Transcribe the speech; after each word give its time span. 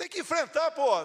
Tem 0.00 0.08
que 0.08 0.20
enfrentar, 0.20 0.70
pô. 0.70 1.04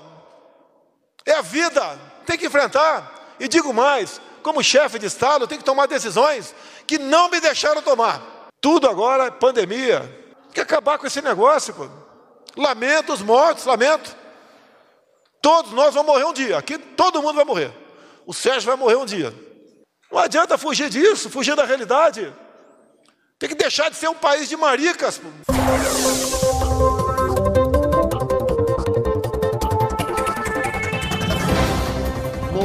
É 1.26 1.34
a 1.34 1.42
vida, 1.42 2.00
tem 2.26 2.38
que 2.38 2.46
enfrentar. 2.46 3.36
E 3.38 3.46
digo 3.46 3.74
mais, 3.74 4.22
como 4.42 4.64
chefe 4.64 4.98
de 4.98 5.06
Estado, 5.06 5.46
tenho 5.46 5.60
que 5.60 5.66
tomar 5.66 5.86
decisões 5.86 6.56
que 6.88 6.98
não 6.98 7.30
me 7.30 7.42
deixaram 7.42 7.82
tomar. 7.82 8.22
Tudo 8.62 8.90
agora 8.90 9.26
é 9.26 9.32
pandemia. 9.32 10.00
Tem 10.44 10.54
que 10.54 10.62
acabar 10.62 10.98
com 10.98 11.06
esse 11.06 11.22
negócio, 11.22 11.74
pô. 11.74 11.90
Lamento 12.56 13.12
os 13.12 13.22
mortos, 13.22 13.66
lamento. 13.66 14.16
Todos 15.42 15.74
nós 15.74 15.94
vamos 15.94 16.14
morrer 16.14 16.24
um 16.24 16.34
dia. 16.34 16.58
Aqui 16.58 16.78
todo 16.78 17.22
mundo 17.22 17.36
vai 17.36 17.44
morrer. 17.44 17.74
O 18.26 18.34
Sérgio 18.34 18.68
vai 18.68 18.78
morrer 18.78 18.96
um 18.96 19.06
dia. 19.06 19.36
Não 20.10 20.20
adianta 20.20 20.58
fugir 20.58 20.90
disso, 20.90 21.30
fugir 21.30 21.54
da 21.54 21.66
realidade. 21.66 22.34
Tem 23.38 23.50
que 23.50 23.56
deixar 23.56 23.90
de 23.90 23.98
ser 23.98 24.08
um 24.08 24.16
país 24.16 24.48
de 24.48 24.56
maricas. 24.56 25.18
Pô. 25.18 26.35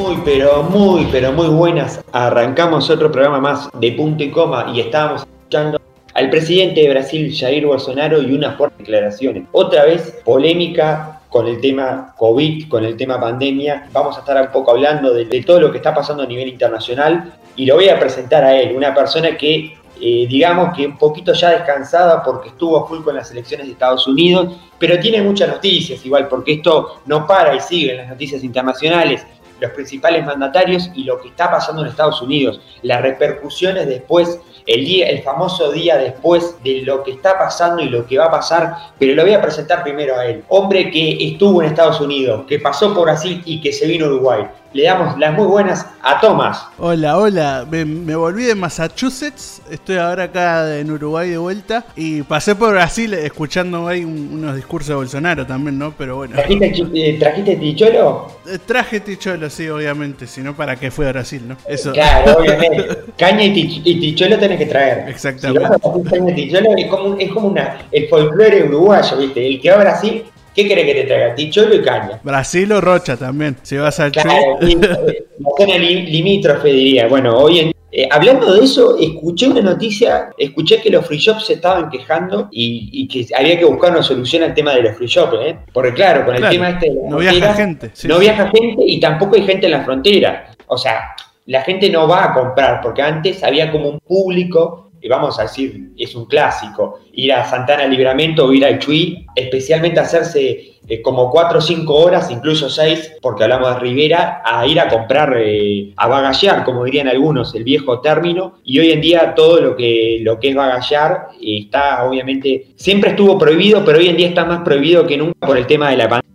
Muy, 0.00 0.16
pero 0.24 0.62
muy, 0.62 1.06
pero 1.12 1.30
muy 1.30 1.48
buenas. 1.48 2.02
Arrancamos 2.10 2.88
otro 2.88 3.12
programa 3.12 3.38
más 3.38 3.68
de 3.78 3.92
punto 3.92 4.24
y 4.24 4.30
coma 4.30 4.72
y 4.74 4.80
estábamos 4.80 5.22
escuchando 5.22 5.78
al 6.14 6.30
presidente 6.30 6.80
de 6.80 6.88
Brasil, 6.88 7.30
Jair 7.38 7.66
Bolsonaro, 7.66 8.22
y 8.22 8.32
unas 8.32 8.56
fuertes 8.56 8.78
declaraciones. 8.78 9.44
Otra 9.52 9.84
vez 9.84 10.18
polémica 10.24 11.20
con 11.28 11.46
el 11.46 11.60
tema 11.60 12.14
COVID, 12.16 12.68
con 12.70 12.86
el 12.86 12.96
tema 12.96 13.20
pandemia. 13.20 13.88
Vamos 13.92 14.16
a 14.16 14.20
estar 14.20 14.40
un 14.40 14.50
poco 14.50 14.70
hablando 14.70 15.12
de, 15.12 15.26
todo 15.42 15.60
lo 15.60 15.70
que 15.70 15.76
está 15.76 15.94
pasando 15.94 16.22
a 16.22 16.26
nivel 16.26 16.48
internacional 16.48 17.34
y 17.54 17.66
lo 17.66 17.74
voy 17.74 17.90
a 17.90 18.00
presentar 18.00 18.42
a 18.42 18.56
él, 18.58 18.74
una 18.74 18.94
persona 18.94 19.36
que 19.36 19.76
eh, 20.00 20.26
digamos 20.26 20.74
que 20.74 20.86
un 20.86 20.96
poquito 20.96 21.34
ya 21.34 21.50
descansada 21.50 22.22
porque 22.22 22.48
estuvo 22.48 22.86
full 22.86 23.04
con 23.04 23.16
las 23.16 23.30
elecciones 23.32 23.66
de 23.66 23.74
Estados 23.74 24.06
Unidos, 24.06 24.56
pero 24.78 24.98
tiene 24.98 25.20
muchas 25.20 25.50
noticias 25.50 26.04
igual, 26.06 26.26
porque 26.26 26.54
esto 26.54 27.02
no 27.04 27.26
para 27.26 27.54
y 27.54 27.60
sigue 27.60 27.90
en 27.90 27.98
las 27.98 28.08
noticias 28.08 28.42
internacionales 28.42 29.26
los 29.60 29.70
principales 29.72 30.24
mandatarios 30.24 30.90
y 30.94 31.04
lo 31.04 31.20
que 31.20 31.28
está 31.28 31.50
pasando 31.50 31.82
en 31.82 31.88
Estados 31.88 32.20
Unidos, 32.22 32.60
las 32.82 33.02
repercusiones 33.02 33.86
después, 33.86 34.40
el, 34.66 34.84
día, 34.84 35.08
el 35.08 35.22
famoso 35.22 35.70
día 35.72 35.96
después 35.96 36.56
de 36.62 36.82
lo 36.82 37.02
que 37.02 37.12
está 37.12 37.38
pasando 37.38 37.82
y 37.82 37.88
lo 37.88 38.06
que 38.06 38.18
va 38.18 38.26
a 38.26 38.30
pasar, 38.30 38.74
pero 38.98 39.14
lo 39.14 39.22
voy 39.22 39.32
a 39.32 39.42
presentar 39.42 39.82
primero 39.82 40.16
a 40.16 40.26
él. 40.26 40.44
Hombre 40.48 40.90
que 40.90 41.16
estuvo 41.20 41.62
en 41.62 41.68
Estados 41.68 42.00
Unidos, 42.00 42.44
que 42.48 42.58
pasó 42.58 42.94
por 42.94 43.04
Brasil 43.04 43.42
y 43.44 43.60
que 43.60 43.72
se 43.72 43.86
vino 43.86 44.06
a 44.06 44.08
Uruguay. 44.08 44.46
Le 44.72 44.84
damos 44.84 45.18
las 45.18 45.34
muy 45.34 45.46
buenas 45.46 45.84
a 46.00 46.20
Tomás. 46.20 46.68
Hola, 46.78 47.18
hola. 47.18 47.66
Me, 47.68 47.84
me, 47.84 48.14
volví 48.14 48.44
de 48.44 48.54
Massachusetts. 48.54 49.60
Estoy 49.68 49.96
ahora 49.96 50.24
acá 50.24 50.78
en 50.78 50.92
Uruguay 50.92 51.28
de 51.28 51.38
vuelta. 51.38 51.84
Y 51.96 52.22
pasé 52.22 52.54
por 52.54 52.70
Brasil 52.70 53.12
escuchando 53.14 53.88
ahí 53.88 54.04
un, 54.04 54.30
unos 54.32 54.54
discursos 54.54 54.90
de 54.90 54.94
Bolsonaro 54.94 55.44
también, 55.44 55.76
¿no? 55.76 55.92
Pero 55.98 56.18
bueno. 56.18 56.36
¿Trajiste, 56.36 56.72
eh, 56.94 57.16
¿trajiste 57.18 57.56
ticholo? 57.56 58.28
Eh, 58.46 58.58
traje 58.64 59.00
ticholo, 59.00 59.50
sí, 59.50 59.68
obviamente. 59.68 60.28
Si 60.28 60.40
no, 60.40 60.54
¿para 60.54 60.76
qué 60.76 60.92
fue 60.92 61.08
a 61.08 61.12
Brasil, 61.12 61.42
no? 61.48 61.56
Eso. 61.66 61.90
Claro, 61.90 62.36
obviamente. 62.38 62.86
Caña 63.16 63.42
y, 63.42 63.52
tich 63.52 63.82
y, 63.84 63.98
ticholo 63.98 64.38
tenés 64.38 64.58
que 64.58 64.66
traer. 64.66 65.08
Exactamente. 65.08 65.66
Si 65.66 65.68
vas 65.68 66.06
a 66.06 66.10
caña 66.10 66.30
y 66.30 66.34
ticholo 66.34 66.68
es 66.76 66.86
como, 66.86 67.16
es 67.18 67.32
como 67.32 67.48
una, 67.48 67.78
el 67.90 68.08
folclore 68.08 68.62
uruguayo, 68.68 69.16
¿viste? 69.16 69.44
El 69.48 69.60
que 69.60 69.70
va 69.70 69.76
a 69.78 69.80
Brasil 69.80 70.24
¿Qué 70.54 70.66
querés 70.66 70.84
que 70.84 70.94
te 70.94 71.02
traiga? 71.04 71.34
Ticholo 71.34 71.74
y 71.74 71.82
caña. 71.82 72.20
Brasil 72.22 72.70
o 72.72 72.80
Rocha 72.80 73.16
también, 73.16 73.56
si 73.62 73.76
vas 73.76 74.00
al 74.00 74.12
claro, 74.12 74.58
La 74.60 75.50
zona 75.56 75.78
limítrofe 75.78 76.68
diría. 76.68 77.06
Bueno, 77.08 77.36
hoy 77.38 77.60
en 77.60 77.72
eh, 77.92 78.08
hablando 78.10 78.54
de 78.54 78.64
eso, 78.64 78.96
escuché 78.98 79.48
una 79.48 79.62
noticia, 79.62 80.30
escuché 80.38 80.80
que 80.80 80.90
los 80.90 81.04
free 81.04 81.18
shops 81.18 81.46
se 81.46 81.54
estaban 81.54 81.90
quejando 81.90 82.48
y, 82.52 82.88
y, 82.92 83.08
que 83.08 83.26
había 83.34 83.58
que 83.58 83.64
buscar 83.64 83.90
una 83.90 84.02
solución 84.02 84.44
al 84.44 84.54
tema 84.54 84.74
de 84.74 84.82
los 84.82 84.96
free 84.96 85.08
shops, 85.08 85.36
¿eh? 85.42 85.58
Porque 85.72 85.94
claro, 85.94 86.24
con 86.24 86.34
el 86.34 86.40
Claro, 86.40 86.54
tema 86.54 86.70
este 86.70 86.88
de 86.88 86.94
la 86.94 87.00
no 87.02 87.16
frontera, 87.18 87.32
viaja 87.32 87.54
gente, 87.54 87.90
sí, 87.92 88.06
no 88.06 88.14
sí. 88.14 88.20
viaja 88.20 88.50
gente 88.50 88.84
y 88.86 89.00
tampoco 89.00 89.34
hay 89.34 89.42
gente 89.42 89.66
en 89.66 89.72
la 89.72 89.84
frontera. 89.84 90.54
O 90.68 90.78
sea, 90.78 91.16
la 91.46 91.62
gente 91.62 91.90
no 91.90 92.06
va 92.06 92.26
a 92.26 92.32
comprar, 92.32 92.80
porque 92.80 93.02
antes 93.02 93.42
había 93.42 93.72
como 93.72 93.88
un 93.88 93.98
público, 93.98 94.89
vamos 95.08 95.38
a 95.38 95.42
decir, 95.42 95.92
es 95.96 96.14
un 96.14 96.26
clásico, 96.26 97.00
ir 97.12 97.32
a 97.32 97.44
Santana 97.44 97.86
Libramento 97.86 98.46
o 98.46 98.52
ir 98.52 98.64
al 98.64 98.78
Chuy, 98.78 99.26
especialmente 99.34 100.00
hacerse 100.00 100.74
eh, 100.88 101.00
como 101.02 101.30
cuatro 101.30 101.58
o 101.58 101.62
cinco 101.62 101.94
horas, 101.94 102.30
incluso 102.30 102.68
seis, 102.68 103.12
porque 103.22 103.44
hablamos 103.44 103.74
de 103.74 103.80
Rivera, 103.80 104.42
a 104.44 104.66
ir 104.66 104.80
a 104.80 104.88
comprar, 104.88 105.34
eh, 105.38 105.92
a 105.96 106.08
bagallar, 106.08 106.64
como 106.64 106.84
dirían 106.84 107.08
algunos, 107.08 107.54
el 107.54 107.64
viejo 107.64 108.00
término, 108.00 108.58
y 108.64 108.78
hoy 108.80 108.90
en 108.90 109.00
día 109.00 109.34
todo 109.34 109.60
lo 109.60 109.76
que, 109.76 110.18
lo 110.22 110.40
que 110.40 110.50
es 110.50 110.54
bagallar 110.54 111.28
eh, 111.40 111.60
está 111.64 112.04
obviamente, 112.04 112.68
siempre 112.76 113.10
estuvo 113.10 113.38
prohibido, 113.38 113.84
pero 113.84 113.98
hoy 113.98 114.08
en 114.08 114.16
día 114.16 114.28
está 114.28 114.44
más 114.44 114.62
prohibido 114.62 115.06
que 115.06 115.16
nunca 115.16 115.46
por 115.46 115.56
el 115.56 115.66
tema 115.66 115.90
de 115.90 115.96
la 115.96 116.08
pandemia. 116.08 116.30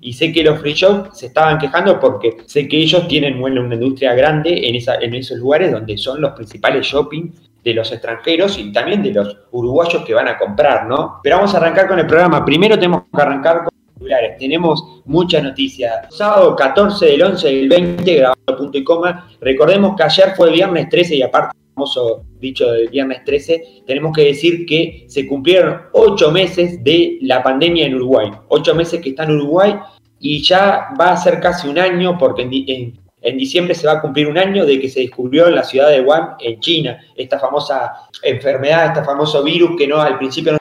Y 0.00 0.12
sé 0.14 0.32
que 0.32 0.42
los 0.42 0.58
free 0.60 0.72
shops 0.72 1.18
se 1.18 1.26
estaban 1.26 1.58
quejando 1.58 2.00
porque 2.00 2.38
sé 2.46 2.66
que 2.66 2.78
ellos 2.78 3.06
tienen 3.08 3.38
bueno, 3.38 3.60
una 3.60 3.74
industria 3.74 4.14
grande 4.14 4.68
en, 4.68 4.76
esa, 4.76 4.94
en 4.94 5.14
esos 5.14 5.36
lugares 5.38 5.72
donde 5.72 5.98
son 5.98 6.20
los 6.22 6.32
principales 6.32 6.86
shopping 6.86 7.30
de 7.68 7.74
los 7.74 7.92
extranjeros 7.92 8.58
y 8.58 8.72
también 8.72 9.02
de 9.02 9.12
los 9.12 9.36
uruguayos 9.50 10.04
que 10.04 10.14
van 10.14 10.28
a 10.28 10.38
comprar, 10.38 10.86
¿no? 10.86 11.20
Pero 11.22 11.36
vamos 11.36 11.54
a 11.54 11.58
arrancar 11.58 11.86
con 11.86 11.98
el 11.98 12.06
programa. 12.06 12.44
Primero 12.44 12.76
tenemos 12.76 13.02
que 13.14 13.22
arrancar 13.22 13.64
con 13.64 13.72
titulares. 13.94 14.38
Tenemos 14.38 15.02
muchas 15.04 15.42
noticias. 15.42 16.06
Sábado 16.10 16.56
14 16.56 17.06
del 17.06 17.22
11 17.22 17.46
del 17.46 17.68
20, 17.68 18.14
grabando 18.14 18.56
punto 18.56 18.78
y 18.78 18.84
coma. 18.84 19.28
Recordemos 19.40 19.96
que 19.96 20.02
ayer 20.02 20.32
fue 20.34 20.50
viernes 20.50 20.88
13 20.88 21.16
y 21.16 21.22
aparte 21.22 21.58
famoso 21.74 22.24
dicho 22.40 22.72
del 22.72 22.88
viernes 22.88 23.22
13, 23.24 23.84
tenemos 23.86 24.12
que 24.12 24.24
decir 24.24 24.66
que 24.66 25.04
se 25.06 25.28
cumplieron 25.28 25.82
ocho 25.92 26.32
meses 26.32 26.82
de 26.82 27.18
la 27.20 27.42
pandemia 27.42 27.86
en 27.86 27.94
Uruguay. 27.94 28.30
Ocho 28.48 28.74
meses 28.74 29.00
que 29.00 29.10
está 29.10 29.24
en 29.24 29.32
Uruguay 29.32 29.76
y 30.18 30.42
ya 30.42 30.88
va 31.00 31.12
a 31.12 31.16
ser 31.16 31.38
casi 31.38 31.68
un 31.68 31.78
año 31.78 32.18
porque 32.18 32.42
en, 32.42 32.50
en, 32.52 33.00
en 33.20 33.36
diciembre 33.36 33.74
se 33.74 33.86
va 33.86 33.94
a 33.94 34.00
cumplir 34.00 34.28
un 34.28 34.38
año 34.38 34.64
de 34.64 34.80
que 34.80 34.88
se 34.88 35.00
descubrió 35.00 35.48
en 35.48 35.54
la 35.54 35.64
ciudad 35.64 35.90
de 35.90 36.00
Wuhan, 36.00 36.36
en 36.40 36.60
China, 36.60 36.98
esta 37.16 37.38
famosa 37.38 37.92
enfermedad, 38.22 38.86
este 38.86 39.04
famoso 39.04 39.42
virus 39.42 39.76
que 39.76 39.86
no 39.86 40.00
al 40.00 40.18
principio 40.18 40.52
no 40.52 40.58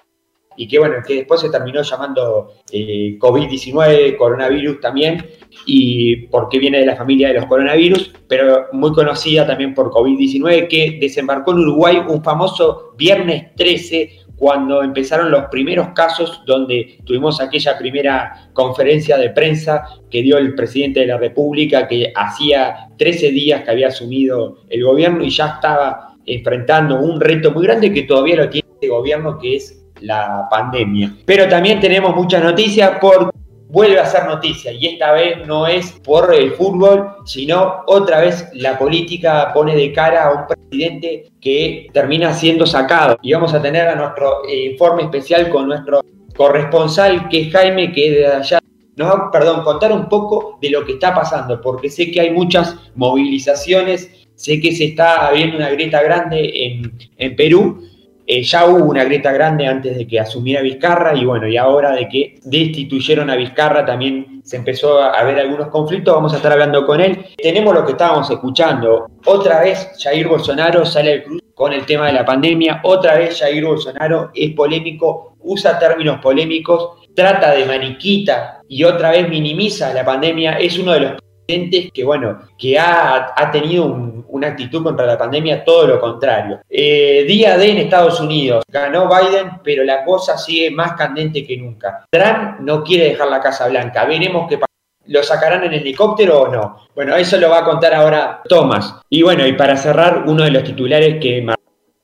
y 0.58 0.68
que 0.68 0.80
bueno, 0.80 0.96
que 1.06 1.18
después 1.18 1.40
se 1.40 1.50
terminó 1.50 1.84
llamando 1.84 2.56
eh, 2.72 3.18
COVID-19, 3.20 4.18
coronavirus 4.18 4.82
también, 4.82 5.24
y 5.68 6.16
porque 6.28 6.58
viene 6.58 6.80
de 6.80 6.88
la 6.88 6.96
familia 6.96 7.28
de 7.28 7.36
los 7.36 7.46
coronavirus, 7.46 8.12
pero 8.28 8.66
muy 8.74 8.92
conocida 8.92 9.46
también 9.46 9.76
por 9.76 9.92
COVID-19, 9.92 10.68
que 10.68 10.98
desembarcó 11.00 11.52
en 11.52 11.60
Uruguay 11.60 12.02
un 12.08 12.24
famoso 12.24 12.94
viernes 12.98 13.54
13, 13.56 14.27
cuando 14.38 14.84
empezaron 14.84 15.32
los 15.32 15.46
primeros 15.46 15.90
casos, 15.90 16.44
donde 16.46 17.00
tuvimos 17.04 17.42
aquella 17.42 17.78
primera 17.78 18.50
conferencia 18.54 19.18
de 19.18 19.32
prensa 19.32 19.84
que 20.10 20.22
dio 20.22 20.38
el 20.38 20.54
presidente 20.54 21.02
de 21.02 21.08
la 21.08 21.18
República, 21.18 21.88
que 21.88 22.14
hacía 22.16 22.90
13 22.98 23.32
días 23.32 23.64
que 23.64 23.72
había 23.72 23.88
asumido 23.88 24.60
el 24.70 24.84
gobierno 24.84 25.24
y 25.24 25.32
ya 25.32 25.48
estaba 25.48 26.16
enfrentando 26.26 27.00
un 27.00 27.20
reto 27.20 27.52
muy 27.52 27.64
grande 27.64 27.92
que 27.92 28.04
todavía 28.04 28.36
lo 28.36 28.50
tiene 28.50 28.68
este 28.74 28.90
gobierno, 28.90 29.40
que 29.40 29.56
es 29.56 29.84
la 30.02 30.48
pandemia. 30.52 31.16
Pero 31.26 31.48
también 31.48 31.80
tenemos 31.80 32.16
muchas 32.16 32.44
noticias 32.44 32.98
porque 33.02 33.37
vuelve 33.70 34.00
a 34.00 34.06
ser 34.06 34.26
noticia 34.26 34.72
y 34.72 34.86
esta 34.88 35.12
vez 35.12 35.46
no 35.46 35.68
es 35.68 35.92
por 36.04 36.34
el 36.34 36.54
fútbol, 36.54 37.10
sino 37.26 37.84
otra 37.88 38.22
vez 38.22 38.48
la 38.54 38.78
política 38.78 39.52
pone 39.54 39.76
de 39.76 39.92
cara 39.92 40.26
a 40.26 40.34
un 40.34 40.48
presidente 40.48 41.32
que 41.42 41.88
termina 41.94 42.34
siendo 42.34 42.66
sacado. 42.66 43.18
Y 43.22 43.34
vamos 43.34 43.54
a 43.54 43.62
tener 43.62 43.88
a 43.88 43.96
nuestro 43.96 44.46
eh, 44.48 44.72
informe 44.72 45.04
especial 45.04 45.50
con 45.50 45.68
nuestro 45.68 46.02
corresponsal 46.36 47.28
que 47.30 47.42
es 47.42 47.52
Jaime, 47.52 47.92
que 47.92 48.12
de 48.12 48.28
allá 48.28 48.60
nos 48.96 49.10
va, 49.10 49.32
perdón, 49.32 49.64
contar 49.64 49.92
un 49.92 50.10
poco 50.10 50.58
de 50.62 50.70
lo 50.70 50.86
que 50.86 50.94
está 50.94 51.14
pasando, 51.14 51.62
porque 51.62 51.90
sé 51.90 52.10
que 52.10 52.22
hay 52.22 52.32
muchas 52.32 52.76
movilizaciones, 52.96 54.10
sé 54.36 54.60
que 54.60 54.72
se 54.72 54.86
está 54.86 55.32
viendo 55.32 55.58
una 55.58 55.70
grieta 55.70 56.02
grande 56.02 56.52
en, 56.66 56.94
en 57.18 57.36
Perú, 57.36 57.84
eh, 58.28 58.44
ya 58.44 58.66
hubo 58.66 58.84
una 58.86 59.06
grieta 59.06 59.32
grande 59.32 59.66
antes 59.66 59.98
de 59.98 60.06
que 60.06 60.20
asumiera 60.20 60.62
Vizcarra 60.62 61.16
y 61.16 61.24
bueno, 61.26 61.48
y 61.48 61.56
ahora 61.56 61.94
de 61.94 62.10
que 62.10 62.36
destituyeron 62.44 63.30
a 63.30 63.36
Vizcarra 63.36 63.86
también 63.86 64.42
se 64.44 64.58
empezó 64.58 65.02
a 65.02 65.24
ver 65.24 65.40
algunos 65.40 65.70
conflictos, 65.70 66.14
vamos 66.14 66.34
a 66.34 66.38
estar 66.38 66.52
hablando 66.52 66.86
con 66.86 67.02
él. 67.02 67.26
Tenemos 67.38 67.74
lo 67.74 67.86
que 67.86 67.94
estábamos 67.94 68.30
escuchando. 68.30 69.08
Otra 69.26 69.62
vez 69.62 69.92
Jair 70.02 70.28
Bolsonaro 70.28 70.86
sale 70.86 71.14
al 71.14 71.24
con 71.58 71.74
el 71.74 71.88
tema 71.88 72.06
de 72.06 72.14
la 72.14 72.24
pandemia, 72.24 72.82
otra 72.84 73.18
vez 73.18 73.40
Jair 73.40 73.66
Bolsonaro 73.66 74.30
es 74.36 74.54
polémico, 74.54 75.38
usa 75.40 75.80
términos 75.80 76.20
polémicos, 76.22 77.08
trata 77.16 77.52
de 77.52 77.66
maniquita 77.66 78.62
y 78.70 78.84
otra 78.84 79.10
vez 79.10 79.28
minimiza 79.28 79.92
la 79.92 80.06
pandemia, 80.06 80.60
es 80.60 80.78
uno 80.78 80.94
de 80.94 81.00
los 81.00 81.14
que, 81.48 82.04
bueno, 82.04 82.40
que 82.58 82.78
ha, 82.78 83.34
ha 83.36 83.52
tenido 83.52 83.86
un, 83.86 84.26
una 84.30 84.48
actitud 84.48 84.84
contra 84.84 85.06
la 85.06 85.18
pandemia, 85.18 85.64
todo 85.64 85.88
lo 85.88 86.00
contrario. 86.00 86.60
Eh, 86.70 87.24
día 87.28 87.58
D 87.58 87.72
en 87.72 87.78
Estados 87.78 88.20
Unidos, 88.20 88.64
ganó 88.68 89.08
Biden, 89.08 89.62
pero 89.64 89.84
la 89.84 90.04
cosa 90.04 90.38
sigue 90.38 90.70
más 90.72 90.94
candente 90.94 91.46
que 91.46 91.58
nunca. 91.58 92.06
Trump 92.10 92.60
no 92.60 92.84
quiere 92.84 93.06
dejar 93.06 93.30
la 93.30 93.40
Casa 93.40 93.68
Blanca, 93.68 94.06
veremos 94.06 94.48
qué 94.50 94.58
pasa. 94.58 94.68
¿Lo 95.06 95.24
sacarán 95.24 95.64
en 95.64 95.74
helicóptero 95.74 96.42
o 96.42 96.48
no? 96.50 96.88
Bueno, 96.94 97.16
eso 97.16 97.38
lo 97.38 97.50
va 97.50 97.60
a 97.60 97.64
contar 97.64 97.94
ahora 97.94 98.42
Thomas. 98.50 98.94
Y 99.10 99.22
bueno, 99.22 99.48
y 99.48 99.54
para 99.54 99.78
cerrar, 99.78 100.26
uno 100.28 100.44
de 100.44 100.52
los 100.52 100.66
titulares 100.66 101.18
que 101.22 101.42
marcó 101.42 101.62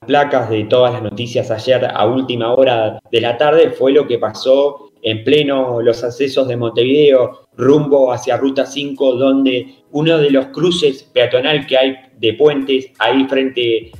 placas 0.07 0.49
de 0.49 0.63
todas 0.65 0.93
las 0.93 1.01
noticias 1.01 1.51
ayer 1.51 1.85
a 1.93 2.05
última 2.05 2.53
hora 2.53 2.99
de 3.11 3.21
la 3.21 3.37
tarde 3.37 3.71
fue 3.71 3.91
lo 3.91 4.07
que 4.07 4.19
pasó 4.19 4.89
en 5.03 5.23
pleno 5.23 5.81
los 5.81 6.03
accesos 6.03 6.47
de 6.47 6.57
Montevideo, 6.57 7.47
rumbo 7.57 8.11
hacia 8.11 8.37
Ruta 8.37 8.65
5, 8.65 9.15
donde 9.15 9.83
uno 9.91 10.17
de 10.17 10.31
los 10.31 10.47
cruces 10.47 11.03
peatonal 11.13 11.67
que 11.67 11.77
hay 11.77 11.95
de 12.17 12.33
puentes, 12.33 12.87
ahí 12.99 13.25
frente, 13.27 13.91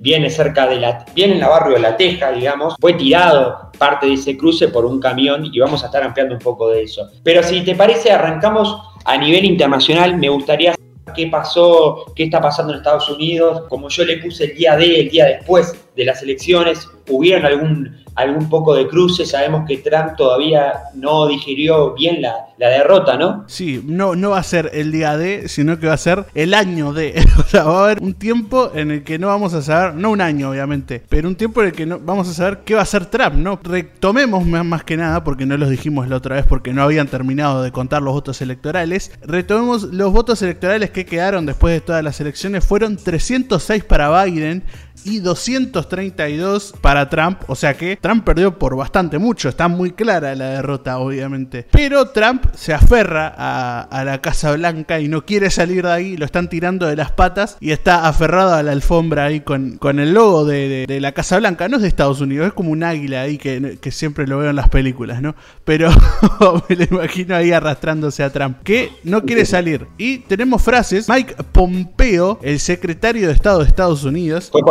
viene 0.00 0.28
cerca 0.28 0.66
de 0.66 0.80
la, 0.80 1.06
viene 1.14 1.34
en 1.34 1.40
la 1.40 1.48
barrio 1.48 1.74
de 1.74 1.80
La 1.80 1.96
Teja, 1.96 2.32
digamos, 2.32 2.74
fue 2.80 2.94
tirado 2.94 3.70
parte 3.78 4.06
de 4.06 4.14
ese 4.14 4.36
cruce 4.36 4.68
por 4.68 4.84
un 4.84 5.00
camión 5.00 5.48
y 5.50 5.58
vamos 5.60 5.82
a 5.82 5.86
estar 5.86 6.02
ampliando 6.02 6.34
un 6.34 6.40
poco 6.40 6.68
de 6.68 6.82
eso. 6.82 7.08
Pero 7.22 7.42
si 7.42 7.62
te 7.62 7.74
parece, 7.74 8.10
arrancamos 8.10 8.76
a 9.04 9.16
nivel 9.16 9.44
internacional, 9.44 10.18
me 10.18 10.28
gustaría 10.28 10.74
qué 11.14 11.28
pasó, 11.28 12.12
qué 12.14 12.24
está 12.24 12.40
pasando 12.40 12.72
en 12.72 12.78
Estados 12.78 13.08
Unidos, 13.08 13.62
como 13.68 13.88
yo 13.88 14.04
le 14.04 14.18
puse 14.18 14.44
el 14.44 14.56
día 14.56 14.76
de, 14.76 15.00
el 15.00 15.10
día 15.10 15.26
después 15.26 15.74
de 15.96 16.04
las 16.04 16.22
elecciones, 16.22 16.88
hubieron 17.08 17.44
algún 17.46 18.00
algún 18.14 18.48
poco 18.48 18.74
de 18.74 18.88
cruce. 18.88 19.24
Sabemos 19.26 19.64
que 19.66 19.78
Trump 19.78 20.16
todavía 20.16 20.72
no 20.94 21.26
digirió 21.26 21.94
bien 21.94 22.22
la, 22.22 22.46
derrota, 22.58 23.16
¿no? 23.16 23.44
Sí, 23.46 23.82
no, 23.86 24.14
no 24.14 24.30
va 24.30 24.38
a 24.38 24.42
ser 24.42 24.70
el 24.74 24.92
día 24.92 25.16
de, 25.16 25.48
sino 25.48 25.80
que 25.80 25.86
va 25.86 25.94
a 25.94 25.98
ser 25.98 26.26
el 26.34 26.52
año 26.52 26.92
de. 26.92 27.26
o 27.38 27.42
sea, 27.44 27.64
va 27.64 27.80
a 27.80 27.84
haber 27.84 28.02
un 28.02 28.12
tiempo 28.12 28.70
en 28.74 28.90
el 28.90 29.02
que 29.02 29.18
no 29.18 29.28
vamos 29.28 29.54
a 29.54 29.62
saber, 29.62 29.94
no 29.94 30.10
un 30.10 30.20
año 30.20 30.50
obviamente, 30.50 31.02
pero 31.08 31.26
un 31.26 31.36
tiempo 31.36 31.62
en 31.62 31.68
el 31.68 31.72
que 31.72 31.86
no 31.86 31.98
vamos 31.98 32.28
a 32.28 32.34
saber 32.34 32.58
qué 32.64 32.74
va 32.74 32.80
a 32.80 32.82
hacer 32.82 33.06
Trump, 33.06 33.36
¿no? 33.36 33.58
Retomemos 33.62 34.44
más, 34.46 34.84
que 34.84 34.98
nada, 34.98 35.24
porque 35.24 35.46
no 35.46 35.56
los 35.56 35.70
dijimos 35.70 36.06
la 36.08 36.16
otra 36.16 36.36
vez 36.36 36.44
porque 36.46 36.74
no 36.74 36.82
habían 36.82 37.08
terminado 37.08 37.62
de 37.62 37.72
contar 37.72 38.02
los 38.02 38.12
votos 38.12 38.42
electorales. 38.42 39.10
Retomemos 39.22 39.84
los 39.84 40.12
votos 40.12 40.42
electorales 40.42 40.90
que 40.90 41.06
quedaron 41.06 41.46
después 41.46 41.72
de 41.72 41.80
todas 41.80 42.04
las 42.04 42.20
elecciones. 42.20 42.62
Fueron 42.62 42.98
306 42.98 43.84
para 43.84 44.22
Biden 44.22 44.64
y 45.04 45.20
232 45.20 46.74
para 46.80 47.08
Trump. 47.08 47.42
O 47.48 47.54
sea 47.54 47.74
que 47.74 47.96
Trump 47.96 48.24
perdió 48.24 48.58
por 48.58 48.76
bastante 48.76 49.18
mucho. 49.18 49.48
Está 49.48 49.68
muy 49.68 49.92
clara 49.92 50.34
la 50.34 50.50
derrota, 50.50 50.98
obviamente. 50.98 51.66
Pero 51.70 52.08
Trump 52.10 52.44
se 52.54 52.72
aferra 52.72 53.34
a, 53.36 54.04
la 54.04 54.20
Casa 54.20 54.52
Blanca 54.52 55.00
y 55.00 55.08
no 55.08 55.24
quiere 55.24 55.50
salir 55.50 55.84
de 55.84 55.92
ahí. 55.92 56.16
Lo 56.16 56.24
están 56.24 56.48
tirando 56.48 56.86
de 56.86 56.96
las 56.96 57.12
patas 57.12 57.56
y 57.60 57.70
está 57.70 58.08
aferrado 58.08 58.54
a 58.54 58.62
la 58.62 58.72
alfombra 58.72 59.26
ahí 59.26 59.40
con, 59.40 59.76
con 59.76 60.00
el 60.00 60.14
logo 60.14 60.44
de, 60.44 60.86
la 61.00 61.12
Casa 61.12 61.38
Blanca. 61.38 61.68
No 61.68 61.76
es 61.76 61.82
de 61.82 61.88
Estados 61.88 62.20
Unidos, 62.20 62.48
es 62.48 62.52
como 62.52 62.70
un 62.70 62.82
águila 62.82 63.22
ahí 63.22 63.38
que, 63.38 63.78
que 63.80 63.90
siempre 63.90 64.26
lo 64.26 64.38
veo 64.38 64.50
en 64.50 64.56
las 64.56 64.68
películas, 64.68 65.22
¿no? 65.22 65.34
Pero 65.64 65.90
me 66.68 66.76
lo 66.76 66.84
imagino 66.84 67.36
ahí 67.36 67.52
arrastrándose 67.52 68.22
a 68.22 68.30
Trump. 68.30 68.58
Que 68.62 68.90
no 69.04 69.22
quiere 69.22 69.44
salir. 69.44 69.86
Y 69.98 70.18
tenemos 70.18 70.62
frases. 70.62 71.08
Mike 71.08 71.36
Pompeo, 71.52 72.38
el 72.42 72.60
secretario 72.60 73.28
de 73.28 73.34
Estado 73.34 73.60
de 73.60 73.66
Estados 73.66 74.04
Unidos 74.04 74.50
fue 74.50 74.62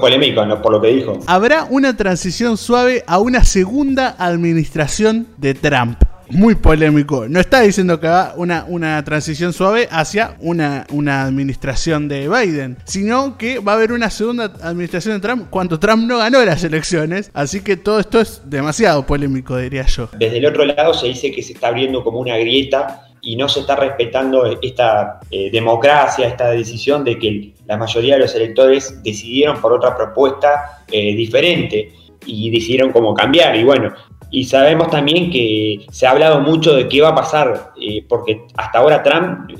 polémico 0.00 0.46
¿no? 0.46 0.60
por 0.62 0.72
lo 0.72 0.80
que 0.80 0.88
dijo. 0.88 1.18
Habrá 1.26 1.64
una 1.64 1.96
transición 1.96 2.56
suave 2.56 3.04
a 3.06 3.18
una 3.18 3.44
segunda 3.44 4.16
administración 4.18 5.28
de 5.36 5.54
Trump. 5.54 5.98
Muy 6.30 6.56
polémico. 6.56 7.26
No 7.26 7.40
está 7.40 7.62
diciendo 7.62 7.98
que 8.00 8.06
haga 8.06 8.34
una, 8.36 8.66
una 8.68 9.02
transición 9.02 9.54
suave 9.54 9.88
hacia 9.90 10.36
una, 10.40 10.86
una 10.90 11.22
administración 11.22 12.06
de 12.06 12.28
Biden, 12.28 12.76
sino 12.84 13.38
que 13.38 13.60
va 13.60 13.72
a 13.72 13.74
haber 13.76 13.92
una 13.92 14.10
segunda 14.10 14.52
administración 14.62 15.14
de 15.14 15.20
Trump 15.20 15.46
cuando 15.48 15.78
Trump 15.78 16.06
no 16.06 16.18
ganó 16.18 16.44
las 16.44 16.62
elecciones. 16.64 17.30
Así 17.32 17.62
que 17.62 17.78
todo 17.78 17.98
esto 17.98 18.20
es 18.20 18.42
demasiado 18.44 19.06
polémico, 19.06 19.56
diría 19.56 19.86
yo. 19.86 20.10
Desde 20.18 20.36
el 20.36 20.44
otro 20.44 20.66
lado 20.66 20.92
se 20.92 21.06
dice 21.06 21.32
que 21.32 21.42
se 21.42 21.54
está 21.54 21.68
abriendo 21.68 22.04
como 22.04 22.18
una 22.18 22.36
grieta 22.36 23.08
y 23.22 23.36
no 23.36 23.48
se 23.48 23.60
está 23.60 23.76
respetando 23.76 24.58
esta 24.60 25.20
eh, 25.30 25.50
democracia, 25.50 26.28
esta 26.28 26.50
decisión 26.50 27.04
de 27.04 27.18
que 27.18 27.52
la 27.68 27.76
mayoría 27.76 28.14
de 28.14 28.22
los 28.22 28.34
electores 28.34 29.00
decidieron 29.02 29.60
por 29.60 29.72
otra 29.72 29.96
propuesta 29.96 30.84
eh, 30.90 31.14
diferente 31.14 31.92
y 32.26 32.50
decidieron 32.50 32.90
cómo 32.90 33.14
cambiar. 33.14 33.54
Y 33.54 33.62
bueno, 33.62 33.92
y 34.30 34.44
sabemos 34.44 34.90
también 34.90 35.30
que 35.30 35.86
se 35.90 36.06
ha 36.06 36.10
hablado 36.10 36.40
mucho 36.40 36.74
de 36.74 36.88
qué 36.88 37.00
va 37.00 37.10
a 37.10 37.14
pasar, 37.14 37.72
eh, 37.80 38.04
porque 38.08 38.46
hasta 38.56 38.78
ahora 38.78 39.02
Trump 39.02 39.50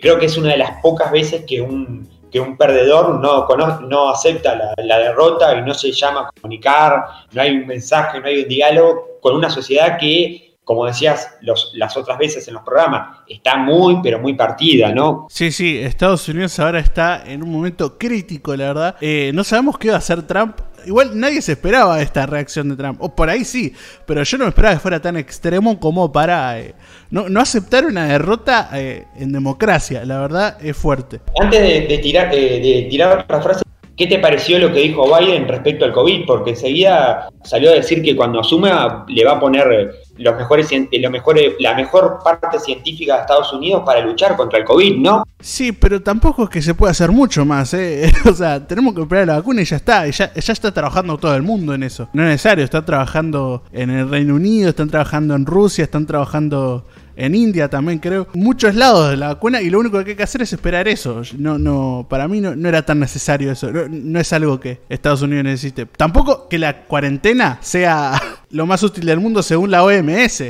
creo 0.00 0.18
que 0.18 0.26
es 0.26 0.36
una 0.36 0.50
de 0.50 0.58
las 0.58 0.80
pocas 0.82 1.10
veces 1.10 1.44
que 1.46 1.60
un, 1.60 2.08
que 2.30 2.40
un 2.40 2.56
perdedor 2.56 3.20
no, 3.20 3.46
no 3.88 4.10
acepta 4.10 4.74
la, 4.76 4.98
derrota 4.98 5.56
y 5.56 5.62
no 5.62 5.72
se 5.72 5.92
llama 5.92 6.20
a 6.20 6.40
comunicar, 6.40 7.04
no 7.32 7.42
hay 7.42 7.52
un 7.52 7.66
mensaje, 7.66 8.20
no 8.20 8.26
hay 8.26 8.42
un 8.42 8.48
diálogo 8.48 9.18
con 9.22 9.36
una 9.36 9.48
sociedad 9.48 9.96
que 9.98 10.45
como 10.66 10.84
decías 10.84 11.30
las 11.74 11.96
otras 11.96 12.18
veces 12.18 12.48
en 12.48 12.54
los 12.54 12.64
programas, 12.64 13.18
está 13.28 13.56
muy, 13.56 14.00
pero 14.02 14.18
muy 14.18 14.34
partida, 14.34 14.92
¿no? 14.92 15.28
Sí, 15.30 15.52
sí, 15.52 15.78
Estados 15.78 16.28
Unidos 16.28 16.58
ahora 16.58 16.80
está 16.80 17.22
en 17.24 17.44
un 17.44 17.52
momento 17.52 17.96
crítico, 17.96 18.56
la 18.56 18.66
verdad. 18.66 18.96
Eh, 19.00 19.30
no 19.32 19.44
sabemos 19.44 19.78
qué 19.78 19.90
va 19.90 19.94
a 19.94 19.98
hacer 19.98 20.26
Trump. 20.26 20.58
Igual 20.84 21.18
nadie 21.20 21.40
se 21.40 21.52
esperaba 21.52 22.02
esta 22.02 22.26
reacción 22.26 22.68
de 22.68 22.74
Trump. 22.74 23.00
O 23.00 23.14
por 23.14 23.30
ahí 23.30 23.44
sí, 23.44 23.72
pero 24.06 24.24
yo 24.24 24.38
no 24.38 24.44
me 24.44 24.48
esperaba 24.48 24.74
que 24.74 24.80
fuera 24.80 25.00
tan 25.00 25.16
extremo 25.16 25.78
como 25.78 26.10
para 26.10 26.58
eh, 26.58 26.74
no, 27.10 27.40
aceptar 27.40 27.86
una 27.86 28.06
derrota 28.06 28.68
eh, 28.72 29.04
en 29.14 29.30
democracia. 29.30 30.04
La 30.04 30.18
verdad 30.18 30.58
es 30.60 30.76
fuerte. 30.76 31.20
Antes 31.40 31.88
de, 31.88 31.98
tirar, 31.98 32.28
de 32.28 32.88
tirar 32.90 33.20
otra 33.20 33.40
frase, 33.40 33.62
¿Qué 33.96 34.06
te 34.06 34.18
pareció 34.18 34.58
lo 34.58 34.72
que 34.72 34.80
dijo 34.80 35.06
Biden 35.16 35.48
respecto 35.48 35.86
al 35.86 35.92
COVID? 35.92 36.26
Porque 36.26 36.50
enseguida 36.50 37.30
salió 37.42 37.70
a 37.70 37.74
decir 37.74 38.02
que 38.02 38.14
cuando 38.14 38.40
asuma 38.40 39.06
le 39.08 39.24
va 39.24 39.32
a 39.32 39.40
poner 39.40 39.94
los 40.18 40.36
mejores, 40.36 40.70
la 41.58 41.74
mejor 41.74 42.18
parte 42.22 42.58
científica 42.58 43.14
de 43.14 43.20
Estados 43.22 43.52
Unidos 43.54 43.82
para 43.86 44.00
luchar 44.00 44.36
contra 44.36 44.58
el 44.58 44.66
COVID, 44.66 44.98
¿no? 44.98 45.24
Sí, 45.40 45.72
pero 45.72 46.02
tampoco 46.02 46.44
es 46.44 46.50
que 46.50 46.60
se 46.60 46.74
pueda 46.74 46.90
hacer 46.90 47.10
mucho 47.10 47.46
más, 47.46 47.72
¿eh? 47.72 48.12
O 48.30 48.34
sea, 48.34 48.66
tenemos 48.66 48.94
que 48.94 49.00
esperar 49.00 49.26
la 49.26 49.36
vacuna 49.36 49.62
y 49.62 49.64
ya 49.64 49.76
está. 49.76 50.06
Ya, 50.08 50.32
ya 50.34 50.52
está 50.52 50.72
trabajando 50.72 51.16
todo 51.16 51.34
el 51.34 51.42
mundo 51.42 51.72
en 51.72 51.82
eso. 51.82 52.08
No 52.12 52.22
es 52.22 52.28
necesario, 52.28 52.64
está 52.64 52.84
trabajando 52.84 53.62
en 53.72 53.88
el 53.88 54.10
Reino 54.10 54.34
Unido, 54.34 54.68
están 54.68 54.90
trabajando 54.90 55.34
en 55.34 55.46
Rusia, 55.46 55.84
están 55.84 56.06
trabajando 56.06 56.84
en 57.16 57.34
India 57.34 57.68
también 57.68 57.98
creo, 57.98 58.28
muchos 58.34 58.74
lados 58.74 59.10
de 59.10 59.16
la 59.16 59.28
vacuna 59.28 59.62
y 59.62 59.70
lo 59.70 59.80
único 59.80 60.02
que 60.04 60.10
hay 60.10 60.16
que 60.16 60.22
hacer 60.22 60.42
es 60.42 60.52
esperar 60.52 60.86
eso. 60.86 61.22
No, 61.38 61.58
no, 61.58 62.06
para 62.08 62.28
mí 62.28 62.40
no, 62.40 62.54
no 62.54 62.68
era 62.68 62.84
tan 62.84 63.00
necesario 63.00 63.50
eso, 63.50 63.70
no, 63.72 64.20
es 64.20 64.32
algo 64.32 64.60
que 64.60 64.80
Estados 64.88 65.22
Unidos 65.22 65.44
necesite. 65.44 65.86
Tampoco 65.86 66.48
que 66.48 66.58
la 66.58 66.84
cuarentena 66.84 67.58
sea 67.62 68.20
lo 68.50 68.66
más 68.66 68.82
útil 68.82 69.06
del 69.06 69.20
mundo 69.20 69.42
según 69.42 69.70
la 69.70 69.84
OMS. 69.84 70.44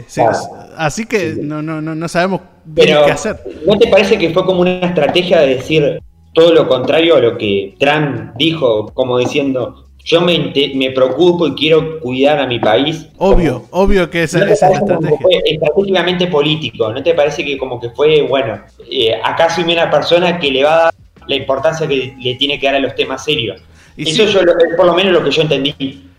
Así 0.77 1.07
que 1.07 1.37
no, 1.41 1.63
no, 1.63 1.81
no, 1.81 1.95
no 1.95 2.09
sabemos 2.09 2.41
qué 2.75 2.93
hacer. 2.93 3.41
¿No 3.67 3.79
te 3.79 3.89
parece 3.89 4.19
que 4.19 4.31
fue 4.31 4.45
como 4.45 4.61
una 4.61 4.81
estrategia 4.81 5.41
de 5.41 5.57
decir 5.57 6.03
todo 6.35 6.53
lo 6.53 6.69
contrario 6.69 7.17
a 7.17 7.21
lo 7.21 7.39
que 7.39 7.75
Trump 7.79 8.35
dijo, 8.37 8.93
como 8.93 9.19
diciendo, 9.19 9.86
yo 10.07 10.21
me, 10.21 10.53
me, 10.75 10.93
preocupo 10.93 11.49
y 11.49 11.55
quiero 11.57 11.99
cuidar 11.99 12.39
a 12.39 12.47
mi 12.47 12.61
país. 12.61 13.07
Obvio, 13.19 13.67
obvio 13.73 14.09
que 14.09 14.23
esa, 14.23 14.39
es 14.39 14.63
la 14.63 14.69
estrategia. 14.71 15.19
Fue 15.21 15.43
estratégicamente 15.45 16.29
político, 16.29 16.93
¿no 16.93 17.03
te 17.03 17.13
parece 17.13 17.45
que 17.45 17.59
como 17.59 17.81
que 17.81 17.91
fue, 17.91 18.23
bueno, 18.23 18.63
eh, 18.89 19.21
acá 19.23 19.51
soy 19.51 19.65
una 19.65 19.91
persona 19.91 20.39
que 20.39 20.53
le 20.53 20.63
va 20.63 20.75
a 20.75 20.83
dar 20.85 20.95
la 21.27 21.35
importancia 21.35 21.89
que 21.89 22.15
le 22.21 22.35
tiene 22.37 22.61
que 22.61 22.67
dar 22.67 22.77
a 22.77 22.79
los 22.79 22.95
temas 22.95 23.25
serios? 23.25 23.61
Eso 23.97 24.23
es 24.23 24.37
por 24.77 24.87
lo 24.87 24.95
menos 24.95 25.13
lo 25.13 25.25
que 25.25 25.31
yo 25.33 25.43
entendí. 25.43 25.75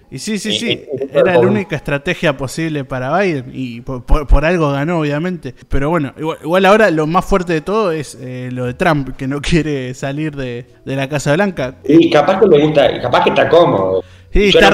Y 0.10 0.20
sí, 0.20 0.40
sí, 0.40 0.54
sí, 0.54 0.86
era 1.12 1.34
la 1.34 1.40
única 1.40 1.76
estrategia 1.76 2.38
posible 2.38 2.86
para 2.86 3.18
Biden 3.20 3.52
y 3.54 3.82
por, 3.82 4.46
algo 4.46 4.72
ganó, 4.72 5.00
obviamente. 5.00 5.54
Pero 5.68 5.90
bueno, 5.90 6.14
igual, 6.18 6.66
ahora 6.66 6.90
lo 6.92 7.08
más 7.08 7.26
fuerte 7.26 7.54
de 7.54 7.62
todo 7.62 7.92
es 7.92 8.18
eh, 8.22 8.50
lo 8.52 8.66
de 8.66 8.74
Trump, 8.74 9.18
que 9.18 9.28
no 9.28 9.42
quiere 9.42 9.94
salir 9.94 10.36
de, 10.36 10.66
de 10.86 10.96
la 10.96 11.10
Casa 11.10 11.34
Blanca. 11.34 11.76
Y 11.84 12.10
capaz 12.10 12.40
que 12.40 12.48
le 12.48 12.66
gusta, 12.66 13.02
capaz 13.02 13.24
que 13.24 13.30
está 13.32 13.50
cómodo. 13.50 14.04
Sí, 14.34 14.50
está 14.50 14.74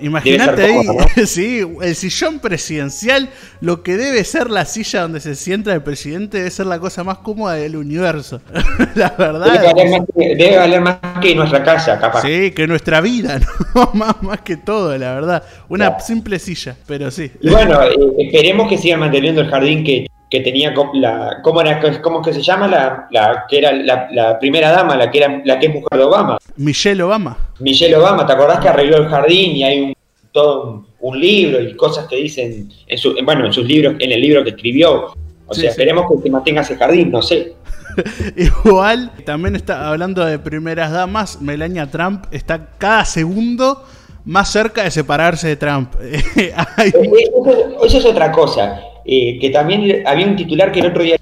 Imagínate 0.00 0.64
ahí, 0.64 0.86
sí, 1.26 1.60
el 1.82 1.94
sillón 1.94 2.38
presidencial, 2.38 3.28
lo 3.60 3.82
que 3.82 3.96
debe 3.96 4.24
ser 4.24 4.50
la 4.50 4.64
silla 4.64 5.02
donde 5.02 5.20
se 5.20 5.34
sienta 5.34 5.72
el 5.74 5.82
presidente, 5.82 6.38
debe 6.38 6.50
ser 6.50 6.66
la 6.66 6.78
cosa 6.78 7.04
más 7.04 7.18
cómoda 7.18 7.54
del 7.54 7.76
universo. 7.76 8.40
la 8.94 9.14
verdad. 9.18 9.52
Debe 10.14 10.56
valer, 10.56 10.80
más, 10.80 10.98
que 11.20 11.34
nuestra 11.34 11.62
casa, 11.62 11.98
capaz. 11.98 12.22
Sí, 12.22 12.52
que 12.52 12.66
nuestra 12.66 13.00
vida, 13.00 13.40
¿no? 13.74 13.90
más, 13.94 14.22
más 14.22 14.40
que 14.40 14.56
todo, 14.56 14.96
la 14.96 15.14
verdad. 15.14 15.42
Una 15.68 15.98
simple 16.00 16.38
silla, 16.38 16.76
pero 16.86 17.10
sí. 17.10 17.30
bueno, 17.42 17.82
eh, 17.82 17.94
esperemos 18.18 18.68
que 18.68 18.78
sigan 18.78 19.00
manteniendo 19.00 19.40
el 19.40 19.50
jardín 19.50 19.84
que 19.84 20.06
que 20.34 20.40
tenía 20.40 20.74
la, 20.94 21.38
¿cómo, 21.44 21.60
era, 21.60 21.80
cómo 22.02 22.20
que 22.20 22.32
se 22.32 22.42
llama? 22.42 22.66
La, 22.66 23.06
la 23.12 23.44
que 23.48 23.58
era 23.58 23.70
la, 23.72 24.36
primera 24.40 24.72
dama, 24.72 24.96
la 24.96 25.08
que 25.08 25.18
era 25.18 25.40
la 25.44 25.60
que 25.60 25.66
es 25.66 25.72
mujer 25.72 25.96
de 25.96 26.02
Obama. 26.02 26.38
Michelle 26.56 27.00
Obama. 27.04 27.38
Michelle 27.60 27.94
Obama, 27.94 28.26
¿te 28.26 28.32
acordás 28.32 28.58
que 28.58 28.68
arregló 28.68 28.96
el 28.96 29.06
jardín 29.06 29.54
y 29.54 29.62
hay 29.62 29.80
un, 29.80 29.94
todo 30.32 30.86
un, 30.98 31.20
libro 31.20 31.62
y 31.62 31.76
cosas 31.76 32.08
que 32.08 32.16
dicen, 32.16 32.68
en 32.84 32.98
su, 32.98 33.14
bueno, 33.24 33.46
en 33.46 33.52
sus 33.52 33.64
libros, 33.64 33.94
en 34.00 34.10
el 34.10 34.20
libro 34.20 34.42
que 34.42 34.50
escribió? 34.50 35.14
O 35.46 35.54
sea, 35.54 35.70
esperemos 35.70 36.10
que 36.10 36.20
se 36.20 36.30
mantenga 36.30 36.62
ese 36.62 36.76
jardín, 36.76 37.12
no 37.12 37.22
sé. 37.22 37.54
Igual, 38.36 39.12
también 39.24 39.54
está 39.54 39.88
hablando 39.88 40.24
de 40.24 40.40
primeras 40.40 40.90
damas, 40.90 41.40
Melania 41.40 41.88
Trump 41.88 42.24
está 42.32 42.70
cada 42.76 43.04
segundo 43.04 43.84
más 44.24 44.50
cerca 44.50 44.82
de 44.82 44.90
separarse 44.90 45.46
de 45.46 45.54
Trump. 45.54 45.94
eso 46.02 47.98
es 47.98 48.04
otra 48.04 48.32
cosa. 48.32 48.80
Eh, 49.04 49.38
que 49.38 49.50
también 49.50 50.02
había 50.06 50.26
un 50.26 50.36
titular 50.36 50.72
que 50.72 50.80
el 50.80 50.86
otro 50.86 51.02
día... 51.02 51.16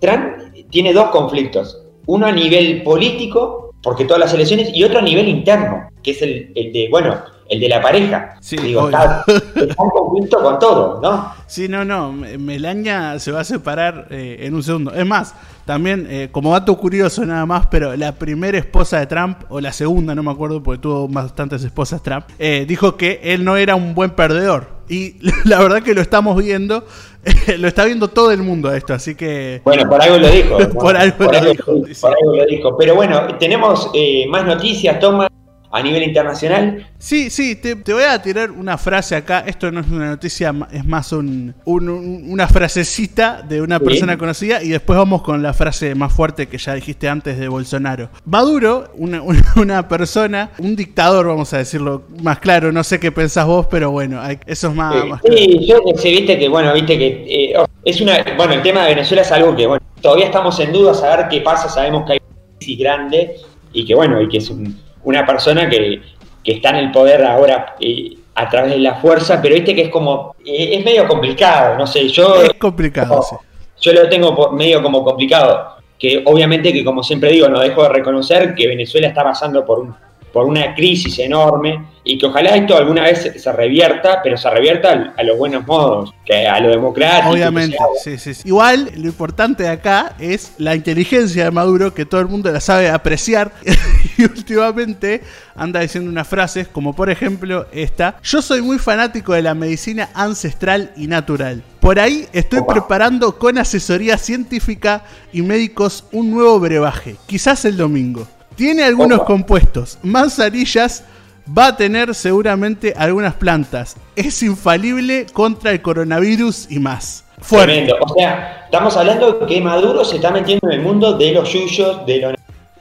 Trump 0.00 0.24
tiene 0.70 0.92
dos 0.92 1.08
conflictos. 1.10 1.80
Uno 2.06 2.26
a 2.26 2.32
nivel 2.32 2.82
político, 2.82 3.72
porque 3.82 4.04
todas 4.04 4.20
las 4.20 4.34
elecciones, 4.34 4.70
y 4.74 4.84
otro 4.84 4.98
a 4.98 5.02
nivel 5.02 5.28
interno, 5.28 5.88
que 6.02 6.10
es 6.10 6.20
el, 6.22 6.52
de, 6.54 6.88
bueno, 6.90 7.16
el 7.48 7.60
de 7.60 7.68
la 7.68 7.80
pareja. 7.80 8.36
Sí, 8.40 8.56
Digo, 8.58 8.86
está, 8.88 9.24
está 9.26 9.62
en 9.62 9.90
conflicto 9.90 10.42
con 10.42 10.58
todo, 10.58 11.00
¿no? 11.00 11.32
Sí, 11.46 11.68
no, 11.68 11.84
no. 11.84 12.12
Me- 12.12 12.36
Melania 12.36 13.18
se 13.18 13.32
va 13.32 13.40
a 13.40 13.44
separar 13.44 14.08
eh, 14.10 14.38
en 14.40 14.54
un 14.54 14.62
segundo. 14.62 14.92
Es 14.92 15.06
más, 15.06 15.34
también, 15.64 16.06
eh, 16.10 16.28
como 16.30 16.52
dato 16.52 16.76
curioso 16.76 17.24
nada 17.24 17.46
más, 17.46 17.66
pero 17.70 17.96
la 17.96 18.12
primera 18.12 18.58
esposa 18.58 18.98
de 18.98 19.06
Trump, 19.06 19.38
o 19.48 19.60
la 19.60 19.72
segunda, 19.72 20.14
no 20.14 20.22
me 20.22 20.30
acuerdo 20.32 20.62
porque 20.62 20.82
tuvo 20.82 21.08
bastantes 21.08 21.64
esposas 21.64 22.02
Trump, 22.02 22.26
eh, 22.38 22.66
dijo 22.68 22.96
que 22.96 23.20
él 23.22 23.44
no 23.44 23.56
era 23.56 23.74
un 23.76 23.94
buen 23.94 24.10
perdedor. 24.10 24.73
Y 24.88 25.16
la 25.44 25.60
verdad 25.60 25.82
que 25.82 25.94
lo 25.94 26.00
estamos 26.00 26.42
viendo, 26.42 26.84
lo 27.58 27.68
está 27.68 27.84
viendo 27.84 28.08
todo 28.08 28.30
el 28.30 28.42
mundo 28.42 28.72
esto, 28.72 28.94
así 28.94 29.14
que... 29.14 29.60
Bueno, 29.64 29.88
por 29.88 30.02
algo 30.02 30.18
lo 30.18 30.28
dijo. 30.28 30.58
¿no? 30.58 30.68
Por 30.70 30.96
algo 30.96 31.24
lo 31.24 31.40
dijo, 31.40 31.72
sí. 31.86 32.00
por 32.00 32.10
algo 32.10 32.36
lo 32.36 32.46
dijo. 32.46 32.76
Pero 32.76 32.94
bueno, 32.94 33.36
tenemos 33.38 33.90
eh, 33.94 34.26
más 34.28 34.44
noticias, 34.44 34.98
Toma, 35.00 35.28
a 35.76 35.82
nivel 35.82 36.04
internacional. 36.04 36.86
Sí, 36.98 37.30
sí, 37.30 37.56
te, 37.56 37.74
te 37.76 37.92
voy 37.92 38.04
a 38.04 38.22
tirar 38.22 38.50
una 38.52 38.78
frase 38.78 39.16
acá. 39.16 39.40
Esto 39.46 39.72
no 39.72 39.80
es 39.80 39.88
una 39.88 40.06
noticia, 40.10 40.54
es 40.70 40.84
más 40.84 41.12
un, 41.12 41.54
un- 41.64 41.88
un- 41.88 42.24
una 42.30 42.46
frasecita 42.46 43.42
de 43.42 43.60
una 43.60 43.78
Sí. 43.78 43.84
persona 43.84 44.16
conocida. 44.16 44.62
Y 44.62 44.68
después 44.68 44.96
vamos 44.96 45.22
con 45.22 45.42
la 45.42 45.52
frase 45.52 45.94
más 45.96 46.12
fuerte 46.12 46.46
que 46.46 46.58
ya 46.58 46.74
dijiste 46.74 47.08
antes 47.08 47.38
de 47.38 47.48
Bolsonaro. 47.48 48.08
Maduro, 48.24 48.90
una, 48.94 49.20
una- 49.56 49.88
persona, 49.88 50.50
un 50.58 50.76
dictador, 50.76 51.26
vamos 51.26 51.52
a 51.52 51.58
decirlo 51.58 52.04
más 52.22 52.38
claro. 52.38 52.70
No 52.72 52.84
sé 52.84 53.00
qué 53.00 53.10
pensás 53.12 53.46
vos, 53.46 53.66
pero 53.70 53.90
bueno, 53.90 54.20
hay- 54.20 54.38
eso 54.46 54.68
es 54.68 54.74
más, 54.74 54.94
Eh, 54.94 55.04
más 55.08 55.20
claro. 55.20 55.36
sí, 55.36 55.66
yo 55.66 55.80
sí, 55.96 56.10
viste 56.12 56.38
que, 56.38 56.48
bueno, 56.48 56.72
viste 56.72 56.96
que 56.96 57.24
eh, 57.28 57.54
es 57.84 58.00
una, 58.00 58.24
bueno, 58.36 58.54
el 58.54 58.62
tema 58.62 58.82
de 58.84 58.90
Venezuela 58.94 59.22
es 59.22 59.32
algo 59.32 59.54
que, 59.56 59.66
bueno, 59.66 59.84
todavía 60.00 60.26
estamos 60.26 60.58
en 60.60 60.72
duda, 60.72 60.92
a 61.12 61.16
ver 61.16 61.26
qué 61.28 61.40
pasa, 61.40 61.68
sabemos 61.68 62.04
que 62.06 62.12
hay 62.12 62.18
una 62.28 62.58
crisis 62.58 62.78
grande 62.78 63.36
y 63.72 63.84
que, 63.84 63.94
bueno, 63.94 64.20
y 64.22 64.28
que 64.28 64.38
es 64.38 64.48
un- 64.50 64.78
una 65.04 65.24
persona 65.24 65.68
que, 65.68 66.00
que 66.42 66.52
está 66.52 66.70
en 66.70 66.76
el 66.76 66.90
poder 66.92 67.24
ahora 67.24 67.76
eh, 67.80 68.16
a 68.34 68.48
través 68.48 68.72
de 68.72 68.78
la 68.78 68.96
fuerza, 68.96 69.40
pero 69.40 69.54
viste 69.54 69.74
que 69.74 69.82
es 69.82 69.88
como, 69.90 70.34
eh, 70.44 70.70
es 70.76 70.84
medio 70.84 71.06
complicado, 71.06 71.76
no 71.78 71.86
sé, 71.86 72.08
yo... 72.08 72.42
Es 72.42 72.54
complicado, 72.54 73.22
sí. 73.22 73.36
Yo 73.80 73.92
lo 73.92 74.08
tengo 74.08 74.50
medio 74.52 74.82
como 74.82 75.04
complicado, 75.04 75.76
que 75.98 76.22
obviamente 76.26 76.72
que 76.72 76.84
como 76.84 77.02
siempre 77.02 77.30
digo, 77.30 77.48
no 77.48 77.60
dejo 77.60 77.82
de 77.82 77.88
reconocer 77.90 78.54
que 78.54 78.66
Venezuela 78.66 79.08
está 79.08 79.22
pasando 79.22 79.64
por, 79.64 79.80
un- 79.80 79.94
por 80.34 80.46
una 80.46 80.74
crisis 80.74 81.16
enorme 81.20 81.80
y 82.02 82.18
que 82.18 82.26
ojalá 82.26 82.56
esto 82.56 82.76
alguna 82.76 83.02
vez 83.02 83.32
se, 83.36 83.52
revierta, 83.52 84.20
pero 84.22 84.36
se 84.36 84.50
revierta 84.50 85.14
a, 85.16 85.22
los 85.22 85.38
buenos 85.38 85.64
modos, 85.64 86.12
que 86.26 86.46
a 86.46 86.58
lo 86.60 86.68
democrático. 86.68 87.30
Obviamente, 87.30 87.78
sí, 88.02 88.18
sí, 88.18 88.34
sí. 88.34 88.48
Igual, 88.48 88.90
lo 88.96 89.06
importante 89.06 89.62
de 89.62 89.68
acá 89.70 90.16
es 90.18 90.52
la 90.58 90.74
inteligencia 90.74 91.44
de 91.44 91.50
Maduro, 91.52 91.94
que 91.94 92.04
todo 92.04 92.20
el 92.20 92.26
mundo 92.26 92.50
la 92.50 92.60
sabe 92.60 92.90
apreciar. 92.90 93.52
y 94.18 94.24
últimamente 94.24 95.22
anda 95.54 95.80
diciendo 95.80 96.10
unas 96.10 96.26
frases, 96.26 96.66
como 96.66 96.94
por 96.94 97.10
ejemplo 97.10 97.66
esta: 97.72 98.16
Yo 98.22 98.42
soy 98.42 98.60
muy 98.60 98.78
fanático 98.78 99.32
de 99.32 99.42
la 99.42 99.54
medicina 99.54 100.10
ancestral 100.14 100.90
y 100.96 101.06
natural. 101.06 101.62
Por 101.80 102.00
ahí 102.00 102.26
estoy 102.32 102.58
Opa. 102.58 102.74
preparando 102.74 103.38
con 103.38 103.56
asesoría 103.56 104.18
científica 104.18 105.04
y 105.32 105.42
médicos 105.42 106.04
un 106.12 106.32
nuevo 106.32 106.58
brebaje, 106.58 107.16
quizás 107.26 107.64
el 107.64 107.76
domingo. 107.76 108.26
Tiene 108.56 108.84
algunos 108.84 109.18
Opa. 109.18 109.26
compuestos, 109.26 109.98
manzanillas. 110.02 111.04
Va 111.46 111.66
a 111.66 111.76
tener 111.76 112.14
seguramente 112.14 112.94
algunas 112.96 113.34
plantas. 113.34 113.96
Es 114.16 114.42
infalible 114.42 115.26
contra 115.30 115.72
el 115.72 115.82
coronavirus 115.82 116.70
y 116.70 116.78
más. 116.78 117.24
Fuerte. 117.38 117.66
Tremendo. 117.66 117.96
O 118.00 118.14
sea, 118.14 118.62
estamos 118.64 118.96
hablando 118.96 119.32
de 119.32 119.46
que 119.46 119.60
Maduro 119.60 120.04
se 120.06 120.16
está 120.16 120.30
metiendo 120.30 120.66
en 120.68 120.78
el 120.78 120.80
mundo 120.80 121.18
de 121.18 121.32
los 121.32 121.52
yuyos, 121.52 122.06
de 122.06 122.18
lo... 122.18 122.30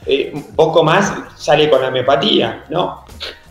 eh, 0.05 0.31
un 0.33 0.55
poco 0.55 0.81
más 0.81 1.11
sale 1.35 1.69
con 1.69 1.81
la 1.81 1.89
homeopatía, 1.89 2.63
¿no? 2.69 3.02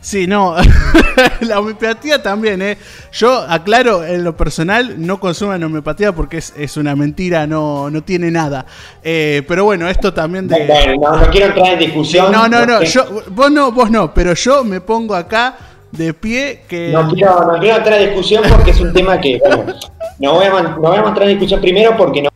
Sí, 0.03 0.27
no. 0.27 0.57
la 1.43 1.61
homeopatía 1.61 2.21
también, 2.21 2.61
¿eh? 2.61 2.77
Yo 3.13 3.39
aclaro, 3.49 4.05
en 4.05 4.25
lo 4.25 4.37
personal, 4.37 4.95
no 4.99 5.21
consuman 5.21 5.63
homeopatía 5.63 6.11
porque 6.13 6.39
es, 6.39 6.53
es 6.57 6.77
una 6.77 6.97
mentira, 6.97 7.47
no, 7.47 7.89
no 7.89 8.03
tiene 8.03 8.31
nada. 8.31 8.67
Eh, 9.03 9.43
pero 9.47 9.65
bueno, 9.65 9.89
esto 9.89 10.13
también 10.13 10.49
de. 10.49 10.67
Bueno, 10.67 10.95
no, 11.01 11.17
no 11.21 11.31
quiero 11.31 11.47
entrar 11.47 11.75
en 11.75 11.79
discusión. 11.79 12.33
No, 12.33 12.49
no, 12.49 12.67
no. 12.67 12.73
porque- 12.79 12.87
Yo, 12.87 13.23
vos 13.29 13.51
no, 13.53 13.71
vos 13.71 13.91
no, 13.93 14.13
pero 14.13 14.35
yo 14.35 14.65
me 14.65 14.81
pongo 14.81 15.15
acá 15.15 15.57
de 15.93 16.13
pie 16.13 16.63
que. 16.69 16.89
No 16.93 17.09
quiero, 17.09 17.53
no 17.53 17.59
quiero 17.61 17.77
entrar 17.77 18.01
en 18.01 18.07
discusión 18.09 18.43
porque 18.49 18.73
es 18.73 18.81
un 18.81 18.93
tema 18.93 19.21
que, 19.21 19.39
bueno, 19.39 19.73
no 20.19 20.33
voy 20.35 20.47
a, 20.47 20.63
no 20.63 20.77
voy 20.81 20.97
a 20.97 21.01
entrar 21.01 21.23
en 21.29 21.39
discusión 21.39 21.61
primero 21.61 21.97
porque 21.97 22.23
no 22.23 22.31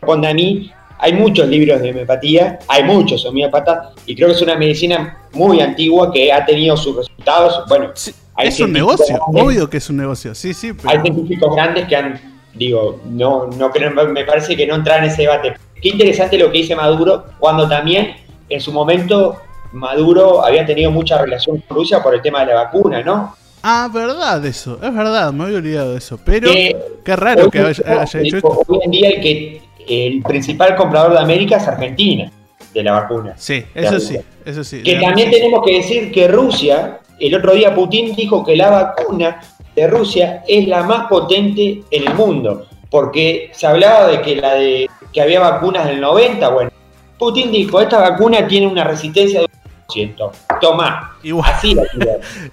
responde 0.00 0.28
a 0.28 0.34
mí. 0.34 0.72
Hay 0.98 1.12
muchos 1.12 1.48
libros 1.48 1.80
de 1.82 1.90
homeopatía, 1.90 2.58
hay 2.68 2.84
muchos 2.84 3.24
homeópatas, 3.26 3.88
y 4.06 4.14
creo 4.14 4.28
que 4.28 4.34
es 4.34 4.42
una 4.42 4.56
medicina 4.56 5.18
muy 5.32 5.60
antigua 5.60 6.12
que 6.12 6.32
ha 6.32 6.44
tenido 6.44 6.76
sus 6.76 6.96
resultados. 6.96 7.64
Bueno, 7.68 7.90
Sí, 7.94 8.14
es 8.38 8.60
un 8.60 8.72
negocio, 8.72 9.06
grandes- 9.16 9.42
obvio 9.44 9.68
que 9.70 9.76
es 9.78 9.90
un 9.90 9.96
negocio. 9.98 10.34
Sí, 10.34 10.54
sí, 10.54 10.72
pero. 10.72 10.88
Hay 10.90 11.00
científicos 11.00 11.54
grandes 11.54 11.86
que 11.88 11.96
han, 11.96 12.20
digo, 12.54 13.00
no, 13.06 13.46
no 13.48 13.70
creo, 13.70 13.90
me 13.90 14.24
parece 14.24 14.56
que 14.56 14.66
no 14.66 14.76
entrar 14.76 15.00
en 15.02 15.10
ese 15.10 15.22
debate. 15.22 15.54
Qué 15.82 15.88
interesante 15.90 16.38
lo 16.38 16.50
que 16.50 16.58
dice 16.58 16.74
Maduro, 16.74 17.24
cuando 17.38 17.68
también 17.68 18.14
en 18.48 18.60
su 18.60 18.72
momento 18.72 19.36
Maduro 19.72 20.44
había 20.44 20.64
tenido 20.64 20.90
mucha 20.90 21.18
relación 21.20 21.58
con 21.66 21.76
Rusia 21.76 22.02
por 22.02 22.14
el 22.14 22.22
tema 22.22 22.40
de 22.40 22.54
la 22.54 22.64
vacuna, 22.64 23.02
¿no? 23.02 23.34
Ah, 23.62 23.88
verdad 23.92 24.44
eso, 24.44 24.78
es 24.82 24.94
verdad, 24.94 25.32
me 25.32 25.44
había 25.44 25.56
olvidado 25.56 25.92
de 25.92 25.98
eso. 25.98 26.18
Pero 26.24 26.50
Que 26.50 26.76
qué 27.04 27.16
raro 27.16 27.50
que 27.50 27.58
haya, 27.60 28.02
haya 28.02 28.20
hecho 28.20 28.36
esto. 28.36 28.62
hoy 28.68 28.78
en 28.84 28.90
día 28.90 29.08
el 29.08 29.20
que 29.22 29.62
el 29.88 30.22
principal 30.22 30.76
comprador 30.76 31.12
de 31.12 31.20
América 31.20 31.56
es 31.56 31.68
Argentina 31.68 32.30
de 32.72 32.82
la 32.82 32.92
vacuna. 32.92 33.34
Sí, 33.36 33.64
eso 33.74 34.00
sí, 34.00 34.18
eso 34.44 34.64
sí. 34.64 34.82
Que 34.82 34.96
también 34.96 35.30
sí. 35.30 35.36
tenemos 35.36 35.64
que 35.64 35.76
decir 35.76 36.12
que 36.12 36.28
Rusia, 36.28 36.98
el 37.18 37.34
otro 37.34 37.54
día 37.54 37.74
Putin 37.74 38.14
dijo 38.14 38.44
que 38.44 38.56
la 38.56 38.70
vacuna 38.70 39.40
de 39.74 39.86
Rusia 39.86 40.42
es 40.46 40.66
la 40.68 40.82
más 40.82 41.06
potente 41.08 41.82
en 41.90 42.08
el 42.08 42.14
mundo, 42.14 42.66
porque 42.90 43.50
se 43.52 43.66
hablaba 43.66 44.08
de 44.08 44.22
que 44.22 44.36
la 44.36 44.54
de 44.54 44.88
que 45.12 45.22
había 45.22 45.40
vacunas 45.40 45.86
del 45.86 46.00
90, 46.00 46.48
bueno, 46.48 46.70
Putin 47.18 47.52
dijo, 47.52 47.80
esta 47.80 48.00
vacuna 48.00 48.46
tiene 48.46 48.66
una 48.66 48.82
resistencia 48.82 49.40
de 49.40 49.46
1%. 49.88 50.30
Toma, 50.60 51.16
Igual. 51.22 51.52
así 51.52 51.74
la. 51.74 51.84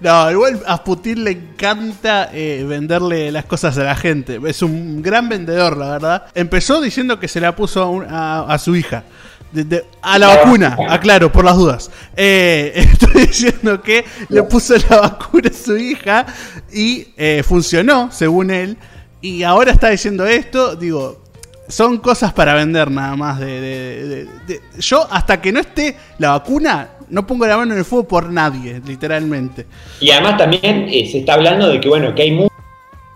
No, 0.00 0.30
igual 0.30 0.62
a 0.66 0.82
Putin 0.84 1.24
le 1.24 1.30
encanta 1.32 2.28
eh, 2.32 2.64
venderle 2.68 3.32
las 3.32 3.44
cosas 3.46 3.76
a 3.78 3.84
la 3.84 3.94
gente. 3.96 4.40
Es 4.46 4.62
un 4.62 5.02
gran 5.02 5.28
vendedor, 5.28 5.76
la 5.76 5.90
verdad. 5.92 6.26
Empezó 6.34 6.80
diciendo 6.80 7.18
que 7.18 7.28
se 7.28 7.40
la 7.40 7.54
puso 7.56 7.82
a, 7.82 7.88
un- 7.90 8.06
a- 8.08 8.42
a 8.52 8.58
su 8.58 8.76
hija. 8.76 9.04
De- 9.52 9.64
de- 9.64 9.84
a 10.00 10.18
la 10.18 10.28
vacuna, 10.28 10.70
vacuna. 10.70 10.94
aclaro, 10.94 11.30
por 11.32 11.44
las 11.44 11.56
dudas. 11.56 11.90
Eh, 12.16 12.72
estoy 12.92 13.26
diciendo 13.26 13.82
que 13.82 14.04
le 14.28 14.42
puso 14.44 14.74
la 14.88 15.00
vacuna 15.00 15.50
a 15.50 15.56
su 15.56 15.76
hija 15.76 16.26
y 16.72 17.08
eh, 17.16 17.42
funcionó, 17.46 18.10
según 18.10 18.50
él. 18.50 18.76
Y 19.20 19.42
ahora 19.42 19.72
está 19.72 19.90
diciendo 19.90 20.26
esto, 20.26 20.74
digo, 20.74 21.22
son 21.68 21.98
cosas 21.98 22.32
para 22.32 22.54
vender 22.54 22.90
nada 22.90 23.14
más. 23.14 23.38
De, 23.40 23.46
de- 23.60 24.06
de- 24.06 24.24
de- 24.46 24.60
yo, 24.78 25.06
hasta 25.10 25.40
que 25.40 25.52
no 25.52 25.60
esté 25.60 25.96
la 26.18 26.30
vacuna, 26.30 26.88
no 27.12 27.26
pongo 27.26 27.46
la 27.46 27.56
mano 27.58 27.72
en 27.74 27.78
el 27.78 27.84
fuego 27.84 28.08
por 28.08 28.30
nadie, 28.30 28.80
literalmente. 28.86 29.66
Y 30.00 30.10
además 30.10 30.38
también 30.38 30.88
eh, 30.90 31.06
se 31.10 31.18
está 31.20 31.34
hablando 31.34 31.68
de 31.68 31.78
que, 31.80 31.88
bueno, 31.88 32.14
que 32.14 32.22
hay 32.22 32.48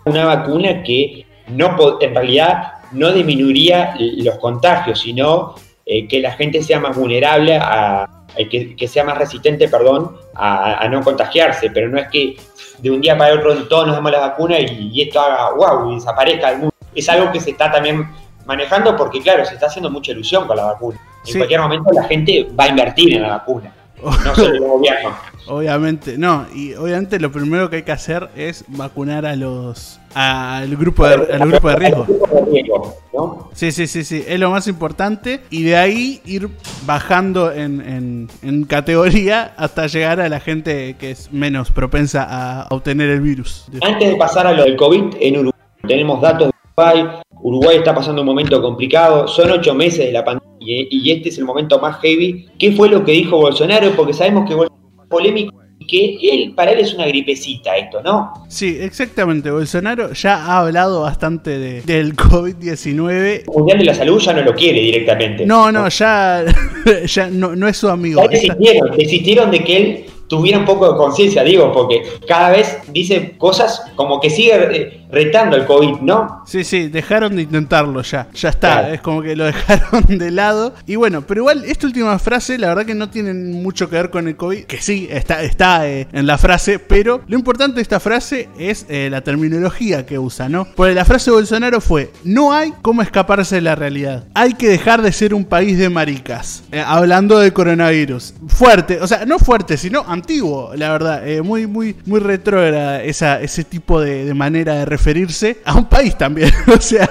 una 0.05 0.25
vacuna 0.25 0.83
que 0.83 1.26
no 1.49 1.76
en 2.00 2.15
realidad 2.15 2.73
no 2.93 3.11
disminuiría 3.12 3.95
los 3.99 4.37
contagios, 4.37 5.00
sino 5.00 5.55
eh, 5.85 6.07
que 6.07 6.21
la 6.21 6.33
gente 6.33 6.62
sea 6.62 6.79
más 6.79 6.97
vulnerable 6.97 7.57
a, 7.57 8.07
eh, 8.37 8.49
que, 8.49 8.76
que 8.76 8.87
sea 8.87 9.03
más 9.05 9.17
resistente, 9.19 9.69
perdón, 9.69 10.17
a, 10.35 10.83
a 10.85 10.88
no 10.88 11.03
contagiarse, 11.03 11.71
pero 11.71 11.88
no 11.88 11.99
es 11.99 12.09
que 12.09 12.37
de 12.79 12.91
un 12.91 13.00
día 13.00 13.17
para 13.17 13.33
el 13.33 13.38
otro 13.38 13.55
todos 13.67 13.87
nos 13.87 13.97
demos 13.97 14.12
la 14.12 14.21
vacuna 14.21 14.61
y, 14.61 14.91
y 14.93 15.03
esto 15.03 15.21
haga 15.21 15.55
wow 15.57 15.91
y 15.91 15.95
desaparezca 15.95 16.50
del 16.50 16.59
mundo. 16.59 16.75
Es 16.95 17.09
algo 17.09 17.33
que 17.33 17.41
se 17.41 17.50
está 17.50 17.71
también 17.73 18.07
manejando 18.45 18.95
porque, 18.97 19.21
claro, 19.23 19.45
se 19.45 19.55
está 19.55 19.67
haciendo 19.67 19.91
mucha 19.91 20.12
ilusión 20.12 20.47
con 20.47 20.57
la 20.57 20.65
vacuna. 20.67 20.99
En 21.26 21.33
Sí. 21.33 21.38
cualquier 21.38 21.61
momento 21.61 21.91
la 21.93 22.05
gente 22.05 22.47
va 22.59 22.65
a 22.65 22.69
invertir 22.69 23.15
en 23.15 23.23
la 23.23 23.29
vacuna, 23.31 23.73
no 24.03 24.35
solo 24.35 24.55
el 24.55 24.61
gobierno. 24.61 25.11
Obviamente, 25.49 26.19
no, 26.19 26.45
y 26.55 26.75
obviamente 26.75 27.21
lo 27.21 27.31
primero 27.31 27.71
que 27.71 27.76
hay 27.76 27.83
que 27.83 27.93
hacer 27.93 28.29
es 28.37 28.65
vacunar 28.69 29.25
a 29.26 29.37
los 29.37 30.00
al 30.15 30.75
grupo 30.76 31.07
de, 31.07 31.15
al 31.33 31.49
grupo 31.50 31.69
de 31.69 31.76
riesgo. 31.76 32.00
Al 32.03 32.07
grupo 32.07 32.35
de 32.37 32.50
riesgo, 32.50 32.95
¿no? 33.12 33.50
Sí, 33.53 33.71
sí, 33.71 33.87
sí, 33.87 34.03
sí, 34.03 34.25
es 34.26 34.41
lo 34.41 34.50
más 34.50 34.67
importante 34.67 35.43
y 35.50 35.62
de 35.62 35.76
ahí 35.76 36.21
ir 36.25 36.49
bajando 36.85 37.53
en, 37.53 37.81
en- 37.81 38.29
en 38.43 38.65
categoría 38.65 39.53
hasta 39.57 39.87
llegar 39.87 40.21
a 40.21 40.29
la 40.29 40.41
gente 40.41 40.97
que 40.99 41.12
es 41.12 41.33
menos 41.33 41.71
propensa 41.71 42.26
a 42.29 42.67
obtener 42.71 43.11
el 43.11 43.21
virus. 43.21 43.67
Antes 43.83 44.11
de 44.11 44.17
pasar 44.17 44.47
a 44.49 44.53
lo 44.53 44.65
del 44.65 44.76
COVID, 44.76 45.15
en 45.21 45.35
Uruguay 45.37 45.53
tenemos 45.87 46.21
datos 46.21 46.49
de 46.49 46.53
Uruguay. 46.76 47.21
Uruguay 47.43 47.76
está 47.76 47.95
pasando 47.95 48.23
un 48.23 48.26
momento 48.26 48.61
complicado, 48.61 49.29
son 49.29 49.50
ocho 49.53 49.75
meses 49.75 50.07
de 50.07 50.12
la 50.12 50.25
pandemia 50.25 50.55
y, 50.66 50.88
y 50.90 51.11
este 51.12 51.28
es 51.28 51.38
el 51.38 51.44
momento 51.44 51.78
más 51.78 52.00
heavy. 52.00 52.46
¿Qué 52.58 52.73
fue 52.73 52.88
lo 52.88 53.04
que 53.04 53.12
dijo 53.12 53.37
Bolsonaro? 53.37 53.90
Porque 53.96 54.12
sabemos 54.12 54.49
que 54.49 54.54
Bolsonaro 54.54 55.02
es 55.02 55.08
polémico 55.08 55.54
y 55.78 55.87
que 55.87 56.18
él, 56.32 56.54
para 56.54 56.73
él 56.73 56.80
es 56.80 56.94
una 56.94 57.06
gripecita 57.06 57.76
esto, 57.76 58.02
¿no? 58.02 58.32
Sí, 58.49 58.78
exactamente, 58.80 59.50
Bolsonaro 59.50 60.12
ya 60.12 60.37
ha 60.37 60.61
hablado 60.61 61.02
bastante 61.02 61.58
de, 61.58 61.82
del 61.82 62.16
COVID-19. 62.16 63.40
El 63.40 63.44
Mundial 63.46 63.78
de 63.78 63.85
la 63.85 63.94
Salud 63.94 64.18
ya 64.18 64.32
no 64.32 64.42
lo 64.42 64.54
quiere 64.54 64.80
directamente. 64.80 65.44
No, 65.46 65.70
no, 65.70 65.88
ya, 65.88 66.44
ya 67.06 67.28
no, 67.30 67.54
no 67.54 67.68
es 67.68 67.76
su 67.76 67.88
amigo. 67.88 68.23
Ya 68.23 68.28
desistieron, 68.28 68.96
desistieron 68.96 69.50
de 69.50 69.64
que 69.64 69.76
él 69.76 70.06
tuviera 70.28 70.59
un 70.59 70.64
poco 70.64 70.90
de 70.90 70.97
conciencia, 70.97 71.42
digo, 71.45 71.73
porque 71.73 72.02
cada 72.26 72.50
vez 72.50 72.78
dice 72.88 73.37
cosas 73.38 73.83
como 73.95 74.21
que 74.21 74.30
sigue 74.30 74.54
eh, 74.54 75.06
retando 75.11 75.56
el 75.56 75.66
COVID, 75.66 76.00
¿no? 76.00 76.42
Sí, 76.47 76.64
sí, 76.64 76.88
dejaron 76.88 77.37
de 77.37 77.42
intentarlo 77.42 78.02
ya, 78.02 78.28
ya 78.35 78.49
está, 78.49 78.92
es 78.92 79.00
como 79.00 79.23
que 79.23 79.37
lo 79.37 79.45
dejaron 79.47 80.04
de 80.06 80.30
lado. 80.30 80.75
Y 80.87 80.97
bueno, 80.97 81.23
pero 81.23 81.42
igual 81.42 81.64
esta 81.64 81.87
última 81.87 82.18
frase, 82.18 82.59
la 82.59 82.68
verdad 82.68 82.87
que 82.87 82.95
no 82.95 83.09
tiene 83.09 83.33
mucho 83.35 83.88
que 83.88 83.97
ver 83.97 84.11
con 84.11 84.28
el 84.28 84.37
COVID, 84.37 84.64
que 84.64 84.80
sí, 84.80 85.09
está, 85.11 85.42
está 85.42 85.88
eh, 85.88 86.09
en 86.12 86.26
la 86.26 86.38
frase, 86.38 86.78
pero 86.78 87.23
lo 87.26 87.37
importante 87.37 87.76
de 87.76 87.83
esta 87.83 88.00
frase 88.00 88.49
es 88.59 88.87
eh, 88.88 89.09
la 89.11 89.21
terminología 89.23 90.06
que 90.06 90.18
usa, 90.18 90.49
¿no? 90.49 90.66
Porque 90.75 90.95
la 90.95 91.04
frase 91.04 91.30
de 91.30 91.37
Bolsonaro 91.37 91.80
fue, 91.80 92.11
no 92.25 92.52
hay 92.52 92.73
cómo 92.83 93.02
escaparse 93.02 93.56
de 93.56 93.61
la 93.61 93.75
realidad, 93.75 94.25
hay 94.35 94.54
que 94.54 94.68
dejar 94.68 95.02
de 95.02 95.12
ser 95.12 95.35
un 95.35 95.45
país 95.45 95.78
de 95.78 95.88
maricas, 95.88 96.64
hablando 96.85 97.38
de 97.38 97.52
coronavirus. 97.52 98.35
Fuerte, 98.49 99.00
o 99.00 99.06
sea, 99.06 99.25
no 99.25 99.38
fuerte, 99.38 99.76
sino 99.76 100.04
antiguo, 100.16 100.70
la 100.75 100.90
verdad. 100.92 101.28
Eh, 101.28 101.42
muy, 101.42 101.66
muy, 101.66 101.96
muy 102.06 102.20
retrógrada 102.20 103.02
esa, 103.02 103.40
ese 103.40 103.64
tipo 103.64 104.00
de, 104.00 104.32
manera 104.35 104.75
de 104.75 104.85
referirse 104.85 105.58
a 105.64 105.76
un 105.76 105.87
país 105.87 106.16
también. 106.16 106.50
o 106.76 106.80
sea, 106.80 107.08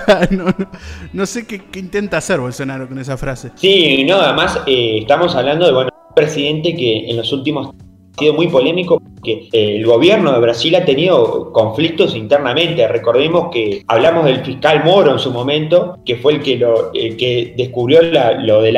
no, 1.14 1.26
sé 1.26 1.46
qué, 1.48 1.62
intenta 1.80 2.18
hacer 2.18 2.40
Bolsonaro 2.40 2.88
con 2.88 3.00
esa 3.00 3.18
frase. 3.18 3.52
Sí, 3.56 4.04
no, 4.04 4.16
además 4.16 4.60
eh, 4.68 5.00
estamos 5.02 5.36
hablando 5.36 5.66
de 5.66 5.74
bueno, 5.74 5.90
un 6.10 6.16
presidente 6.16 6.76
que 6.76 7.10
en 7.10 7.18
los 7.18 7.32
últimos 7.32 7.70
ha 7.70 8.20
sido 8.20 8.34
muy 8.34 8.48
polémico 8.48 9.00
porque 9.00 9.50
eh, 9.52 9.76
el 9.78 9.86
gobierno 9.86 10.32
de 10.32 10.40
Brasil 10.40 10.74
ha 10.76 10.86
tenido 10.86 11.52
conflictos 11.52 12.16
internamente. 12.16 12.88
Recordemos 12.88 13.50
que 13.52 13.84
hablamos 13.88 14.26
del 14.26 14.44
fiscal 14.44 14.84
Moro 14.84 15.12
en 15.12 15.20
su 15.20 15.32
momento, 15.32 15.98
que 16.06 16.16
fue 16.16 16.34
el 16.34 16.42
que, 16.42 16.58
lo, 16.58 16.92
que 16.94 17.54
descubrió 17.58 18.02
lo 18.02 18.62
de 18.62 18.72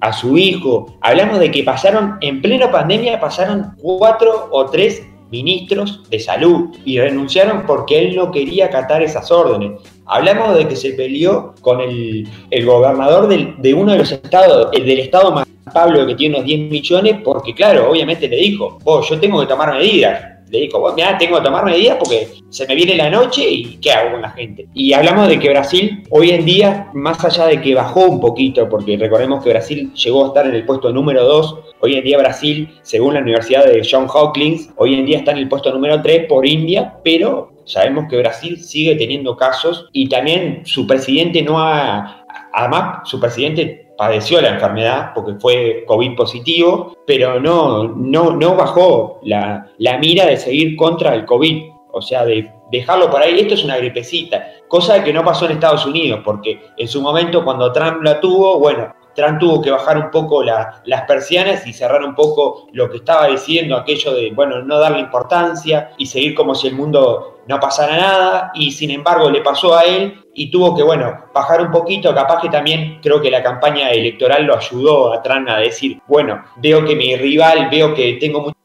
A 0.00 0.12
su 0.12 0.38
hijo. 0.38 0.94
Hablamos 1.00 1.40
de 1.40 1.50
que 1.50 1.64
pasaron, 1.64 2.18
en 2.20 2.40
plena 2.40 2.70
pandemia, 2.70 3.20
pasaron 3.20 3.72
cuatro 3.78 4.48
o 4.50 4.66
tres 4.66 5.02
ministros 5.30 6.08
de 6.10 6.20
salud 6.20 6.70
y 6.84 7.00
renunciaron 7.00 7.64
porque 7.66 7.98
él 7.98 8.14
no 8.14 8.30
quería 8.30 8.66
acatar 8.66 9.02
esas 9.02 9.30
órdenes. 9.30 9.80
Hablamos 10.06 10.56
de 10.56 10.68
que 10.68 10.76
se 10.76 10.92
peleó 10.92 11.54
con 11.60 11.80
el, 11.80 12.28
gobernador 12.64 13.26
de 13.28 13.74
uno 13.74 13.92
de 13.92 13.98
los 13.98 14.12
estados, 14.12 14.68
el 14.72 14.86
del 14.86 15.00
estado 15.00 15.32
más 15.32 15.44
Pablo, 15.72 16.06
que 16.06 16.14
tiene 16.14 16.36
unos 16.36 16.46
10 16.46 16.70
millones, 16.70 17.16
porque 17.24 17.54
claro, 17.54 17.90
obviamente 17.90 18.28
le 18.28 18.36
dijo, 18.36 18.78
vos, 18.84 19.08
yo 19.08 19.18
tengo 19.18 19.40
que 19.40 19.46
tomar 19.46 19.74
medidas 19.74 20.33
le 20.54 20.60
dijo, 20.60 20.78
bueno, 20.78 20.96
mira, 20.96 21.18
tengo 21.18 21.38
que 21.38 21.44
tomar 21.44 21.64
medidas 21.64 21.96
porque 21.98 22.28
se 22.48 22.66
me 22.66 22.74
viene 22.74 22.96
la 22.96 23.10
noche 23.10 23.48
y 23.48 23.76
¿qué 23.78 23.90
hago 23.90 24.12
con 24.12 24.22
la 24.22 24.30
gente? 24.30 24.68
Y 24.72 24.92
hablamos 24.92 25.28
de 25.28 25.38
que 25.38 25.50
Brasil 25.50 26.04
hoy 26.10 26.30
en 26.30 26.44
día, 26.44 26.90
más 26.94 27.24
allá 27.24 27.46
de 27.46 27.60
que 27.60 27.74
bajó 27.74 28.00
un 28.00 28.20
poquito, 28.20 28.68
porque 28.68 28.96
recordemos 28.96 29.42
que 29.42 29.50
Brasil 29.50 29.92
llegó 29.94 30.24
a 30.24 30.28
estar 30.28 30.46
en 30.46 30.54
el 30.54 30.64
puesto 30.64 30.92
número 30.92 31.24
2, 31.24 31.58
hoy 31.80 31.94
en 31.96 32.04
día 32.04 32.18
Brasil, 32.18 32.68
según 32.82 33.14
la 33.14 33.20
Universidad 33.20 33.64
de 33.64 33.86
John 33.88 34.06
Hopkins, 34.12 34.70
hoy 34.76 34.94
en 34.94 35.04
día 35.04 35.18
está 35.18 35.32
en 35.32 35.38
el 35.38 35.48
puesto 35.48 35.72
número 35.72 36.00
3 36.00 36.26
por 36.28 36.46
India, 36.46 36.98
pero 37.02 37.52
sabemos 37.64 38.06
que 38.08 38.18
Brasil 38.18 38.62
sigue 38.62 38.94
teniendo 38.94 39.36
casos 39.36 39.88
y 39.92 40.08
también 40.08 40.62
su 40.64 40.86
presidente 40.86 41.42
no 41.42 41.58
ha, 41.58 42.24
además 42.52 43.08
su 43.08 43.18
presidente 43.18 43.83
padeció 43.96 44.40
la 44.40 44.50
enfermedad 44.50 45.12
porque 45.14 45.34
fue 45.34 45.84
COVID 45.86 46.16
positivo, 46.16 46.96
pero 47.06 47.40
no, 47.40 47.88
no, 47.88 48.32
no 48.32 48.56
bajó 48.56 49.20
la, 49.22 49.70
la 49.78 49.98
mira 49.98 50.26
de 50.26 50.36
seguir 50.36 50.76
contra 50.76 51.14
el 51.14 51.24
COVID, 51.24 51.70
o 51.92 52.02
sea, 52.02 52.24
de 52.24 52.50
dejarlo 52.70 53.10
por 53.10 53.22
ahí. 53.22 53.38
Esto 53.40 53.54
es 53.54 53.64
una 53.64 53.76
gripecita, 53.76 54.44
cosa 54.68 55.02
que 55.04 55.12
no 55.12 55.24
pasó 55.24 55.46
en 55.46 55.52
Estados 55.52 55.86
Unidos, 55.86 56.20
porque 56.24 56.60
en 56.76 56.88
su 56.88 57.00
momento 57.00 57.44
cuando 57.44 57.72
Trump 57.72 58.02
la 58.02 58.20
tuvo, 58.20 58.58
bueno, 58.58 58.94
Trump 59.14 59.38
tuvo 59.38 59.62
que 59.62 59.70
bajar 59.70 59.98
un 59.98 60.10
poco 60.10 60.42
las 60.42 61.02
persianas 61.06 61.66
y 61.66 61.72
cerrar 61.72 62.02
un 62.02 62.14
poco 62.14 62.68
lo 62.72 62.90
que 62.90 62.98
estaba 62.98 63.28
diciendo, 63.28 63.76
aquello 63.76 64.14
de, 64.14 64.30
bueno, 64.32 64.62
no 64.62 64.78
darle 64.78 65.00
importancia 65.00 65.90
y 65.98 66.06
seguir 66.06 66.34
como 66.34 66.54
si 66.54 66.68
el 66.68 66.74
mundo 66.74 67.40
no 67.46 67.60
pasara 67.60 67.96
nada. 67.96 68.50
Y 68.54 68.70
sin 68.72 68.90
embargo 68.90 69.30
le 69.30 69.40
pasó 69.40 69.76
a 69.76 69.82
él 69.82 70.22
y 70.34 70.50
tuvo 70.50 70.74
que, 70.74 70.82
bueno, 70.82 71.26
bajar 71.32 71.60
un 71.62 71.70
poquito. 71.70 72.14
Capaz 72.14 72.40
que 72.40 72.48
también 72.48 73.00
creo 73.02 73.20
que 73.20 73.30
la 73.30 73.42
campaña 73.42 73.90
electoral 73.90 74.44
lo 74.44 74.56
ayudó 74.56 75.12
a 75.12 75.22
Trump 75.22 75.48
a 75.48 75.58
decir, 75.58 76.00
bueno, 76.06 76.42
veo 76.56 76.84
que 76.84 76.96
mi 76.96 77.16
rival, 77.16 77.68
veo 77.70 77.94
que 77.94 78.14
tengo 78.14 78.40
mucho, 78.40 78.56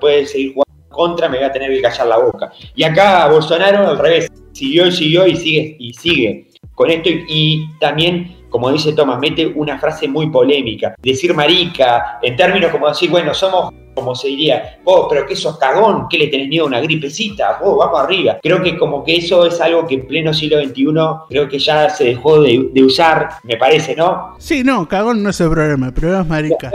puede 0.00 0.26
seguir 0.26 0.54
jugando 0.54 0.72
contra, 0.88 1.28
me 1.28 1.38
voy 1.38 1.46
a 1.46 1.52
tener 1.52 1.70
que 1.70 1.80
callar 1.80 2.06
la 2.06 2.18
boca. 2.18 2.52
Y 2.74 2.84
acá 2.84 3.28
Bolsonaro 3.28 3.88
al 3.88 3.98
revés, 3.98 4.28
siguió 4.52 4.86
y 4.86 4.92
siguió 4.92 5.26
y 5.26 5.36
sigue 5.36 5.76
y 5.78 5.92
sigue 5.94 6.52
con 6.74 6.90
esto 6.90 7.08
y 7.10 7.68
también 7.78 8.41
como 8.52 8.70
dice 8.70 8.92
Tomás, 8.92 9.18
mete 9.18 9.46
una 9.46 9.78
frase 9.78 10.06
muy 10.06 10.28
polémica. 10.30 10.94
Decir 11.02 11.34
marica, 11.34 12.18
en 12.20 12.36
términos 12.36 12.70
como 12.70 12.86
decir, 12.86 13.10
bueno, 13.10 13.32
somos, 13.32 13.72
como 13.94 14.14
se 14.14 14.28
diría, 14.28 14.78
vos, 14.84 15.06
pero 15.08 15.26
que 15.26 15.34
sos 15.34 15.58
cagón, 15.58 16.06
¿qué 16.10 16.18
le 16.18 16.26
tenés 16.28 16.48
miedo 16.48 16.64
a 16.64 16.68
una 16.68 16.80
gripecita? 16.80 17.58
Vos, 17.62 17.78
vamos 17.78 18.00
arriba. 18.00 18.38
Creo 18.42 18.62
que 18.62 18.76
como 18.76 19.02
que 19.02 19.16
eso 19.16 19.46
es 19.46 19.58
algo 19.60 19.86
que 19.86 19.94
en 19.94 20.06
pleno 20.06 20.34
siglo 20.34 20.62
XXI 20.62 20.84
creo 21.30 21.48
que 21.48 21.58
ya 21.58 21.88
se 21.88 22.04
dejó 22.04 22.42
de, 22.42 22.70
usar, 22.84 23.30
me 23.44 23.56
parece, 23.56 23.96
¿no? 23.96 24.36
Sí, 24.38 24.62
no, 24.62 24.86
cagón 24.86 25.22
no 25.22 25.30
es 25.30 25.40
el 25.40 25.48
problema, 25.48 25.86
el 25.86 25.94
problema 25.94 26.20
es 26.20 26.28
marica. 26.28 26.72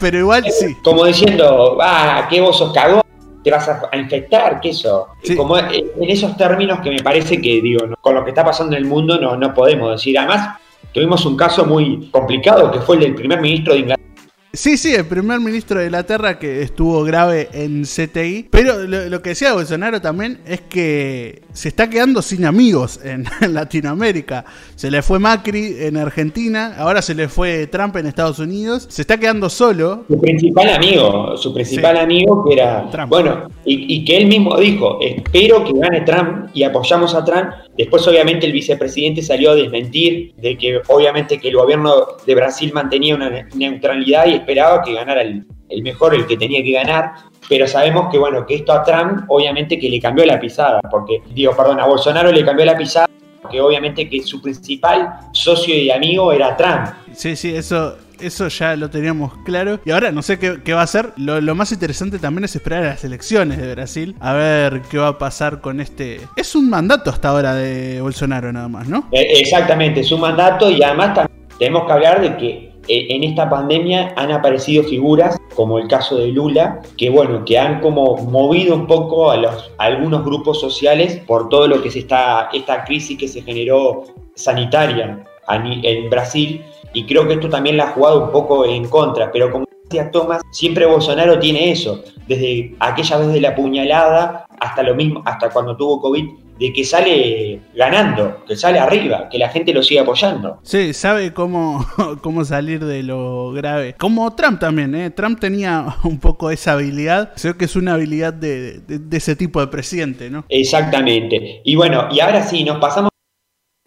pero, 0.00 0.16
eh, 0.16 0.20
igual 0.20 0.44
sí. 0.50 0.74
Como 0.82 1.04
diciendo, 1.04 1.76
ah, 1.82 2.26
que 2.30 2.40
vos 2.40 2.56
sos 2.56 2.72
cagón 2.72 3.02
te 3.42 3.50
vas 3.50 3.68
a, 3.68 3.96
infectar, 3.96 4.60
¿qué 4.60 4.70
eso? 4.70 5.08
Como 5.36 5.58
en 5.58 6.08
esos 6.08 6.36
términos 6.36 6.80
que 6.80 6.90
me 6.90 7.02
parece 7.02 7.40
que, 7.40 7.60
digo, 7.60 7.84
con 8.00 8.14
lo 8.14 8.24
que 8.24 8.30
está 8.30 8.44
pasando 8.44 8.76
en 8.76 8.82
el 8.82 8.88
mundo 8.88 9.20
no, 9.20 9.36
no 9.36 9.52
podemos 9.54 9.90
decir. 9.92 10.18
Además, 10.18 10.58
tuvimos 10.92 11.24
un 11.26 11.36
caso 11.36 11.64
muy 11.64 12.08
complicado 12.10 12.70
que 12.70 12.80
fue 12.80 12.96
el 12.96 13.02
del 13.02 13.14
primer 13.14 13.40
ministro 13.40 13.74
de 13.74 13.80
Inglaterra 13.80 14.11
Sí, 14.54 14.76
sí, 14.76 14.94
el 14.94 15.06
primer 15.06 15.40
ministro 15.40 15.78
de 15.78 15.86
Inglaterra 15.86 16.38
que 16.38 16.60
estuvo 16.60 17.02
grave 17.04 17.48
en 17.54 17.84
CTI. 17.84 18.48
Pero 18.50 18.86
lo, 18.86 19.22
que 19.22 19.30
decía 19.30 19.54
Bolsonaro 19.54 20.02
también 20.02 20.40
es 20.46 20.60
que 20.60 21.40
se 21.54 21.68
está 21.68 21.88
quedando 21.88 22.20
sin 22.20 22.44
amigos 22.44 23.00
en, 23.02 23.24
Latinoamérica. 23.54 24.44
Se 24.74 24.90
le 24.90 25.00
fue 25.00 25.18
Macri 25.18 25.76
en 25.80 25.96
Argentina, 25.96 26.74
ahora 26.76 27.00
se 27.00 27.14
le 27.14 27.28
fue 27.28 27.66
Trump 27.66 27.96
en 27.96 28.06
Estados 28.06 28.40
Unidos. 28.40 28.86
Se 28.90 29.00
está 29.00 29.16
quedando 29.16 29.48
solo. 29.48 30.04
Su 30.06 30.20
principal 30.20 30.68
amigo, 30.68 31.34
su 31.38 31.54
principal 31.54 31.96
amigo 31.96 32.44
que 32.44 32.52
era 32.52 32.90
Trump. 32.90 33.08
Bueno, 33.08 33.48
y, 33.64 33.96
y 33.96 34.04
que 34.04 34.18
él 34.18 34.26
mismo 34.26 34.58
dijo, 34.58 34.98
espero 35.00 35.64
que 35.64 35.72
gane 35.72 36.02
Trump 36.02 36.50
y 36.52 36.64
apoyamos 36.64 37.14
a 37.14 37.24
Trump. 37.24 37.52
Después 37.78 38.06
obviamente 38.06 38.44
el 38.44 38.52
vicepresidente 38.52 39.22
salió 39.22 39.52
a 39.52 39.54
desmentir 39.54 40.34
de 40.36 40.58
que 40.58 40.82
obviamente 40.88 41.40
que 41.40 41.48
el 41.48 41.56
gobierno 41.56 41.94
de 42.26 42.34
Brasil 42.34 42.70
mantenía 42.74 43.14
una 43.14 43.48
neutralidad 43.54 44.26
y 44.26 44.41
esperaba 44.42 44.82
que 44.82 44.94
ganara 44.94 45.22
el, 45.22 45.46
mejor, 45.82 46.14
el 46.14 46.26
que 46.26 46.36
tenía 46.36 46.62
que 46.62 46.72
ganar, 46.72 47.12
pero 47.48 47.66
sabemos 47.66 48.10
que, 48.10 48.18
bueno, 48.18 48.44
que 48.46 48.56
esto 48.56 48.72
a 48.72 48.82
Trump 48.82 49.24
obviamente 49.28 49.78
que 49.78 49.88
le 49.88 50.00
cambió 50.00 50.24
la 50.26 50.38
pisada, 50.38 50.80
porque, 50.90 51.22
digo, 51.34 51.56
perdón, 51.56 51.80
a 51.80 51.86
Bolsonaro 51.86 52.30
le 52.30 52.44
cambió 52.44 52.64
la 52.64 52.76
pisada, 52.76 53.08
porque 53.40 53.60
obviamente 53.60 54.08
que 54.08 54.22
su 54.22 54.40
principal 54.40 55.12
socio 55.32 55.74
y 55.74 55.90
amigo 55.90 56.32
era 56.32 56.56
Trump. 56.56 56.88
Sí, 57.12 57.34
sí, 57.36 57.54
eso, 57.54 57.96
eso 58.20 58.48
ya 58.48 58.76
lo 58.76 58.88
teníamos 58.88 59.32
claro. 59.44 59.80
Y 59.84 59.90
ahora 59.90 60.12
no 60.12 60.22
sé 60.22 60.38
qué, 60.38 60.72
va 60.72 60.80
a 60.80 60.84
hacer. 60.84 61.12
Lo, 61.16 61.40
lo, 61.40 61.54
más 61.54 61.72
interesante 61.72 62.18
también 62.18 62.44
es 62.44 62.54
esperar 62.54 62.84
a 62.84 62.88
las 62.90 63.04
elecciones 63.04 63.58
de 63.58 63.74
Brasil. 63.74 64.14
A 64.20 64.32
ver 64.32 64.82
qué 64.90 64.98
va 64.98 65.08
a 65.08 65.18
pasar 65.18 65.60
con 65.60 65.80
este. 65.80 66.20
Es 66.36 66.54
un 66.54 66.70
mandato 66.70 67.10
hasta 67.10 67.28
ahora 67.28 67.54
de 67.54 68.00
Bolsonaro 68.00 68.52
nada 68.52 68.68
más, 68.68 68.88
¿no? 68.88 69.08
Eh, 69.12 69.40
exactamente, 69.40 70.00
es 70.00 70.12
un 70.12 70.20
mandato 70.20 70.70
y 70.70 70.82
además 70.82 71.14
también 71.14 71.48
tenemos 71.58 71.86
que 71.86 71.92
hablar 71.92 72.20
de 72.20 72.36
que 72.36 72.71
en 72.88 73.24
esta 73.24 73.48
pandemia 73.48 74.12
han 74.16 74.32
aparecido 74.32 74.84
figuras 74.84 75.38
como 75.54 75.78
el 75.78 75.88
caso 75.88 76.16
de 76.16 76.28
Lula, 76.28 76.80
que 76.96 77.10
bueno, 77.10 77.44
que 77.44 77.58
han 77.58 77.80
como 77.80 78.16
movido 78.16 78.74
un 78.74 78.86
poco 78.86 79.30
a, 79.30 79.36
los, 79.36 79.70
algunos 79.78 80.24
grupos 80.24 80.60
sociales 80.60 81.20
por 81.26 81.48
todo 81.48 81.68
lo 81.68 81.82
que 81.82 81.88
es 81.88 81.96
esta, 81.96 82.48
esta 82.52 82.84
crisis 82.84 83.18
que 83.18 83.28
se 83.28 83.42
generó 83.42 84.04
sanitaria 84.34 85.24
en 85.48 86.10
Brasil, 86.10 86.64
y 86.94 87.04
creo 87.06 87.26
que 87.26 87.34
esto 87.34 87.48
también 87.48 87.76
la 87.76 87.84
ha 87.84 87.92
jugado 87.92 88.24
un 88.24 88.32
poco 88.32 88.64
en 88.64 88.88
contra, 88.88 89.30
pero 89.32 89.50
como 89.50 89.66
decía 89.84 90.10
Tomás, 90.10 90.42
siempre 90.52 90.86
Bolsonaro 90.86 91.38
tiene 91.38 91.70
eso, 91.70 92.02
desde 92.26 92.74
aquella 92.80 93.18
vez 93.18 93.32
de 93.32 93.40
la 93.40 93.54
puñalada 93.54 94.46
hasta 94.60 94.82
lo 94.82 94.94
mismo, 94.94 95.22
hasta 95.24 95.50
cuando 95.50 95.76
tuvo 95.76 96.00
COVID, 96.00 96.28
de 96.58 96.72
que 96.72 96.84
sale 96.84 97.60
ganando, 97.74 98.44
que 98.46 98.56
sale 98.56 98.78
arriba, 98.78 99.28
que 99.28 99.38
la 99.38 99.48
gente 99.48 99.72
lo 99.72 99.82
sigue 99.82 100.00
apoyando. 100.00 100.58
Sí, 100.62 100.92
sabe 100.92 101.32
cómo, 101.32 101.84
cómo 102.22 102.44
salir 102.44 102.84
de 102.84 103.02
lo 103.02 103.52
grave. 103.52 103.94
Como 103.98 104.34
Trump 104.34 104.60
también, 104.60 104.94
¿eh? 104.94 105.10
Trump 105.10 105.40
tenía 105.40 105.86
un 106.04 106.18
poco 106.18 106.50
esa 106.50 106.72
habilidad, 106.72 107.32
creo 107.40 107.56
que 107.56 107.64
es 107.64 107.76
una 107.76 107.94
habilidad 107.94 108.32
de, 108.32 108.82
ese 109.10 109.36
tipo 109.36 109.60
de 109.60 109.68
presidente, 109.68 110.30
¿no? 110.30 110.44
Exactamente. 110.48 111.60
Y 111.64 111.74
bueno, 111.76 112.08
y 112.10 112.20
ahora 112.20 112.42
sí, 112.42 112.64
nos 112.64 112.78
pasamos 112.78 113.10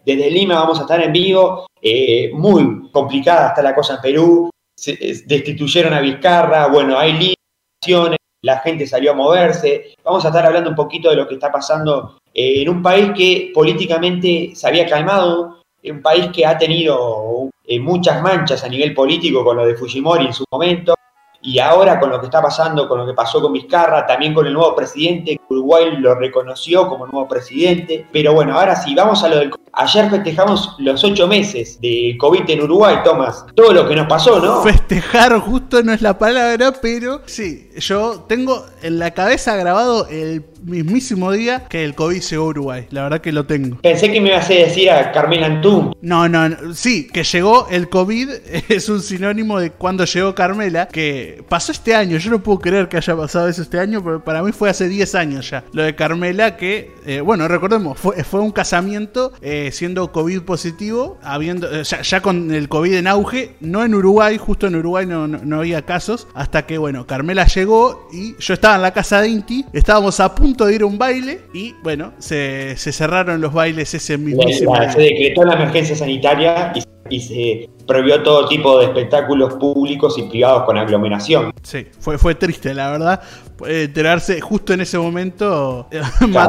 desde 0.04 0.30
Lima, 0.30 0.54
vamos 0.56 0.78
a 0.78 0.82
estar 0.82 1.02
en 1.02 1.12
vivo, 1.12 1.66
eh, 1.82 2.30
muy 2.32 2.90
complicada 2.92 3.48
está 3.48 3.62
la 3.62 3.74
cosa 3.74 3.96
en 3.96 4.00
Perú, 4.00 4.50
se, 4.76 4.96
destituyeron 5.26 5.92
a 5.92 6.00
Vizcarra, 6.00 6.68
bueno, 6.68 6.96
hay 6.96 7.12
limitaciones, 7.12 8.18
la 8.42 8.58
gente 8.60 8.86
salió 8.86 9.10
a 9.10 9.14
moverse, 9.14 9.94
vamos 10.04 10.24
a 10.24 10.28
estar 10.28 10.46
hablando 10.46 10.70
un 10.70 10.76
poquito 10.76 11.10
de 11.10 11.16
lo 11.16 11.26
que 11.26 11.34
está 11.34 11.50
pasando 11.50 12.18
eh, 12.38 12.60
en 12.60 12.68
un 12.68 12.82
país 12.82 13.12
que 13.16 13.50
políticamente 13.54 14.50
se 14.54 14.68
había 14.68 14.84
calmado, 14.84 15.62
un 15.82 16.02
país 16.02 16.28
que 16.34 16.44
ha 16.44 16.58
tenido 16.58 17.48
eh, 17.64 17.80
muchas 17.80 18.20
manchas 18.20 18.62
a 18.62 18.68
nivel 18.68 18.92
político 18.92 19.42
con 19.42 19.56
lo 19.56 19.64
de 19.64 19.74
Fujimori 19.74 20.26
en 20.26 20.34
su 20.34 20.44
momento, 20.52 20.94
y 21.40 21.58
ahora 21.60 21.98
con 21.98 22.10
lo 22.10 22.20
que 22.20 22.26
está 22.26 22.42
pasando, 22.42 22.86
con 22.86 22.98
lo 22.98 23.06
que 23.06 23.14
pasó 23.14 23.40
con 23.40 23.54
Vizcarra, 23.54 24.04
también 24.04 24.34
con 24.34 24.46
el 24.46 24.52
nuevo 24.52 24.74
presidente, 24.74 25.40
Uruguay 25.48 25.96
lo 25.96 26.14
reconoció 26.14 26.88
como 26.88 27.06
nuevo 27.06 27.28
presidente. 27.28 28.04
Pero 28.12 28.34
bueno, 28.34 28.58
ahora 28.58 28.74
sí, 28.76 28.94
vamos 28.94 29.22
a 29.22 29.28
lo 29.28 29.36
del 29.38 29.50
Ayer 29.78 30.08
festejamos 30.08 30.74
los 30.78 31.04
ocho 31.04 31.28
meses 31.28 31.78
de 31.82 32.16
COVID 32.18 32.48
en 32.48 32.62
Uruguay, 32.62 32.96
Tomás. 33.04 33.44
Todo 33.54 33.74
lo 33.74 33.86
que 33.86 33.94
nos 33.94 34.06
pasó, 34.06 34.40
¿no? 34.40 34.62
Festejar 34.62 35.38
justo 35.38 35.82
no 35.82 35.92
es 35.92 36.00
la 36.00 36.18
palabra, 36.18 36.72
pero 36.80 37.20
sí, 37.26 37.68
yo 37.76 38.24
tengo 38.26 38.64
en 38.80 38.98
la 38.98 39.10
cabeza 39.10 39.54
grabado 39.54 40.08
el 40.08 40.46
mismísimo 40.66 41.32
día 41.32 41.64
que 41.68 41.84
el 41.84 41.94
COVID 41.94 42.20
llegó 42.20 42.44
a 42.44 42.48
Uruguay. 42.48 42.86
La 42.90 43.04
verdad 43.04 43.20
que 43.20 43.32
lo 43.32 43.46
tengo. 43.46 43.78
Pensé 43.78 44.10
que 44.10 44.20
me 44.20 44.28
ibas 44.28 44.50
a 44.50 44.54
decir 44.54 44.90
a 44.90 45.12
Carmela 45.12 45.46
Antún. 45.46 45.96
No, 46.02 46.28
no, 46.28 46.48
no, 46.48 46.74
sí, 46.74 47.08
que 47.12 47.24
llegó 47.24 47.68
el 47.70 47.88
COVID 47.88 48.30
es 48.68 48.88
un 48.88 49.00
sinónimo 49.00 49.58
de 49.58 49.70
cuando 49.70 50.04
llegó 50.04 50.34
Carmela, 50.34 50.88
que 50.88 51.44
pasó 51.48 51.72
este 51.72 51.94
año. 51.94 52.18
Yo 52.18 52.30
no 52.30 52.42
puedo 52.42 52.58
creer 52.58 52.88
que 52.88 52.96
haya 52.96 53.16
pasado 53.16 53.48
eso 53.48 53.62
este 53.62 53.78
año, 53.78 54.02
pero 54.02 54.22
para 54.22 54.42
mí 54.42 54.52
fue 54.52 54.68
hace 54.68 54.88
10 54.88 55.14
años 55.14 55.50
ya. 55.50 55.64
Lo 55.72 55.82
de 55.82 55.94
Carmela, 55.94 56.56
que, 56.56 56.90
eh, 57.06 57.20
bueno, 57.20 57.48
recordemos, 57.48 57.98
fue, 57.98 58.22
fue 58.24 58.40
un 58.40 58.50
casamiento 58.50 59.32
eh, 59.40 59.70
siendo 59.72 60.10
COVID 60.12 60.42
positivo, 60.42 61.18
habiendo 61.22 61.68
eh, 61.70 61.84
ya, 61.84 62.20
con 62.20 62.52
el 62.52 62.68
COVID 62.68 62.94
en 62.94 63.06
auge, 63.06 63.54
no 63.60 63.84
en 63.84 63.94
Uruguay, 63.94 64.38
justo 64.38 64.66
en 64.66 64.76
Uruguay 64.76 65.06
no, 65.06 65.26
no, 65.26 65.58
había 65.58 65.82
casos, 65.82 66.26
hasta 66.34 66.66
que, 66.66 66.78
bueno, 66.78 67.06
Carmela 67.06 67.46
llegó 67.46 68.08
y 68.12 68.34
yo 68.38 68.54
estaba 68.54 68.76
en 68.76 68.82
la 68.82 68.92
casa 68.92 69.20
de 69.20 69.28
Inti, 69.28 69.64
estábamos 69.72 70.20
a 70.20 70.34
punto 70.34 70.55
de 70.64 70.74
ir 70.76 70.82
a 70.82 70.86
un 70.86 70.96
baile 70.96 71.40
y 71.52 71.74
bueno, 71.82 72.12
se, 72.18 72.76
cerraron 72.76 73.40
los 73.40 73.52
bailes 73.52 73.92
ese 73.92 74.16
mismo 74.16 74.42
día. 74.44 74.90
Se 74.90 75.00
decretó 75.00 75.44
la 75.44 75.54
emergencia 75.54 75.94
sanitaria 75.94 76.72
y, 77.08 77.20
se 77.20 77.70
prohibió 77.86 78.20
todo 78.22 78.48
tipo 78.48 78.80
de 78.80 78.86
espectáculos 78.86 79.54
públicos 79.54 80.18
y 80.18 80.22
privados 80.22 80.64
con 80.64 80.76
aglomeración. 80.76 81.52
Sí, 81.62 81.86
fue, 82.00 82.18
fue 82.18 82.34
triste, 82.34 82.74
la 82.74 82.90
verdad. 82.90 83.20
Enterarse 83.64 84.40
justo 84.40 84.72
en 84.72 84.80
ese 84.80 84.98
momento 84.98 85.86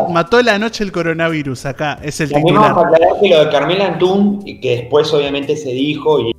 mató 0.10 0.42
la 0.42 0.58
noche 0.58 0.84
el 0.84 0.92
coronavirus 0.92 1.68
acá, 1.68 2.00
es 2.02 2.20
el 2.22 2.32
También 2.32 2.56
Vamos 2.56 2.86
a 2.86 2.88
aclarar 2.88 3.20
que 3.22 3.30
lo 3.30 3.46
de 3.46 3.50
Carmela 3.52 3.86
Antún, 3.86 4.44
que 4.44 4.78
después 4.78 5.14
obviamente 5.14 5.56
se 5.56 5.70
dijo, 5.70 6.20
y 6.20 6.32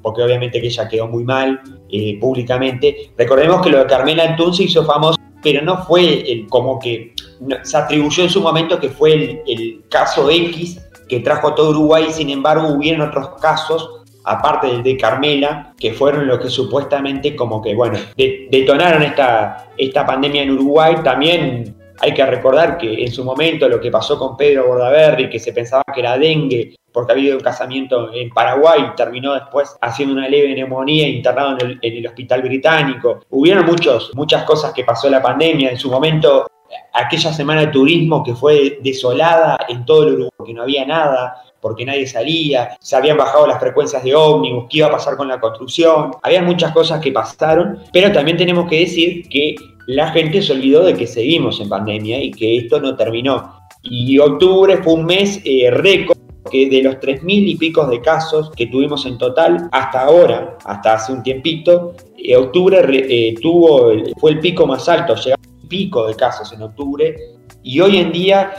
porque 0.00 0.22
obviamente 0.22 0.60
que 0.60 0.68
ella 0.68 0.88
quedó 0.88 1.08
muy 1.08 1.24
mal 1.24 1.60
eh, 1.90 2.18
públicamente. 2.18 3.12
Recordemos 3.18 3.60
que 3.60 3.70
lo 3.70 3.78
de 3.78 3.86
Carmela 3.86 4.24
Antún 4.24 4.54
se 4.54 4.64
hizo 4.64 4.84
famoso 4.84 5.18
pero 5.42 5.62
no 5.62 5.84
fue 5.84 6.30
el, 6.30 6.46
como 6.48 6.78
que 6.78 7.14
se 7.62 7.76
atribuyó 7.76 8.24
en 8.24 8.30
su 8.30 8.40
momento 8.40 8.80
que 8.80 8.88
fue 8.88 9.42
el, 9.46 9.82
caso 9.88 10.30
X 10.30 10.80
que 11.08 11.20
trajo 11.20 11.48
a 11.48 11.54
todo 11.54 11.70
Uruguay, 11.70 12.08
sin 12.10 12.28
embargo 12.28 12.68
hubieron 12.68 13.08
otros 13.08 13.40
casos, 13.40 14.02
aparte 14.24 14.66
del 14.66 14.82
de 14.82 14.96
Carmela, 14.98 15.72
que 15.78 15.94
fueron 15.94 16.26
los 16.26 16.38
que 16.38 16.50
supuestamente 16.50 17.34
como 17.34 17.62
que, 17.62 17.74
bueno, 17.74 17.98
detonaron 18.16 19.02
esta, 19.02 19.68
esta 19.78 20.04
pandemia 20.04 20.42
en 20.42 20.50
Uruguay. 20.50 20.96
También 21.02 21.77
hay 22.00 22.14
que 22.14 22.24
recordar 22.24 22.78
que 22.78 23.02
en 23.02 23.12
su 23.12 23.24
momento 23.24 23.68
lo 23.68 23.80
que 23.80 23.90
pasó 23.90 24.18
con 24.18 24.36
Pedro 24.36 24.66
Bordaberry, 24.66 25.28
que 25.28 25.38
se 25.38 25.52
pensaba 25.52 25.82
que 25.92 26.00
era 26.00 26.18
dengue, 26.18 26.76
porque 26.92 27.12
había 27.12 27.34
un 27.34 27.40
casamiento 27.40 28.12
en 28.12 28.30
Paraguay, 28.30 28.92
terminó 28.96 29.34
después 29.34 29.76
haciendo 29.80 30.14
una 30.14 30.28
leve 30.28 30.54
neumonía 30.54 31.08
internado 31.08 31.58
en 31.60 31.78
el, 31.80 32.06
hospital 32.06 32.42
británico. 32.42 33.20
Hubieron 33.30 33.66
muchos, 33.66 34.12
muchas 34.14 34.44
cosas 34.44 34.72
que 34.72 34.84
pasó 34.84 35.08
la 35.10 35.22
pandemia. 35.22 35.70
En 35.70 35.76
su 35.76 35.90
momento, 35.90 36.46
aquella 36.92 37.32
semana 37.32 37.62
de 37.62 37.66
turismo 37.68 38.24
que 38.24 38.34
fue 38.34 38.78
desolada 38.82 39.58
en 39.68 39.84
todo 39.84 40.08
el 40.08 40.14
Uruguay, 40.14 40.46
que 40.46 40.54
no 40.54 40.62
había 40.62 40.86
nada, 40.86 41.42
porque 41.60 41.84
nadie 41.84 42.06
salía, 42.06 42.76
se 42.80 42.96
habían 42.96 43.16
bajado 43.16 43.46
las 43.46 43.58
frecuencias 43.58 44.02
de 44.02 44.14
ómnibus, 44.14 44.66
qué 44.70 44.78
iba 44.78 44.86
a 44.86 44.92
pasar 44.92 45.16
con 45.16 45.28
la 45.28 45.40
construcción, 45.40 46.12
había 46.22 46.42
muchas 46.42 46.72
cosas 46.72 47.00
que 47.00 47.12
pasaron, 47.12 47.80
pero 47.92 48.12
también 48.12 48.36
tenemos 48.36 48.68
que 48.68 48.80
decir 48.80 49.28
que 49.28 49.56
la 49.88 50.10
gente 50.10 50.42
se 50.42 50.52
olvidó 50.52 50.84
de 50.84 50.92
que 50.92 51.06
seguimos 51.06 51.60
en 51.60 51.70
pandemia 51.70 52.22
y 52.22 52.30
que 52.30 52.58
esto 52.58 52.78
no 52.78 52.94
terminó. 52.94 53.54
Y 53.82 54.18
octubre 54.18 54.76
fue 54.82 54.92
un 54.92 55.06
mes 55.06 55.40
eh, 55.46 55.70
récord 55.70 56.18
que 56.50 56.68
de 56.68 56.82
los 56.82 56.96
3.000 56.96 57.22
y 57.24 57.56
pico 57.56 57.86
de 57.86 58.02
casos 58.02 58.50
que 58.50 58.66
tuvimos 58.66 59.06
en 59.06 59.16
total 59.16 59.66
hasta 59.72 60.02
ahora, 60.02 60.58
hasta 60.66 60.92
hace 60.92 61.10
un 61.10 61.22
tiempito, 61.22 61.94
eh, 62.18 62.36
octubre 62.36 62.78
eh, 62.86 63.34
tuvo, 63.40 63.90
fue 64.18 64.32
el 64.32 64.40
pico 64.40 64.66
más 64.66 64.86
alto, 64.90 65.14
llegamos 65.14 65.46
un 65.62 65.68
pico 65.68 66.06
de 66.06 66.14
casos 66.14 66.52
en 66.52 66.62
octubre 66.62 67.16
y 67.62 67.80
hoy 67.80 67.96
en 67.96 68.12
día, 68.12 68.52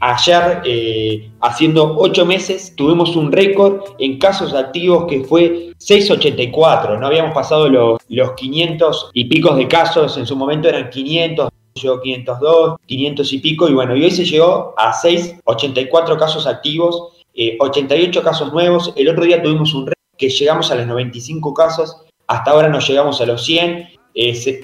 ayer, 0.00 0.62
eh, 0.64 1.30
haciendo 1.40 1.96
8 1.98 2.26
meses, 2.26 2.74
tuvimos 2.76 3.16
un 3.16 3.30
récord 3.32 3.82
en 3.98 4.18
casos 4.18 4.54
activos 4.54 5.06
que 5.08 5.24
fue 5.24 5.72
684. 5.78 6.98
No 6.98 7.06
habíamos 7.06 7.34
pasado 7.34 7.68
los, 7.68 8.00
los 8.08 8.32
500 8.32 9.10
y 9.14 9.24
picos 9.24 9.56
de 9.56 9.68
casos, 9.68 10.16
en 10.16 10.26
su 10.26 10.36
momento 10.36 10.68
eran 10.68 10.90
500, 10.90 11.48
llegó 11.74 12.00
502, 12.00 12.76
500 12.86 13.32
y 13.32 13.38
pico, 13.38 13.68
y 13.68 13.74
bueno, 13.74 13.96
y 13.96 14.04
hoy 14.04 14.10
se 14.10 14.24
llegó 14.24 14.74
a 14.76 14.92
684 14.92 16.16
casos 16.16 16.46
activos 16.46 17.12
88 17.34 18.18
eh, 18.18 18.22
casos 18.22 18.52
nuevos. 18.52 18.92
El 18.96 19.08
otro 19.08 19.24
día 19.24 19.42
tuvimos 19.42 19.74
un 19.74 19.86
récord 19.86 20.16
que 20.18 20.28
llegamos 20.28 20.70
a 20.70 20.74
los 20.74 20.86
95 20.86 21.54
casos. 21.54 21.96
Hasta 22.26 22.50
ahora 22.50 22.68
no 22.68 22.78
llegamos 22.78 23.20
a 23.20 23.26
los 23.26 23.44
100. 23.44 23.88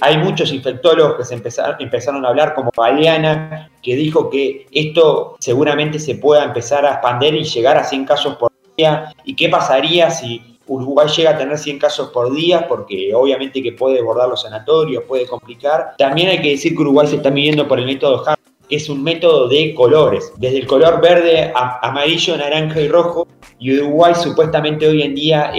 Hay 0.00 0.18
muchos 0.18 0.52
infectólogos 0.52 1.16
que 1.16 1.24
se 1.24 1.34
empezaron, 1.34 2.24
a 2.24 2.28
hablar, 2.28 2.54
como 2.54 2.70
Baleana, 2.76 3.70
que 3.82 3.96
dijo 3.96 4.28
que 4.28 4.66
esto 4.72 5.36
seguramente 5.38 5.98
se 5.98 6.16
pueda 6.16 6.44
empezar 6.44 6.84
a 6.84 6.92
expandir 6.94 7.34
y 7.34 7.44
llegar 7.44 7.76
a 7.76 7.84
100 7.84 8.04
casos 8.04 8.36
por 8.36 8.52
día. 8.76 9.12
¿Y 9.24 9.34
qué 9.34 9.48
pasaría 9.48 10.10
si 10.10 10.58
Uruguay 10.66 11.08
llega 11.08 11.30
a 11.30 11.38
tener 11.38 11.56
100 11.56 11.78
casos 11.78 12.10
por 12.10 12.34
día? 12.34 12.68
Porque 12.68 13.14
obviamente 13.14 13.62
que 13.62 13.72
puede 13.72 14.02
bordar 14.02 14.28
los 14.28 14.42
sanatorios, 14.42 15.04
puede 15.04 15.26
complicar. 15.26 15.94
También 15.96 16.28
hay 16.28 16.42
que 16.42 16.50
decir 16.50 16.74
que 16.74 16.82
Uruguay 16.82 17.06
se 17.06 17.16
está 17.16 17.30
midiendo 17.30 17.66
por 17.66 17.78
el 17.78 17.86
método 17.86 18.22
Hart 18.26 18.38
es 18.68 18.88
un 18.88 19.02
método 19.02 19.48
de 19.48 19.74
colores, 19.74 20.32
desde 20.36 20.58
el 20.58 20.66
color 20.66 21.00
verde, 21.00 21.52
amarillo, 21.54 22.36
naranja 22.36 22.80
y 22.80 22.88
rojo. 22.88 23.26
Y 23.58 23.78
Uruguay 23.78 24.14
supuestamente 24.14 24.86
hoy 24.86 25.02
en 25.02 25.14
día 25.14 25.52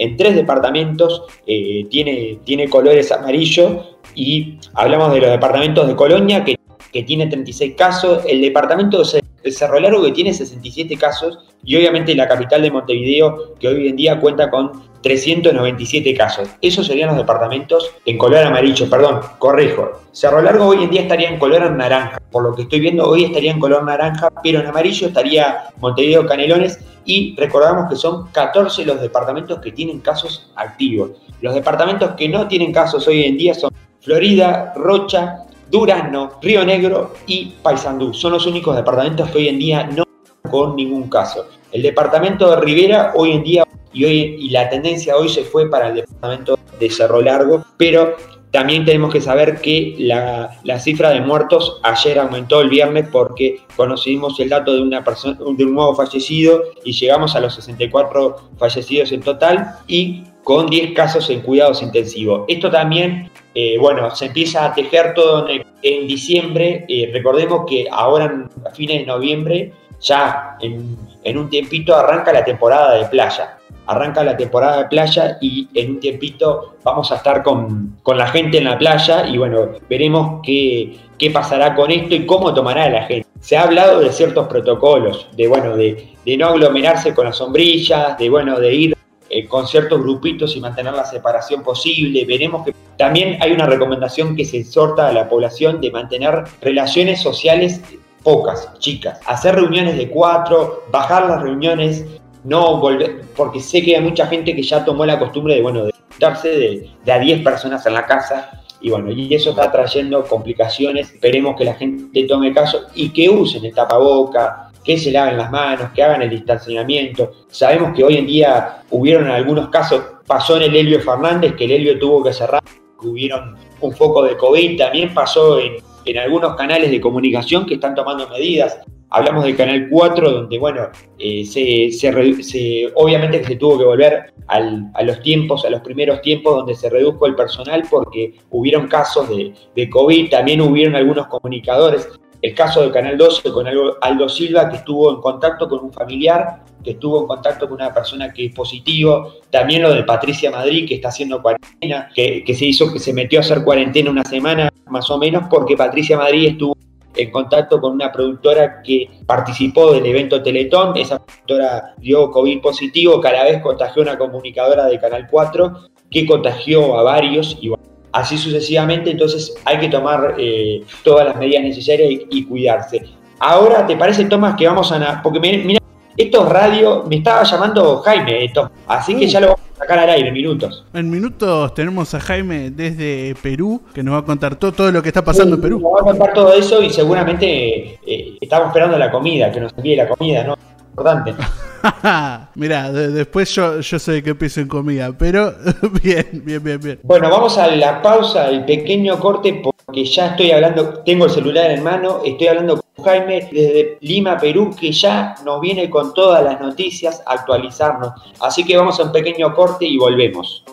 en, 0.00 0.16
tres 0.16 0.34
departamentos 0.34 1.22
eh, 1.46 1.86
tiene, 1.90 2.38
tiene 2.44 2.68
colores 2.68 3.12
amarillo 3.12 3.98
y 4.14 4.58
hablamos 4.74 5.12
de 5.12 5.20
los 5.20 5.30
departamentos 5.30 5.86
de 5.86 5.94
Colonia 5.94 6.44
que, 6.44 6.56
que 6.92 7.02
tiene 7.02 7.26
36 7.26 7.74
casos, 7.76 8.24
el 8.26 8.40
departamento 8.40 8.98
de 8.98 9.19
Cerro 9.48 9.80
Largo 9.80 10.02
que 10.02 10.12
tiene 10.12 10.32
67 10.34 10.96
casos 10.96 11.38
y 11.64 11.76
obviamente 11.76 12.14
la 12.14 12.28
capital 12.28 12.62
de 12.62 12.70
Montevideo 12.70 13.54
que 13.58 13.68
hoy 13.68 13.88
en 13.88 13.96
día 13.96 14.20
cuenta 14.20 14.50
con 14.50 14.90
397 15.02 16.14
casos. 16.14 16.48
Esos 16.60 16.86
serían 16.86 17.08
los 17.08 17.18
departamentos 17.18 17.90
en 18.04 18.18
color 18.18 18.44
amarillo, 18.44 18.88
perdón, 18.88 19.20
corrijo. 19.38 20.00
Cerro 20.12 20.42
Largo 20.42 20.66
hoy 20.66 20.84
en 20.84 20.90
día 20.90 21.02
estaría 21.02 21.28
en 21.28 21.38
color 21.38 21.70
naranja. 21.72 22.18
Por 22.30 22.42
lo 22.42 22.54
que 22.54 22.62
estoy 22.62 22.80
viendo, 22.80 23.08
hoy 23.08 23.24
estaría 23.24 23.50
en 23.50 23.60
color 23.60 23.82
naranja, 23.84 24.28
pero 24.42 24.60
en 24.60 24.66
amarillo 24.66 25.08
estaría 25.08 25.64
Montevideo 25.78 26.26
Canelones. 26.26 26.78
Y 27.04 27.34
recordamos 27.36 27.88
que 27.88 27.96
son 27.96 28.28
14 28.28 28.84
los 28.84 29.00
departamentos 29.00 29.58
que 29.60 29.72
tienen 29.72 30.00
casos 30.00 30.52
activos. 30.54 31.12
Los 31.40 31.54
departamentos 31.54 32.12
que 32.16 32.28
no 32.28 32.46
tienen 32.46 32.72
casos 32.72 33.08
hoy 33.08 33.24
en 33.24 33.38
día 33.38 33.54
son 33.54 33.70
Florida, 34.00 34.72
Rocha, 34.76 35.44
Durazno, 35.70 36.32
Río 36.42 36.64
Negro 36.64 37.14
y 37.26 37.54
Paysandú. 37.62 38.12
Son 38.12 38.32
los 38.32 38.46
únicos 38.46 38.76
departamentos 38.76 39.30
que 39.30 39.38
hoy 39.38 39.48
en 39.48 39.58
día 39.58 39.84
no 39.84 40.04
con 40.50 40.76
ningún 40.76 41.08
caso. 41.08 41.46
El 41.72 41.82
departamento 41.82 42.50
de 42.50 42.56
Rivera 42.60 43.12
hoy 43.14 43.32
en 43.32 43.42
día 43.44 43.64
y, 43.92 44.04
hoy, 44.04 44.36
y 44.40 44.50
la 44.50 44.68
tendencia 44.68 45.16
hoy 45.16 45.28
se 45.28 45.44
fue 45.44 45.70
para 45.70 45.88
el 45.88 45.96
departamento 45.96 46.58
de 46.78 46.90
Cerro 46.90 47.20
Largo, 47.20 47.64
pero 47.76 48.16
también 48.50 48.84
tenemos 48.84 49.12
que 49.12 49.20
saber 49.20 49.60
que 49.60 49.94
la, 49.98 50.50
cifra 50.80 51.10
de 51.10 51.20
muertos 51.20 51.78
ayer 51.84 52.18
aumentó 52.18 52.60
el 52.60 52.68
viernes 52.68 53.08
porque 53.10 53.60
conocimos 53.76 54.40
el 54.40 54.48
dato 54.48 54.74
de, 54.74 54.82
una 54.82 55.04
persona, 55.04 55.38
de 55.38 55.64
un 55.64 55.74
nuevo 55.74 55.94
fallecido 55.94 56.62
y 56.84 56.92
llegamos 56.92 57.36
a 57.36 57.40
los 57.40 57.54
64 57.54 58.50
fallecidos 58.58 59.12
en 59.12 59.20
total 59.20 59.76
y 59.86 60.24
con 60.42 60.66
10 60.66 60.94
casos 60.94 61.30
en 61.30 61.42
cuidados 61.42 61.80
intensivos. 61.80 62.42
Esto 62.48 62.70
también, 62.70 63.30
eh, 63.54 63.76
bueno, 63.78 64.14
se 64.14 64.26
empieza 64.26 64.66
a 64.66 64.74
tejer 64.74 65.14
todo 65.14 65.46
en, 65.48 66.06
diciembre. 66.06 66.84
Eh, 66.88 67.10
recordemos 67.12 67.64
que 67.68 67.86
ahora 67.90 68.46
a 68.64 68.70
fines 68.70 69.00
de 69.00 69.06
noviembre, 69.06 69.72
ya 70.00 70.56
en, 70.60 70.96
en 71.24 71.38
un 71.38 71.50
tiempito 71.50 71.94
arranca 71.94 72.32
la 72.32 72.44
temporada 72.44 72.94
de 72.94 73.06
playa 73.06 73.56
arranca 73.90 74.22
la 74.22 74.36
temporada 74.36 74.78
de 74.78 74.84
playa 74.84 75.38
y 75.40 75.68
en 75.74 75.90
un 75.90 76.00
tiempito 76.00 76.76
vamos 76.84 77.10
a 77.10 77.16
estar 77.16 77.42
con, 77.42 77.98
la 78.06 78.26
gente 78.28 78.58
en 78.58 78.64
la 78.64 78.78
playa 78.78 79.26
y 79.26 79.36
bueno, 79.36 79.68
veremos 79.88 80.40
qué, 80.44 80.96
qué, 81.18 81.30
pasará 81.30 81.74
con 81.74 81.90
esto 81.90 82.14
y 82.14 82.24
cómo 82.24 82.54
tomará 82.54 82.88
la 82.88 83.02
gente. 83.02 83.26
Se 83.40 83.56
ha 83.56 83.64
hablado 83.64 84.00
de 84.00 84.12
ciertos 84.12 84.46
protocolos, 84.46 85.28
de 85.36 85.48
bueno, 85.48 85.76
de, 85.76 86.08
no 86.38 86.46
aglomerarse 86.46 87.14
con 87.14 87.24
las 87.24 87.36
sombrillas, 87.36 88.16
de 88.16 88.30
bueno, 88.30 88.60
de 88.60 88.74
ir 88.74 88.96
eh, 89.28 89.48
con 89.48 89.66
ciertos 89.66 90.00
grupitos 90.00 90.54
y 90.54 90.60
mantener 90.60 90.94
la 90.94 91.04
separación 91.04 91.64
posible. 91.64 92.24
Veremos 92.24 92.64
que 92.64 92.72
también 93.00 93.38
hay 93.40 93.52
una 93.52 93.64
recomendación 93.64 94.36
que 94.36 94.44
se 94.44 94.58
exhorta 94.58 95.08
a 95.08 95.12
la 95.14 95.26
población 95.26 95.80
de 95.80 95.90
mantener 95.90 96.44
relaciones 96.60 97.22
sociales 97.22 97.80
pocas, 98.22 98.78
chicas, 98.78 99.18
hacer 99.24 99.54
reuniones 99.54 99.96
de 99.96 100.10
cuatro, 100.10 100.84
bajar 100.92 101.24
las 101.24 101.40
reuniones 101.40 102.04
no 102.44 102.76
volver, 102.76 103.22
porque 103.34 103.60
sé 103.60 103.80
que 103.80 103.96
hay 103.96 104.02
mucha 104.02 104.26
gente 104.26 104.54
que 104.54 104.62
ya 104.62 104.84
tomó 104.84 105.06
la 105.06 105.18
costumbre 105.18 105.54
de, 105.54 105.62
bueno, 105.62 105.86
juntarse 106.10 106.50
de, 106.50 106.90
de 107.02 107.12
a 107.12 107.18
10 107.18 107.42
personas 107.42 107.86
en 107.86 107.94
la 107.94 108.04
casa 108.04 108.60
y 108.82 108.90
bueno, 108.90 109.10
y 109.10 109.34
eso 109.34 109.50
está 109.50 109.72
trayendo 109.72 110.22
complicaciones. 110.26 111.10
Esperemos 111.10 111.56
que 111.56 111.64
la 111.64 111.76
gente 111.76 112.24
tome 112.24 112.52
caso 112.52 112.82
y 112.94 113.08
que 113.14 113.30
usen 113.30 113.64
el 113.64 113.74
tapaboca, 113.74 114.70
que 114.84 114.98
se 114.98 115.10
laven 115.10 115.38
las 115.38 115.50
manos, 115.50 115.90
que 115.94 116.02
hagan 116.02 116.20
el 116.20 116.28
distanciamiento. 116.28 117.32
Sabemos 117.48 117.96
que 117.96 118.04
hoy 118.04 118.18
en 118.18 118.26
día 118.26 118.82
hubieron 118.90 119.30
algunos 119.30 119.70
casos, 119.70 120.02
pasó 120.26 120.58
en 120.58 120.64
el 120.64 120.76
Helio 120.76 121.00
Fernández, 121.00 121.54
que 121.56 121.64
el 121.64 121.70
Helio 121.70 121.98
tuvo 121.98 122.22
que 122.22 122.34
cerrar, 122.34 122.60
hubieron 123.08 123.56
un 123.80 123.92
foco 123.92 124.22
de 124.22 124.36
COVID, 124.36 124.78
también 124.78 125.12
pasó 125.14 125.58
en, 125.58 125.74
en 126.04 126.18
algunos 126.18 126.54
canales 126.56 126.90
de 126.90 127.00
comunicación 127.00 127.66
que 127.66 127.74
están 127.74 127.94
tomando 127.94 128.28
medidas. 128.28 128.78
Hablamos 129.12 129.44
del 129.44 129.56
Canal 129.56 129.88
4, 129.90 130.30
donde, 130.30 130.58
bueno, 130.58 130.88
eh, 131.18 131.44
se, 131.44 131.90
se, 131.90 132.92
obviamente 132.94 133.40
que 133.40 133.46
se 133.46 133.56
tuvo 133.56 133.78
que 133.78 133.84
volver 133.84 134.32
al, 134.46 134.88
a 134.94 135.02
los 135.02 135.20
tiempos, 135.20 135.64
a 135.64 135.70
los 135.70 135.80
primeros 135.80 136.22
tiempos 136.22 136.54
donde 136.54 136.76
se 136.76 136.88
redujo 136.88 137.26
el 137.26 137.34
personal 137.34 137.82
porque 137.90 138.34
hubieron 138.50 138.86
casos 138.86 139.28
de 139.28 139.90
COVID, 139.90 140.30
también 140.30 140.60
hubieron 140.60 140.94
algunos 140.94 141.26
comunicadores. 141.26 142.08
El 142.42 142.54
caso 142.54 142.80
del 142.80 142.90
Canal 142.90 143.18
12 143.18 143.50
con 143.50 143.66
Aldo 144.00 144.28
Silva, 144.28 144.70
que 144.70 144.78
estuvo 144.78 145.10
en 145.10 145.20
contacto 145.20 145.68
con 145.68 145.84
un 145.84 145.92
familiar, 145.92 146.64
que 146.82 146.92
estuvo 146.92 147.20
en 147.20 147.26
contacto 147.26 147.68
con 147.68 147.74
una 147.74 147.92
persona 147.92 148.32
que 148.32 148.46
es 148.46 148.54
positivo. 148.54 149.34
También 149.50 149.82
lo 149.82 149.92
de 149.92 150.04
Patricia 150.04 150.50
Madrid, 150.50 150.88
que 150.88 150.94
está 150.94 151.08
haciendo 151.08 151.42
cuarentena, 151.42 152.08
que, 152.14 152.42
que 152.44 152.54
se 152.54 152.64
hizo, 152.64 152.92
que 152.92 152.98
se 152.98 153.12
metió 153.12 153.40
a 153.40 153.42
hacer 153.42 153.62
cuarentena 153.62 154.10
una 154.10 154.24
semana 154.24 154.70
más 154.86 155.10
o 155.10 155.18
menos, 155.18 155.44
porque 155.50 155.76
Patricia 155.76 156.16
Madrid 156.16 156.48
estuvo 156.48 156.76
en 157.14 157.30
contacto 157.30 157.80
con 157.80 157.92
una 157.92 158.10
productora 158.10 158.82
que 158.82 159.08
participó 159.26 159.92
del 159.92 160.06
evento 160.06 160.42
Teletón. 160.42 160.96
Esa 160.96 161.18
productora 161.18 161.94
dio 161.98 162.30
COVID 162.30 162.60
positivo, 162.60 163.20
cada 163.20 163.44
vez 163.44 163.60
contagió 163.60 164.02
a 164.02 164.06
una 164.06 164.18
comunicadora 164.18 164.86
de 164.86 164.98
Canal 164.98 165.26
4 165.30 165.90
que 166.10 166.26
contagió 166.26 166.98
a 166.98 167.02
varios 167.02 167.56
y 167.60 167.70
así 168.12 168.38
sucesivamente, 168.38 169.10
entonces 169.10 169.54
hay 169.64 169.78
que 169.78 169.88
tomar 169.88 170.34
eh, 170.38 170.82
todas 171.04 171.26
las 171.26 171.36
medidas 171.36 171.62
necesarias 171.62 172.22
y, 172.30 172.44
cuidarse. 172.44 173.02
Ahora, 173.38 173.86
¿te 173.86 173.96
parece, 173.96 174.24
Tomás, 174.26 174.54
que 174.56 174.66
vamos 174.66 174.92
a... 174.92 175.22
Porque 175.22 175.40
mira, 175.40 175.80
esto 176.16 176.44
es 176.44 176.48
radio, 176.52 177.04
me 177.08 177.16
estaba 177.16 177.42
llamando 177.44 177.98
Jaime, 177.98 178.44
esto, 178.44 178.70
así 178.86 179.16
que 179.16 179.24
uh. 179.24 179.28
ya 179.28 179.40
lo 179.40 179.46
vamos 179.48 179.60
a 179.74 179.78
sacar 179.78 179.98
al 180.00 180.10
aire 180.10 180.28
en 180.28 180.34
minutos. 180.34 180.84
En 180.92 181.08
minutos 181.08 181.72
tenemos 181.72 182.12
a 182.12 182.20
Jaime 182.20 182.70
desde 182.70 183.34
Perú, 183.42 183.80
que 183.94 184.02
nos 184.02 184.14
va 184.14 184.18
a 184.18 184.24
contar 184.24 184.56
todo, 184.56 184.72
todo 184.72 184.92
lo 184.92 185.02
que 185.02 185.08
está 185.08 185.24
pasando 185.24 185.56
en 185.56 185.62
Perú. 185.62 185.80
Nos 185.80 185.92
va 185.92 186.00
a 186.00 186.04
contar 186.04 186.34
todo 186.34 186.52
eso 186.52 186.82
y 186.82 186.90
seguramente 186.90 187.98
eh, 188.06 188.36
estamos 188.40 188.68
esperando 188.68 188.98
la 188.98 189.10
comida, 189.10 189.50
que 189.50 189.60
nos 189.60 189.72
envíe 189.76 189.96
la 189.96 190.08
comida, 190.08 190.44
¿no? 190.44 190.56
Importante. 190.90 191.34
Mira, 192.54 192.90
después 192.92 193.54
yo, 193.54 193.80
yo 193.80 193.98
sé 193.98 194.22
que 194.22 194.34
pienso 194.34 194.60
en 194.60 194.68
comida, 194.68 195.12
pero 195.16 195.54
bien, 196.02 196.42
bien, 196.44 196.62
bien, 196.62 196.80
bien. 196.80 197.00
Bueno, 197.02 197.30
vamos 197.30 197.56
a 197.58 197.68
la 197.68 198.02
pausa, 198.02 198.48
el 198.48 198.64
pequeño 198.64 199.18
corte, 199.18 199.62
porque 199.62 200.04
ya 200.04 200.28
estoy 200.28 200.50
hablando, 200.50 201.02
tengo 201.04 201.26
el 201.26 201.30
celular 201.30 201.70
en 201.70 201.82
mano, 201.82 202.20
estoy 202.24 202.48
hablando 202.48 202.82
con 202.96 203.04
Jaime 203.04 203.48
desde 203.50 203.98
Lima, 204.00 204.38
Perú, 204.38 204.74
que 204.78 204.92
ya 204.92 205.34
nos 205.44 205.60
viene 205.60 205.88
con 205.88 206.14
todas 206.14 206.44
las 206.44 206.60
noticias, 206.60 207.22
actualizarnos. 207.26 208.12
Así 208.40 208.64
que 208.64 208.76
vamos 208.76 208.98
a 209.00 209.04
un 209.04 209.12
pequeño 209.12 209.54
corte 209.54 209.86
y 209.86 209.96
volvemos. 209.96 210.64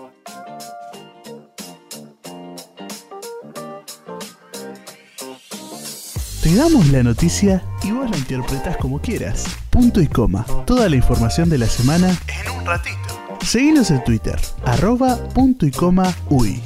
Te 6.44 6.56
damos 6.56 6.88
la 6.92 7.04
noticia 7.04 7.62
y 7.84 7.92
vos 7.92 8.10
la 8.10 8.18
interpretás 8.18 8.78
como 8.78 9.02
quieras. 9.02 9.67
Punto 9.78 10.02
y 10.02 10.08
coma. 10.08 10.44
Toda 10.66 10.90
la 10.90 10.96
información 10.96 11.52
de 11.52 11.60
la 11.60 11.68
semana 11.68 12.10
en 12.10 12.52
un 12.60 12.66
ratito. 12.66 12.98
Seguinos 13.42 13.92
en 13.92 14.04
Twitter, 14.04 14.36
arroba 14.66 15.18
punto 15.36 15.68
y 15.68 15.72
coma 15.72 16.12
uy. 16.32 16.64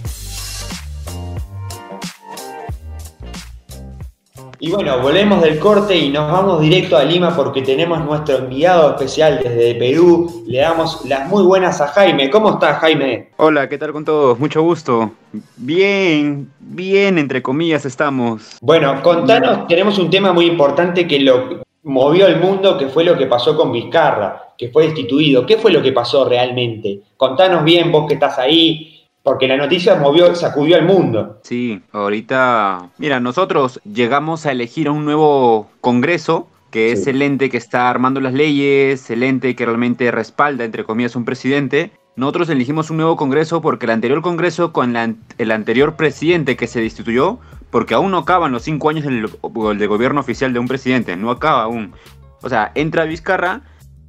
Y 4.60 4.71
bueno, 4.71 5.02
volvemos 5.02 5.41
del 5.41 5.60
corte 5.60 5.93
y 5.93 6.08
nos 6.08 6.32
vamos 6.32 6.62
directo 6.62 6.95
a 6.95 7.04
Lima 7.04 7.36
porque 7.36 7.62
tenemos 7.62 8.02
nuestro 8.06 8.38
enviado 8.38 8.91
especial 8.91 9.41
desde 9.43 9.76
Perú. 9.76 10.45
Le 10.47 10.60
damos 10.60 11.04
las 11.04 11.28
muy 11.28 11.43
buenas 11.43 11.82
a 11.82 11.89
Jaime. 11.89 12.30
¿Cómo 12.30 12.52
estás, 12.52 12.80
Jaime? 12.80 13.32
Hola, 13.36 13.67
¿qué 13.67 13.78
tal 13.78 13.91
con 13.91 14.06
todos? 14.06 14.39
Mucho 14.39 14.62
gusto. 14.62 15.12
Bien, 15.58 16.50
bien, 16.62 17.17
entre 17.17 17.41
comillas 17.41 17.86
estamos. 17.86 18.58
Bueno, 18.62 19.04
contanos, 19.04 19.67
tenemos 19.67 20.00
un 20.00 20.10
tema 20.10 20.32
muy 20.32 20.45
importante 20.45 21.06
que 21.06 21.19
lo 21.19 21.62
movió 21.84 22.28
el 22.28 22.39
mundo, 22.39 22.78
que 22.78 22.88
fue 22.88 23.04
lo 23.04 23.17
que 23.17 23.26
pasó 23.26 23.56
con 23.58 23.72
Vizcarra, 23.72 24.54
que 24.58 24.70
fue 24.70 24.86
destituido. 24.86 25.46
¿Qué 25.46 25.58
fue 25.58 25.72
lo 25.72 25.82
que 25.82 25.91
pasó 25.91 26.28
realmente? 26.28 27.02
Contanos 27.17 27.63
bien, 27.63 27.91
vos 27.91 28.08
que 28.08 28.15
estás 28.15 28.38
ahí, 28.38 29.02
porque 29.24 29.48
la 29.48 29.58
noticia 29.58 29.96
movió, 29.96 30.34
sacudió 30.36 30.76
al 30.76 30.86
mundo. 30.86 31.39
Sí, 31.44 31.82
ahorita, 31.91 32.89
mira, 32.98 33.20
nosotros 33.20 33.80
llegamos 33.84 34.46
a 34.46 34.52
elegir 34.52 34.88
a 34.88 34.91
un 34.91 35.06
nuevo 35.06 35.70
Congreso, 35.82 36.48
que 36.70 36.91
es 36.91 37.06
el 37.08 37.22
ente 37.22 37.50
que 37.50 37.58
está 37.58 37.89
armando 37.89 38.22
las 38.22 38.34
leyes, 38.34 39.10
el 39.10 39.24
ente 39.24 39.56
que 39.56 39.65
realmente 39.65 40.10
respalda, 40.10 40.63
entre 40.63 40.86
comillas, 40.86 41.15
un 41.15 41.26
presidente. 41.26 41.91
Nosotros 42.15 42.50
elegimos 42.50 42.89
un 42.89 42.98
nuevo 42.98 43.15
Congreso 43.15 43.62
porque 43.62 43.86
el 43.86 43.91
anterior 43.91 44.22
Congreso 44.22 44.72
con 44.72 44.96
el 44.96 45.52
anterior 45.52 45.96
presidente 45.96 46.56
que 46.56 46.67
se 46.67 46.82
destituyó, 46.82 47.39
porque 47.72 47.94
aún 47.94 48.12
no 48.12 48.20
acaban 48.20 48.52
los 48.52 48.64
cinco 48.64 48.90
años 48.90 49.06
del, 49.06 49.30
de 49.78 49.88
gobierno 49.88 50.20
oficial 50.20 50.54
de 50.54 50.60
un 50.60 50.68
presidente, 50.68 51.16
no 51.16 51.32
acaba 51.32 51.64
aún. 51.64 51.94
O 52.42 52.50
sea, 52.50 52.72
entra 52.76 53.06
Vizcarra, 53.06 53.62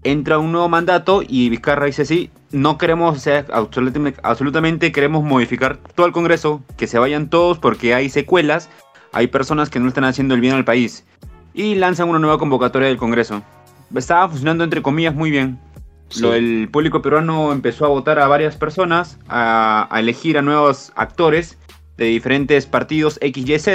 entra 0.02 0.38
un 0.38 0.52
nuevo 0.52 0.68
mandato 0.68 1.22
y 1.26 1.48
Vizcarra 1.48 1.86
dice 1.86 2.04
sí, 2.04 2.30
no 2.50 2.76
queremos, 2.76 3.16
o 3.16 3.20
sea, 3.20 3.46
absolutamente, 3.52 4.92
queremos 4.92 5.22
modificar 5.22 5.78
todo 5.94 6.06
el 6.06 6.12
Congreso, 6.12 6.62
que 6.76 6.86
se 6.88 6.98
vayan 6.98 7.30
todos 7.30 7.58
porque 7.58 7.94
hay 7.94 8.10
secuelas, 8.10 8.68
hay 9.12 9.28
personas 9.28 9.70
que 9.70 9.78
no 9.80 9.88
están 9.88 10.04
haciendo 10.04 10.34
el 10.34 10.40
bien 10.40 10.54
al 10.54 10.64
país. 10.64 11.06
Y 11.54 11.76
lanzan 11.76 12.08
una 12.08 12.18
nueva 12.18 12.38
convocatoria 12.38 12.88
del 12.88 12.96
Congreso. 12.96 13.42
Estaba 13.94 14.28
funcionando 14.28 14.64
entre 14.64 14.82
comillas 14.82 15.14
muy 15.14 15.30
bien. 15.30 15.58
el 16.22 16.68
público 16.70 17.00
peruano 17.00 17.52
empezó 17.52 17.84
a 17.84 17.88
votar 17.88 18.18
a 18.18 18.26
varias 18.26 18.56
personas, 18.56 19.18
a, 19.28 19.86
a 19.90 20.00
elegir 20.00 20.36
a 20.36 20.42
nuevos 20.42 20.92
actores 20.96 21.58
de 21.96 22.06
diferentes 22.06 22.66
partidos 22.66 23.18
X, 23.20 23.68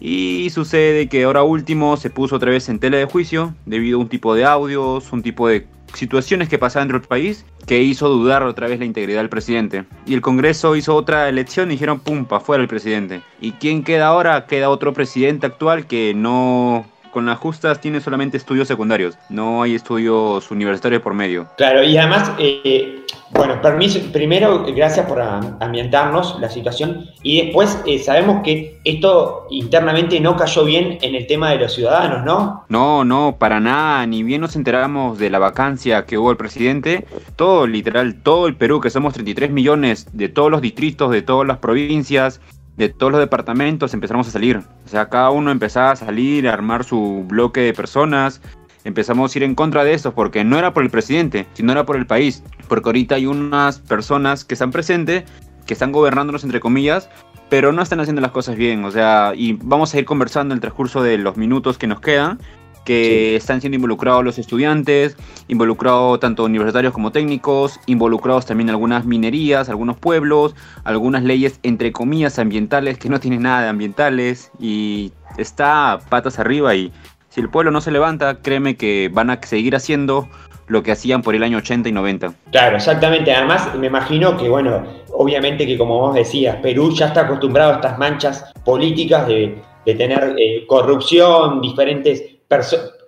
Y, 0.00 0.50
sucede 0.50 1.08
que 1.08 1.24
ahora 1.24 1.42
último 1.42 1.96
se 1.96 2.10
puso 2.10 2.36
otra 2.36 2.50
vez 2.50 2.68
en 2.68 2.78
tela 2.78 2.96
de 2.96 3.04
juicio 3.04 3.54
debido 3.66 3.98
a 3.98 4.02
un 4.02 4.08
tipo 4.08 4.34
de 4.34 4.44
audios, 4.44 5.12
un 5.12 5.22
tipo 5.22 5.48
de 5.48 5.66
situaciones 5.94 6.48
que 6.48 6.58
pasaban 6.58 6.88
dentro 6.88 7.00
del 7.00 7.08
país 7.08 7.44
que 7.66 7.80
hizo 7.82 8.08
dudar 8.08 8.42
otra 8.42 8.68
vez 8.68 8.78
la 8.78 8.84
integridad 8.84 9.20
del 9.20 9.28
presidente. 9.28 9.84
Y 10.06 10.14
el 10.14 10.20
Congreso 10.20 10.76
hizo 10.76 10.94
otra 10.94 11.28
elección 11.28 11.70
y 11.70 11.74
dijeron, 11.74 12.00
pum, 12.00 12.24
para 12.26 12.40
fuera 12.40 12.62
el 12.62 12.68
presidente. 12.68 13.22
¿Y 13.40 13.52
quién 13.52 13.84
queda 13.84 14.08
ahora? 14.08 14.46
Queda 14.46 14.70
otro 14.70 14.92
presidente 14.92 15.46
actual 15.46 15.86
que 15.86 16.12
no 16.14 16.84
con 17.14 17.26
las 17.26 17.38
justas 17.38 17.80
tiene 17.80 18.00
solamente 18.00 18.36
estudios 18.36 18.66
secundarios, 18.66 19.16
no 19.28 19.62
hay 19.62 19.76
estudios 19.76 20.50
universitarios 20.50 21.00
por 21.00 21.14
medio. 21.14 21.46
Claro, 21.56 21.84
y 21.84 21.96
además, 21.96 22.32
eh, 22.38 23.03
bueno, 23.34 23.60
permiso, 23.60 24.00
primero, 24.12 24.64
gracias 24.74 25.06
por 25.06 25.20
ambientarnos 25.20 26.38
la 26.40 26.48
situación, 26.48 27.06
y 27.22 27.42
después 27.42 27.80
eh, 27.84 27.98
sabemos 27.98 28.42
que 28.44 28.78
esto 28.84 29.46
internamente 29.50 30.20
no 30.20 30.36
cayó 30.36 30.64
bien 30.64 30.98
en 31.02 31.14
el 31.14 31.26
tema 31.26 31.50
de 31.50 31.58
los 31.58 31.74
ciudadanos, 31.74 32.24
¿no? 32.24 32.64
No, 32.68 33.04
no, 33.04 33.36
para 33.38 33.58
nada, 33.58 34.06
ni 34.06 34.22
bien 34.22 34.40
nos 34.40 34.54
enteramos 34.54 35.18
de 35.18 35.30
la 35.30 35.40
vacancia 35.40 36.06
que 36.06 36.16
hubo 36.16 36.30
el 36.30 36.36
presidente, 36.36 37.06
todo, 37.34 37.66
literal, 37.66 38.22
todo 38.22 38.46
el 38.46 38.54
Perú, 38.54 38.80
que 38.80 38.90
somos 38.90 39.14
33 39.14 39.50
millones 39.50 40.06
de 40.12 40.28
todos 40.28 40.50
los 40.50 40.60
distritos, 40.60 41.10
de 41.10 41.22
todas 41.22 41.46
las 41.46 41.58
provincias, 41.58 42.40
de 42.76 42.88
todos 42.88 43.12
los 43.12 43.20
departamentos 43.20 43.94
empezamos 43.94 44.28
a 44.28 44.30
salir. 44.30 44.58
O 44.58 44.88
sea, 44.88 45.08
cada 45.08 45.30
uno 45.30 45.50
empezaba 45.50 45.92
a 45.92 45.96
salir, 45.96 46.48
a 46.48 46.52
armar 46.52 46.84
su 46.84 47.24
bloque 47.26 47.60
de 47.60 47.72
personas. 47.72 48.40
Empezamos 48.84 49.34
a 49.34 49.38
ir 49.38 49.42
en 49.42 49.54
contra 49.54 49.82
de 49.82 49.94
eso 49.94 50.14
porque 50.14 50.44
no 50.44 50.58
era 50.58 50.72
por 50.74 50.82
el 50.82 50.90
presidente, 50.90 51.46
sino 51.54 51.72
era 51.72 51.84
por 51.84 51.96
el 51.96 52.06
país. 52.06 52.42
Porque 52.68 52.88
ahorita 52.88 53.16
hay 53.16 53.26
unas 53.26 53.78
personas 53.78 54.44
que 54.44 54.54
están 54.54 54.70
presentes, 54.70 55.24
que 55.66 55.72
están 55.72 55.92
gobernándonos 55.92 56.44
entre 56.44 56.60
comillas, 56.60 57.08
pero 57.48 57.72
no 57.72 57.82
están 57.82 58.00
haciendo 58.00 58.20
las 58.20 58.30
cosas 58.30 58.56
bien. 58.56 58.84
O 58.84 58.90
sea, 58.90 59.32
y 59.34 59.54
vamos 59.54 59.94
a 59.94 59.98
ir 59.98 60.04
conversando 60.04 60.52
en 60.52 60.58
el 60.58 60.60
transcurso 60.60 61.02
de 61.02 61.18
los 61.18 61.36
minutos 61.36 61.78
que 61.78 61.86
nos 61.86 62.00
quedan 62.00 62.38
que 62.84 63.34
están 63.36 63.60
siendo 63.60 63.76
involucrados 63.76 64.24
los 64.24 64.38
estudiantes, 64.38 65.16
involucrados 65.48 66.20
tanto 66.20 66.44
universitarios 66.44 66.92
como 66.92 67.12
técnicos, 67.12 67.80
involucrados 67.86 68.46
también 68.46 68.70
algunas 68.70 69.04
minerías, 69.06 69.68
algunos 69.68 69.96
pueblos, 69.96 70.54
algunas 70.84 71.22
leyes 71.22 71.58
entre 71.62 71.92
comillas 71.92 72.38
ambientales 72.38 72.98
que 72.98 73.08
no 73.08 73.20
tienen 73.20 73.42
nada 73.42 73.62
de 73.62 73.68
ambientales 73.68 74.50
y 74.60 75.12
está 75.38 75.98
patas 76.08 76.38
arriba 76.38 76.74
y 76.74 76.92
si 77.34 77.40
el 77.40 77.50
pueblo 77.50 77.72
no 77.72 77.80
se 77.80 77.90
levanta, 77.90 78.36
créeme 78.42 78.76
que 78.76 79.10
van 79.12 79.28
a 79.28 79.40
seguir 79.42 79.74
haciendo 79.74 80.28
lo 80.68 80.84
que 80.84 80.92
hacían 80.92 81.20
por 81.20 81.34
el 81.34 81.42
año 81.42 81.58
80 81.58 81.88
y 81.88 81.92
90. 81.92 82.32
Claro, 82.52 82.76
exactamente. 82.76 83.34
Además, 83.34 83.74
me 83.74 83.88
imagino 83.88 84.36
que, 84.36 84.48
bueno, 84.48 84.84
obviamente 85.10 85.66
que 85.66 85.76
como 85.76 85.98
vos 85.98 86.14
decías, 86.14 86.56
Perú 86.62 86.94
ya 86.94 87.06
está 87.06 87.22
acostumbrado 87.22 87.72
a 87.72 87.74
estas 87.76 87.98
manchas 87.98 88.52
políticas 88.64 89.26
de, 89.26 89.60
tener 89.84 90.36
eh, 90.38 90.64
corrupción, 90.68 91.60
diferentes 91.60 92.22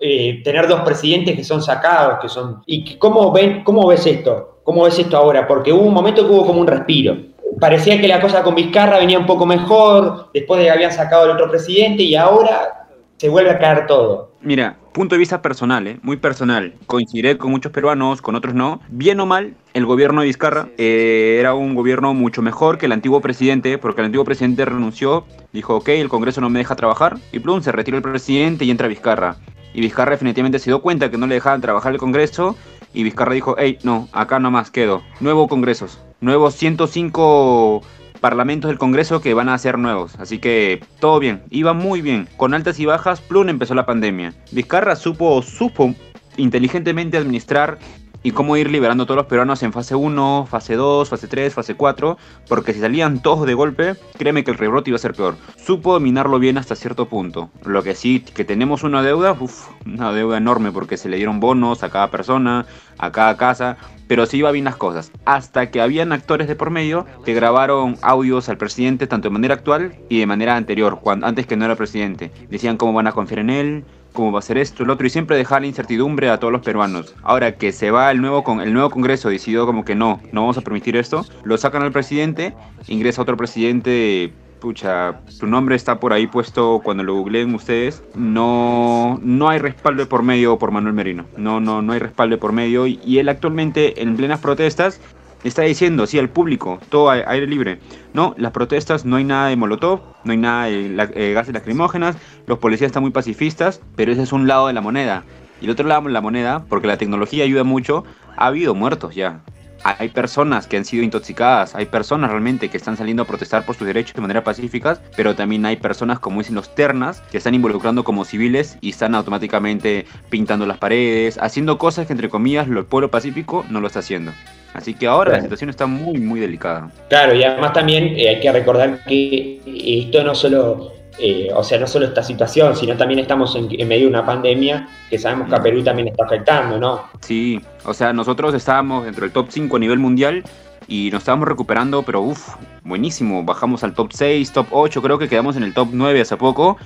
eh, 0.01 0.41
tener 0.43 0.67
dos 0.67 0.81
presidentes 0.81 1.37
que 1.37 1.45
son 1.45 1.63
sacados, 1.63 2.19
que 2.21 2.29
son... 2.29 2.65
¿Y 2.67 2.97
cómo, 2.97 3.31
ven, 3.31 3.63
cómo 3.63 3.87
ves 3.87 4.07
esto? 4.09 4.59
¿Cómo 4.65 4.83
ves 4.83 4.99
esto 4.99 5.17
ahora? 5.17 5.47
Porque 5.47 5.73
hubo 5.73 5.83
un 5.83 5.95
momento 5.95 6.27
que 6.27 6.33
hubo 6.33 6.45
como 6.45 6.61
un 6.63 6.67
respiro. 6.67 7.17
parecía 7.61 8.01
que 8.01 8.09
la 8.09 8.21
cosa 8.21 8.43
con 8.43 8.57
Vizcarra 8.57 8.99
venía 8.99 9.21
un 9.21 9.27
poco 9.27 9.47
mejor, 9.47 10.31
después 10.35 10.59
de 10.59 10.65
que 10.65 10.73
habían 10.73 10.93
sacado 10.93 11.23
al 11.23 11.31
otro 11.31 11.49
presidente, 11.49 12.03
y 12.03 12.17
ahora 12.17 12.86
se 13.19 13.29
vuelve 13.29 13.51
a 13.51 13.59
caer 13.59 13.87
todo. 13.87 14.33
Mira, 14.43 14.77
punto 14.93 15.15
de 15.15 15.19
vista 15.19 15.43
personal, 15.43 15.87
¿eh? 15.87 15.99
muy 16.03 16.17
personal. 16.17 16.75
Coincidiré 16.87 17.39
con 17.39 17.51
muchos 17.51 17.73
peruanos, 17.73 18.23
con 18.23 18.35
otros 18.35 18.55
no. 18.55 18.81
Bien 18.89 19.19
o 19.21 19.27
mal, 19.27 19.55
el 19.75 19.87
gobierno 19.87 20.21
de 20.21 20.27
Vizcarra 20.27 20.69
eh, 20.79 21.37
era 21.41 21.55
un 21.55 21.75
gobierno 21.75 22.15
mucho 22.15 22.43
mejor 22.43 22.79
que 22.79 22.87
el 22.87 22.93
antiguo 22.93 23.21
presidente, 23.21 23.79
porque 23.79 24.03
el 24.03 24.07
antiguo 24.07 24.25
presidente 24.25 24.65
renunció, 24.65 25.25
dijo, 25.53 25.77
ok, 25.77 25.89
el 25.89 26.09
Congreso 26.09 26.41
no 26.41 26.51
me 26.51 26.59
deja 26.59 26.77
trabajar, 26.77 27.17
y 27.33 27.39
plum, 27.39 27.63
se 27.63 27.73
retiró 27.73 27.97
el 27.97 28.03
presidente 28.03 28.65
y 28.65 28.71
entra 28.71 28.89
Vizcarra. 28.89 29.37
Y 29.75 29.81
Vizcarra 29.81 30.13
definitivamente 30.13 30.59
se 30.59 30.71
dio 30.71 30.81
cuenta 30.81 31.11
que 31.11 31.19
no 31.19 31.27
le 31.27 31.35
dejaban 31.35 31.61
trabajar 31.61 31.93
el 31.93 31.99
Congreso, 31.99 32.57
y 32.95 33.03
Vizcarra 33.03 33.35
dijo, 33.35 33.57
hey, 33.59 33.79
no, 33.83 34.09
acá 34.13 34.39
nomás 34.39 34.71
quedo. 34.71 35.03
Nuevos 35.21 35.49
congresos, 35.49 36.01
nuevos 36.21 36.55
105 36.55 37.83
parlamentos 38.27 38.69
del 38.69 38.79
Congreso 38.79 39.21
que 39.21 39.35
van 39.35 39.49
a 39.49 39.57
ser 39.57 39.79
nuevos. 39.79 40.17
Así 40.19 40.41
que 40.41 40.83
todo 40.99 41.21
bien, 41.21 41.45
iba 41.49 41.75
muy 41.75 42.01
bien. 42.01 42.27
Con 42.37 42.55
altas 42.55 42.81
y 42.81 42.85
bajas, 42.85 43.21
plum, 43.21 43.49
empezó 43.49 43.73
la 43.77 43.87
pandemia. 43.87 44.35
Vizcarra 44.51 44.97
supo, 44.97 45.41
supo 45.43 45.95
inteligentemente 46.37 47.19
administrar 47.19 47.79
y 48.27 48.33
cómo 48.33 48.57
ir 48.57 48.73
liberando 48.73 49.05
a 49.05 49.07
todos 49.07 49.19
los 49.19 49.27
peruanos 49.27 49.63
en 49.63 49.73
fase 49.73 49.95
1, 49.95 50.49
fase 50.51 50.75
2, 50.75 51.09
fase 51.09 51.29
3, 51.29 51.55
fase 51.55 51.77
4, 51.77 52.19
porque 52.49 52.73
si 52.73 52.81
salían 52.81 53.23
todos 53.23 53.47
de 53.47 53.55
golpe, 53.55 53.95
créeme 54.19 54.43
que 54.43 54.51
el 54.51 54.59
rebrote 54.59 54.91
iba 54.91 54.97
a 54.97 54.99
ser 54.99 55.15
peor. 55.15 55.37
Supo 55.65 55.93
dominarlo 55.93 56.41
bien 56.41 56.59
hasta 56.59 56.75
cierto 56.75 57.09
punto. 57.09 57.51
Lo 57.65 57.85
que 57.85 57.95
sí, 57.95 58.19
que 58.19 58.45
tenemos 58.45 58.83
una 58.83 59.01
deuda, 59.01 59.31
uff, 59.39 59.69
una 59.87 60.11
deuda 60.11 60.39
enorme 60.39 60.73
porque 60.73 60.97
se 60.97 61.09
le 61.09 61.19
dieron 61.19 61.39
bonos 61.39 61.85
a 61.85 61.91
cada 61.91 62.11
persona, 62.11 62.67
a 62.99 63.13
cada 63.13 63.37
casa, 63.37 63.77
pero 64.09 64.27
sí 64.27 64.39
iba 64.39 64.51
bien 64.51 64.65
las 64.65 64.75
cosas. 64.75 65.13
Hasta 65.25 65.71
que 65.71 65.81
habían 65.81 66.11
actores 66.11 66.49
de 66.49 66.57
por 66.57 66.71
medio 66.71 67.07
que 67.25 67.33
grabaron 67.33 67.97
audios 68.03 68.49
al 68.49 68.59
presidente 68.59 69.07
tanto 69.07 69.29
de 69.29 69.35
manera 69.35 69.55
actual 69.55 69.95
y 70.09 70.19
de 70.19 70.27
manera 70.27 70.57
anterior, 70.57 70.99
cuando, 71.01 71.27
antes 71.27 71.47
que 71.47 71.57
no 71.57 71.65
era 71.65 71.77
presidente. 71.77 72.33
Decían 72.51 72.77
cómo 72.77 72.93
van 72.93 73.07
a 73.07 73.13
confiar 73.13 73.39
en 73.39 73.51
él, 73.51 73.85
cómo 74.17 74.33
va 74.33 74.41
a 74.41 74.43
ser 74.43 74.59
esto, 74.59 74.83
el 74.83 74.91
otro, 74.91 75.07
y 75.07 75.11
siempre 75.11 75.37
dejar 75.37 75.61
la 75.61 75.69
incertidumbre 75.69 76.29
a 76.29 76.41
todos 76.41 76.53
los 76.53 76.63
peruanos. 76.63 77.15
Ahora 77.23 77.57
que 77.57 77.71
se 77.71 77.93
va 77.93 78.11
el 78.11 78.21
nuevo, 78.21 78.43
con, 78.43 78.61
el 78.61 78.73
nuevo 78.73 78.91
Congreso, 78.91 79.29
decidió 79.29 79.67
como 79.67 79.85
que 79.85 79.95
no, 79.95 80.21
no 80.33 80.41
vamos 80.41 80.59
a 80.59 80.63
permitir 80.63 80.97
esto, 80.97 81.25
lo 81.45 81.57
sacan 81.57 81.83
al 81.83 81.93
presidente, 81.93 82.55
ingresa 82.89 83.23
otro 83.23 83.37
presidente 83.37 84.33
pucha, 84.57 85.21
su 85.29 85.47
nombre 85.47 85.77
está 85.77 86.01
por 86.01 86.13
ahí 86.13 86.27
puesto 86.27 86.81
cuando 86.83 87.05
lo 87.05 87.15
googleen 87.15 87.55
ustedes. 87.55 88.03
No, 88.15 89.19
no 89.23 89.49
hay 89.49 89.59
respaldo 89.59 90.09
por 90.09 90.23
medio 90.23 90.59
por 90.59 90.71
Manuel 90.71 90.95
Merino. 90.95 91.27
No, 91.37 91.61
no, 91.61 91.83
no 91.83 91.93
hay 91.93 91.99
respaldo 91.99 92.39
por 92.39 92.53
medio. 92.53 92.87
Y 92.87 93.19
él 93.19 93.29
actualmente 93.29 94.03
en 94.03 94.17
plenas 94.17 94.41
protestas 94.41 95.01
está 95.45 95.63
diciendo, 95.63 96.07
sí, 96.07 96.19
al 96.19 96.29
público, 96.29 96.81
todo 96.89 97.11
aire 97.11 97.47
libre. 97.47 97.79
No, 98.15 98.35
las 98.39 98.53
protestas 98.53 99.05
no 99.05 99.17
hay 99.17 99.25
nada 99.25 99.49
de 99.49 99.57
molotov, 99.57 100.01
no 100.25 100.33
hay 100.33 100.39
nada 100.39 100.65
de 100.67 101.09
eh, 101.15 101.33
gases 101.33 101.55
lacrimógenas, 101.55 102.17
los 102.47 102.59
policías 102.59 102.89
están 102.89 103.03
muy 103.03 103.13
pacifistas, 103.13 103.81
pero 103.95 104.13
ese 104.13 104.23
es 104.23 104.33
un 104.33 104.47
lado 104.47 104.67
de 104.67 104.73
la 104.73 104.81
moneda. 104.81 105.25
Y 105.61 105.67
el 105.67 105.71
otro 105.71 105.87
lado 105.87 106.03
de 106.03 106.11
la 106.11 106.21
moneda, 106.21 106.65
porque 106.69 106.87
la 106.87 106.99
tecnología 106.99 107.45
ayuda 107.45 107.65
mucho, 107.65 108.05
ha 108.37 108.47
habido 108.47 108.75
muertos 108.75 109.15
ya. 109.15 109.41
Hay 109.87 110.09
personas 110.09 110.67
que 110.67 110.77
han 110.77 110.85
sido 110.85 111.05
intoxicadas, 111.05 111.77
hay 111.77 111.87
personas 111.87 112.31
realmente 112.31 112.69
que 112.69 112.77
están 112.77 112.97
saliendo 112.97 113.23
a 113.23 113.27
protestar 113.27 113.65
por 113.65 113.77
sus 113.77 113.87
derechos 113.87 114.15
de 114.15 114.21
manera 114.21 114.43
pacífica, 114.43 114.99
pero 115.17 115.37
también 115.37 115.65
hay 115.65 115.77
personas, 115.77 116.19
como 116.19 116.41
dicen 116.41 116.57
los 116.57 116.75
ternas, 116.75 117.21
que 117.31 117.39
están 117.39 117.55
involucrando 117.55 118.03
como 118.03 118.25
civiles 118.25 118.79
y 118.81 118.91
están 118.91 119.15
automáticamente 119.15 120.07
pintando 120.29 120.67
las 120.67 120.79
paredes, 120.79 121.39
haciendo 121.41 121.79
cosas 121.79 122.09
que 122.09 122.13
entre 122.13 122.29
comillas 122.29 122.67
el 122.67 122.85
pueblo 122.85 123.13
pacífico 123.13 123.65
no 123.71 123.81
lo 123.81 123.87
está 123.87 124.01
haciendo. 124.01 124.33
Así 124.75 124.93
que 124.93 125.07
ahora 125.07 125.33
la 125.33 125.43
situación 125.43 125.71
está 125.71 125.87
muy, 125.87 126.19
muy 126.19 126.41
delicada. 126.41 126.91
Claro, 127.09 127.35
y 127.35 127.45
además 127.45 127.73
también 127.73 128.09
eh, 128.17 128.29
hay 128.29 128.41
que 128.41 128.51
recordar 128.51 129.05
que 129.05 129.61
esto 129.65 130.25
no 130.25 130.35
solo, 130.35 130.93
eh, 131.19 131.49
o 131.55 131.65
sea, 131.65 131.79
no 131.79 131.87
solo 131.87 132.07
esta 132.07 132.23
situación, 132.23 132.77
sino 132.77 132.97
también 132.97 133.21
estamos 133.21 133.57
en, 133.57 133.69
medio 133.89 134.05
de 134.05 134.09
una 134.09 134.27
pandemia 134.27 134.89
que 135.09 135.19
sabemos 135.19 135.49
que 135.49 135.55
a 135.55 135.63
Perú 135.63 135.83
también 135.83 136.09
está 136.09 136.25
afectando, 136.25 136.79
¿no? 136.79 137.03
Sí, 137.21 137.61
o 137.85 137.95
sea, 137.95 138.13
nosotros 138.13 138.55
estábamos 138.55 139.05
dentro 139.05 139.23
del 139.23 139.33
top 139.33 139.47
5 139.49 139.77
a 139.77 139.81
nivel 139.81 139.99
mundial 139.99 140.45
y 140.89 141.11
nos 141.11 141.23
estábamos 141.23 141.49
recuperando, 141.49 142.03
pero 142.03 142.21
uff, 142.21 142.55
buenísimo. 142.85 143.45
Bajamos 143.45 143.83
al 143.83 143.95
top 143.95 144.13
6, 144.13 144.53
top 144.53 144.67
8, 144.71 145.03
creo 145.03 145.19
que 145.19 145.29
quedamos 145.29 145.57
en 145.57 145.63
el 145.63 145.73
top 145.73 145.89
9 145.93 146.21
hace 146.21 146.37
poco, 146.37 146.77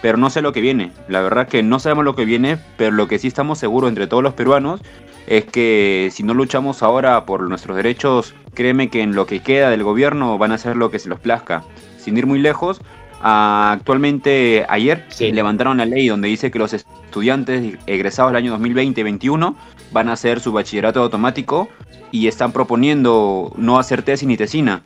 pero 0.00 0.16
no 0.16 0.30
sé 0.30 0.42
lo 0.42 0.52
que 0.52 0.60
viene. 0.60 0.92
La 1.08 1.20
verdad 1.20 1.48
que 1.48 1.62
no 1.62 1.78
sabemos 1.78 2.04
lo 2.04 2.14
que 2.14 2.24
viene, 2.24 2.58
pero 2.76 2.92
lo 2.92 3.08
que 3.08 3.18
sí 3.18 3.28
estamos 3.28 3.58
seguros 3.58 3.88
entre 3.88 4.06
todos 4.06 4.22
los 4.22 4.34
peruanos 4.34 4.80
es 5.26 5.44
que 5.44 6.10
si 6.12 6.22
no 6.22 6.34
luchamos 6.34 6.82
ahora 6.82 7.24
por 7.24 7.48
nuestros 7.48 7.76
derechos, 7.76 8.34
créeme 8.54 8.88
que 8.88 9.02
en 9.02 9.14
lo 9.14 9.26
que 9.26 9.40
queda 9.40 9.70
del 9.70 9.82
gobierno 9.84 10.38
van 10.38 10.52
a 10.52 10.56
hacer 10.56 10.76
lo 10.76 10.90
que 10.90 10.98
se 10.98 11.08
los 11.08 11.20
plazca. 11.20 11.64
Sin 11.98 12.16
ir 12.16 12.26
muy 12.26 12.40
lejos, 12.40 12.80
actualmente 13.22 14.66
ayer 14.68 15.06
levantaron 15.20 15.76
la 15.78 15.86
ley 15.86 16.08
donde 16.08 16.28
dice 16.28 16.50
que 16.50 16.58
los 16.58 16.72
estudiantes 16.72 17.78
egresados 17.86 18.32
del 18.32 18.38
año 18.38 18.58
2020-21 18.58 19.54
van 19.92 20.08
a 20.08 20.14
hacer 20.14 20.40
su 20.40 20.52
bachillerato 20.52 21.00
automático 21.02 21.68
y 22.10 22.26
están 22.26 22.52
proponiendo 22.52 23.52
no 23.56 23.78
hacer 23.78 24.02
tesis 24.02 24.26
ni 24.26 24.36
tesina. 24.36 24.82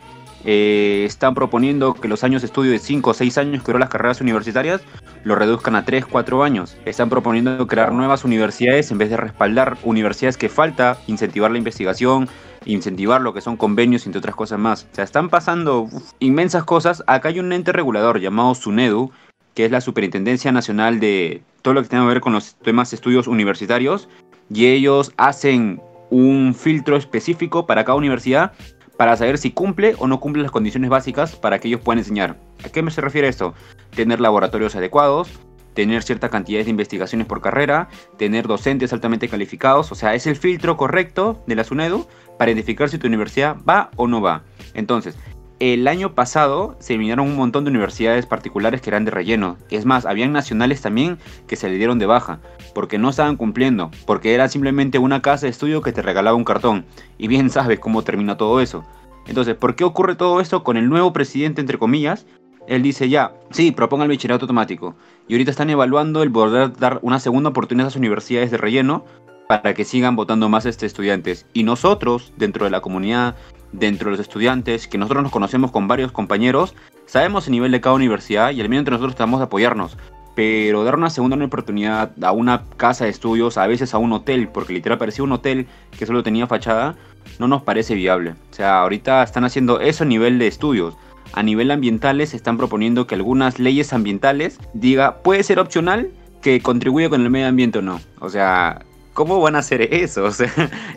Eh, 0.48 1.04
están 1.04 1.34
proponiendo 1.34 1.94
que 1.94 2.06
los 2.06 2.22
años 2.22 2.40
de 2.40 2.46
estudio 2.46 2.70
de 2.70 2.78
5 2.78 3.10
o 3.10 3.14
6 3.14 3.36
años 3.38 3.62
que 3.64 3.66
duran 3.66 3.80
las 3.80 3.90
carreras 3.90 4.20
universitarias 4.20 4.80
lo 5.24 5.34
reduzcan 5.34 5.74
a 5.74 5.84
3, 5.84 6.06
4 6.06 6.44
años. 6.44 6.76
Están 6.84 7.10
proponiendo 7.10 7.66
crear 7.66 7.92
nuevas 7.92 8.24
universidades 8.24 8.92
en 8.92 8.98
vez 8.98 9.10
de 9.10 9.16
respaldar 9.16 9.76
universidades 9.82 10.36
que 10.36 10.48
falta, 10.48 10.98
incentivar 11.08 11.50
la 11.50 11.58
investigación, 11.58 12.28
incentivar 12.64 13.22
lo 13.22 13.34
que 13.34 13.40
son 13.40 13.56
convenios, 13.56 14.06
entre 14.06 14.20
otras 14.20 14.36
cosas 14.36 14.60
más. 14.60 14.86
O 14.92 14.94
sea, 14.94 15.02
están 15.02 15.30
pasando 15.30 15.88
inmensas 16.20 16.62
cosas. 16.62 17.02
Acá 17.08 17.30
hay 17.30 17.40
un 17.40 17.52
ente 17.52 17.72
regulador 17.72 18.20
llamado 18.20 18.54
SUNEDU, 18.54 19.10
que 19.54 19.64
es 19.64 19.72
la 19.72 19.80
Superintendencia 19.80 20.52
Nacional 20.52 21.00
de 21.00 21.42
todo 21.62 21.74
lo 21.74 21.82
que 21.82 21.88
tiene 21.88 22.04
que 22.04 22.08
ver 22.08 22.20
con 22.20 22.34
los 22.34 22.54
temas 22.54 22.92
de 22.92 22.94
estudios 22.94 23.26
universitarios, 23.26 24.08
y 24.48 24.66
ellos 24.66 25.12
hacen 25.16 25.80
un 26.10 26.54
filtro 26.54 26.96
específico 26.96 27.66
para 27.66 27.84
cada 27.84 27.98
universidad 27.98 28.52
para 28.96 29.16
saber 29.16 29.38
si 29.38 29.50
cumple 29.50 29.94
o 29.98 30.06
no 30.06 30.20
cumple 30.20 30.42
las 30.42 30.50
condiciones 30.50 30.90
básicas 30.90 31.36
para 31.36 31.58
que 31.58 31.68
ellos 31.68 31.80
puedan 31.80 31.98
enseñar. 31.98 32.36
¿A 32.64 32.68
qué 32.68 32.82
me 32.82 32.90
se 32.90 33.00
refiere 33.00 33.28
esto? 33.28 33.54
Tener 33.94 34.20
laboratorios 34.20 34.74
adecuados, 34.76 35.28
tener 35.74 36.02
cierta 36.02 36.30
cantidad 36.30 36.64
de 36.64 36.70
investigaciones 36.70 37.26
por 37.26 37.42
carrera, 37.42 37.88
tener 38.16 38.46
docentes 38.48 38.92
altamente 38.92 39.28
calificados, 39.28 39.92
o 39.92 39.94
sea, 39.94 40.14
es 40.14 40.26
el 40.26 40.36
filtro 40.36 40.76
correcto 40.76 41.44
de 41.46 41.54
la 41.54 41.64
SUNEDU 41.64 42.06
para 42.38 42.50
identificar 42.50 42.88
si 42.88 42.98
tu 42.98 43.06
universidad 43.06 43.56
va 43.68 43.90
o 43.96 44.08
no 44.08 44.20
va. 44.20 44.42
Entonces, 44.74 45.16
el 45.58 45.88
año 45.88 46.14
pasado 46.14 46.76
se 46.80 46.92
eliminaron 46.92 47.26
un 47.26 47.36
montón 47.36 47.64
de 47.64 47.70
universidades 47.70 48.26
particulares 48.26 48.82
que 48.82 48.90
eran 48.90 49.06
de 49.06 49.10
relleno. 49.10 49.56
Es 49.70 49.86
más, 49.86 50.04
habían 50.04 50.32
nacionales 50.32 50.82
también 50.82 51.18
que 51.46 51.56
se 51.56 51.70
le 51.70 51.76
dieron 51.76 51.98
de 51.98 52.04
baja, 52.04 52.40
porque 52.74 52.98
no 52.98 53.08
estaban 53.08 53.36
cumpliendo, 53.36 53.90
porque 54.04 54.34
era 54.34 54.48
simplemente 54.48 54.98
una 54.98 55.22
casa 55.22 55.46
de 55.46 55.50
estudio 55.50 55.80
que 55.80 55.92
te 55.92 56.02
regalaba 56.02 56.36
un 56.36 56.44
cartón. 56.44 56.84
Y 57.16 57.28
bien 57.28 57.48
sabes 57.48 57.78
cómo 57.78 58.02
termina 58.02 58.36
todo 58.36 58.60
eso. 58.60 58.84
Entonces, 59.26 59.54
¿por 59.54 59.74
qué 59.74 59.84
ocurre 59.84 60.14
todo 60.14 60.40
esto 60.40 60.62
con 60.62 60.76
el 60.76 60.88
nuevo 60.90 61.12
presidente, 61.14 61.62
entre 61.62 61.78
comillas? 61.78 62.26
Él 62.68 62.82
dice 62.82 63.08
ya, 63.08 63.32
sí, 63.50 63.70
proponga 63.70 64.04
el 64.04 64.10
bachillerato 64.10 64.44
automático. 64.44 64.94
Y 65.26 65.34
ahorita 65.34 65.52
están 65.52 65.70
evaluando 65.70 66.22
el 66.22 66.30
poder 66.30 66.76
dar 66.76 66.98
una 67.02 67.18
segunda 67.18 67.50
oportunidad 67.50 67.86
a 67.86 67.88
las 67.88 67.96
universidades 67.96 68.50
de 68.50 68.58
relleno 68.58 69.04
para 69.48 69.74
que 69.74 69.84
sigan 69.84 70.16
votando 70.16 70.48
más 70.48 70.66
este 70.66 70.86
estudiantes. 70.86 71.46
Y 71.52 71.62
nosotros, 71.62 72.32
dentro 72.36 72.64
de 72.64 72.70
la 72.70 72.80
comunidad 72.80 73.36
dentro 73.72 74.10
de 74.10 74.16
los 74.16 74.20
estudiantes, 74.20 74.88
que 74.88 74.98
nosotros 74.98 75.22
nos 75.22 75.32
conocemos 75.32 75.70
con 75.70 75.88
varios 75.88 76.12
compañeros, 76.12 76.74
sabemos 77.06 77.46
el 77.46 77.52
nivel 77.52 77.72
de 77.72 77.80
cada 77.80 77.96
universidad 77.96 78.50
y 78.50 78.60
al 78.60 78.68
menos 78.68 78.80
entre 78.80 78.92
nosotros 78.92 79.16
tratamos 79.16 79.40
de 79.40 79.44
apoyarnos. 79.44 79.96
Pero 80.34 80.84
dar 80.84 80.96
una 80.96 81.08
segunda 81.08 81.42
oportunidad 81.42 82.12
a 82.22 82.32
una 82.32 82.64
casa 82.76 83.04
de 83.04 83.10
estudios, 83.10 83.56
a 83.56 83.66
veces 83.66 83.94
a 83.94 83.98
un 83.98 84.12
hotel, 84.12 84.48
porque 84.48 84.74
literal 84.74 84.98
parecía 84.98 85.24
un 85.24 85.32
hotel 85.32 85.66
que 85.98 86.04
solo 86.04 86.22
tenía 86.22 86.46
fachada, 86.46 86.94
no 87.38 87.48
nos 87.48 87.62
parece 87.62 87.94
viable. 87.94 88.34
O 88.50 88.54
sea, 88.54 88.80
ahorita 88.80 89.22
están 89.22 89.44
haciendo 89.44 89.80
eso 89.80 90.04
a 90.04 90.06
nivel 90.06 90.38
de 90.38 90.46
estudios. 90.46 90.96
A 91.32 91.42
nivel 91.42 91.70
ambientales 91.70 92.34
están 92.34 92.58
proponiendo 92.58 93.06
que 93.06 93.14
algunas 93.14 93.58
leyes 93.58 93.92
ambientales 93.92 94.58
diga 94.74 95.22
puede 95.22 95.42
ser 95.42 95.58
opcional 95.58 96.10
que 96.42 96.60
contribuya 96.60 97.08
con 97.08 97.22
el 97.22 97.30
medio 97.30 97.48
ambiente 97.48 97.78
o 97.78 97.82
no. 97.82 98.00
O 98.20 98.28
sea, 98.28 98.84
¿Cómo 99.16 99.40
van 99.40 99.56
a 99.56 99.60
hacer 99.60 99.94
eso? 99.94 100.24
O 100.26 100.30
sea, 100.30 100.52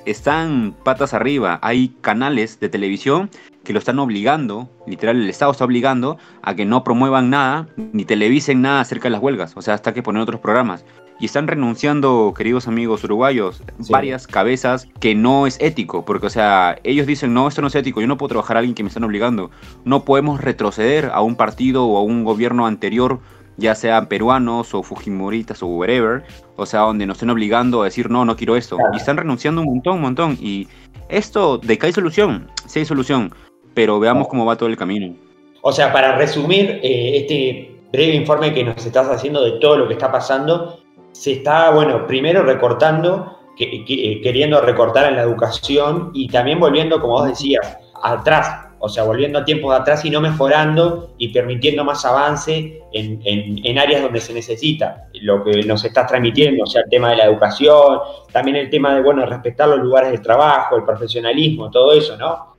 están 0.05 0.75
patas 0.83 1.13
arriba. 1.13 1.57
Hay 1.61 1.95
canales 2.01 2.59
de 2.59 2.67
televisión 2.67 3.29
que 3.63 3.71
lo 3.71 3.79
están 3.79 3.97
obligando, 3.97 4.69
literal, 4.85 5.21
el 5.21 5.29
Estado 5.29 5.53
está 5.53 5.63
obligando 5.63 6.17
a 6.41 6.53
que 6.53 6.65
no 6.65 6.83
promuevan 6.83 7.29
nada 7.29 7.69
ni 7.77 8.03
televisen 8.03 8.61
nada 8.61 8.81
acerca 8.81 9.03
de 9.05 9.11
las 9.11 9.21
huelgas. 9.21 9.53
O 9.55 9.61
sea, 9.61 9.73
hasta 9.73 9.93
que 9.93 10.03
poner 10.03 10.21
otros 10.21 10.41
programas. 10.41 10.83
Y 11.21 11.25
están 11.25 11.47
renunciando, 11.47 12.33
queridos 12.35 12.67
amigos 12.67 13.05
uruguayos, 13.05 13.63
varias 13.89 14.27
cabezas 14.27 14.89
que 14.99 15.15
no 15.15 15.47
es 15.47 15.57
ético. 15.61 16.03
Porque, 16.03 16.27
o 16.27 16.29
sea, 16.29 16.77
ellos 16.83 17.07
dicen, 17.07 17.33
no, 17.33 17.47
esto 17.47 17.61
no 17.61 17.69
es 17.69 17.75
ético, 17.75 18.01
yo 18.01 18.07
no 18.07 18.17
puedo 18.17 18.29
trabajar 18.29 18.57
a 18.57 18.59
alguien 18.59 18.75
que 18.75 18.83
me 18.83 18.89
están 18.89 19.05
obligando. 19.05 19.49
No 19.85 20.03
podemos 20.03 20.41
retroceder 20.41 21.09
a 21.13 21.21
un 21.21 21.37
partido 21.37 21.85
o 21.85 21.97
a 21.97 22.03
un 22.03 22.25
gobierno 22.25 22.67
anterior 22.67 23.21
ya 23.59 23.75
sean 23.75 24.07
peruanos 24.07 24.73
o 24.73 24.81
fujimoritas 24.81 25.61
o 25.61 25.67
whatever, 25.67 26.23
o 26.55 26.65
sea, 26.65 26.81
donde 26.81 27.05
nos 27.05 27.17
estén 27.17 27.29
obligando 27.29 27.81
a 27.81 27.85
decir, 27.85 28.09
no, 28.09 28.25
no 28.25 28.35
quiero 28.35 28.55
esto. 28.55 28.77
Y 28.93 28.97
están 28.97 29.17
renunciando 29.17 29.61
un 29.61 29.67
montón, 29.67 29.95
un 29.95 30.01
montón. 30.01 30.37
Y 30.41 30.67
esto, 31.09 31.57
de 31.57 31.77
que 31.77 31.87
hay 31.87 31.93
solución, 31.93 32.49
sí 32.65 32.79
hay 32.79 32.85
solución, 32.85 33.33
pero 33.73 33.99
veamos 33.99 34.27
cómo 34.27 34.45
va 34.45 34.55
todo 34.55 34.69
el 34.69 34.77
camino. 34.77 35.15
O 35.61 35.71
sea, 35.71 35.91
para 35.91 36.15
resumir 36.17 36.79
eh, 36.81 37.17
este 37.17 37.75
breve 37.91 38.15
informe 38.15 38.53
que 38.53 38.63
nos 38.63 38.85
estás 38.85 39.07
haciendo 39.09 39.43
de 39.43 39.59
todo 39.59 39.77
lo 39.77 39.87
que 39.87 39.93
está 39.93 40.11
pasando, 40.11 40.79
se 41.11 41.33
está, 41.33 41.71
bueno, 41.71 42.07
primero 42.07 42.43
recortando, 42.43 43.39
eh, 43.59 44.21
queriendo 44.21 44.61
recortar 44.61 45.09
en 45.09 45.17
la 45.17 45.23
educación 45.23 46.11
y 46.13 46.29
también 46.29 46.59
volviendo, 46.59 47.01
como 47.01 47.13
vos 47.13 47.27
decías, 47.27 47.77
atrás, 48.01 48.68
o 48.79 48.89
sea, 48.89 49.03
volviendo 49.03 49.39
a 49.39 49.45
tiempos 49.45 49.71
de 49.73 49.81
atrás 49.81 50.05
y 50.05 50.09
no 50.09 50.21
mejorando 50.21 51.13
y 51.17 51.29
permitiendo 51.29 51.83
más 51.83 52.03
avance 52.05 52.81
en, 52.93 53.77
áreas 53.77 54.01
donde 54.01 54.19
se 54.19 54.33
necesita, 54.33 55.07
lo 55.21 55.43
que 55.43 55.63
nos 55.63 55.83
está 55.83 56.05
transmitiendo, 56.05 56.63
o 56.63 56.65
sea, 56.65 56.81
el 56.83 56.89
tema 56.89 57.11
de 57.11 57.17
la 57.17 57.25
educación, 57.25 57.99
también 58.31 58.57
el 58.57 58.69
tema 58.69 58.95
de, 58.95 59.01
bueno, 59.01 59.25
respetar 59.25 59.67
los 59.69 59.79
lugares 59.79 60.11
de 60.11 60.17
trabajo, 60.19 60.77
el 60.77 60.83
profesionalismo, 60.83 61.69
todo 61.69 61.93
eso, 61.93 62.17
¿no? 62.17 62.55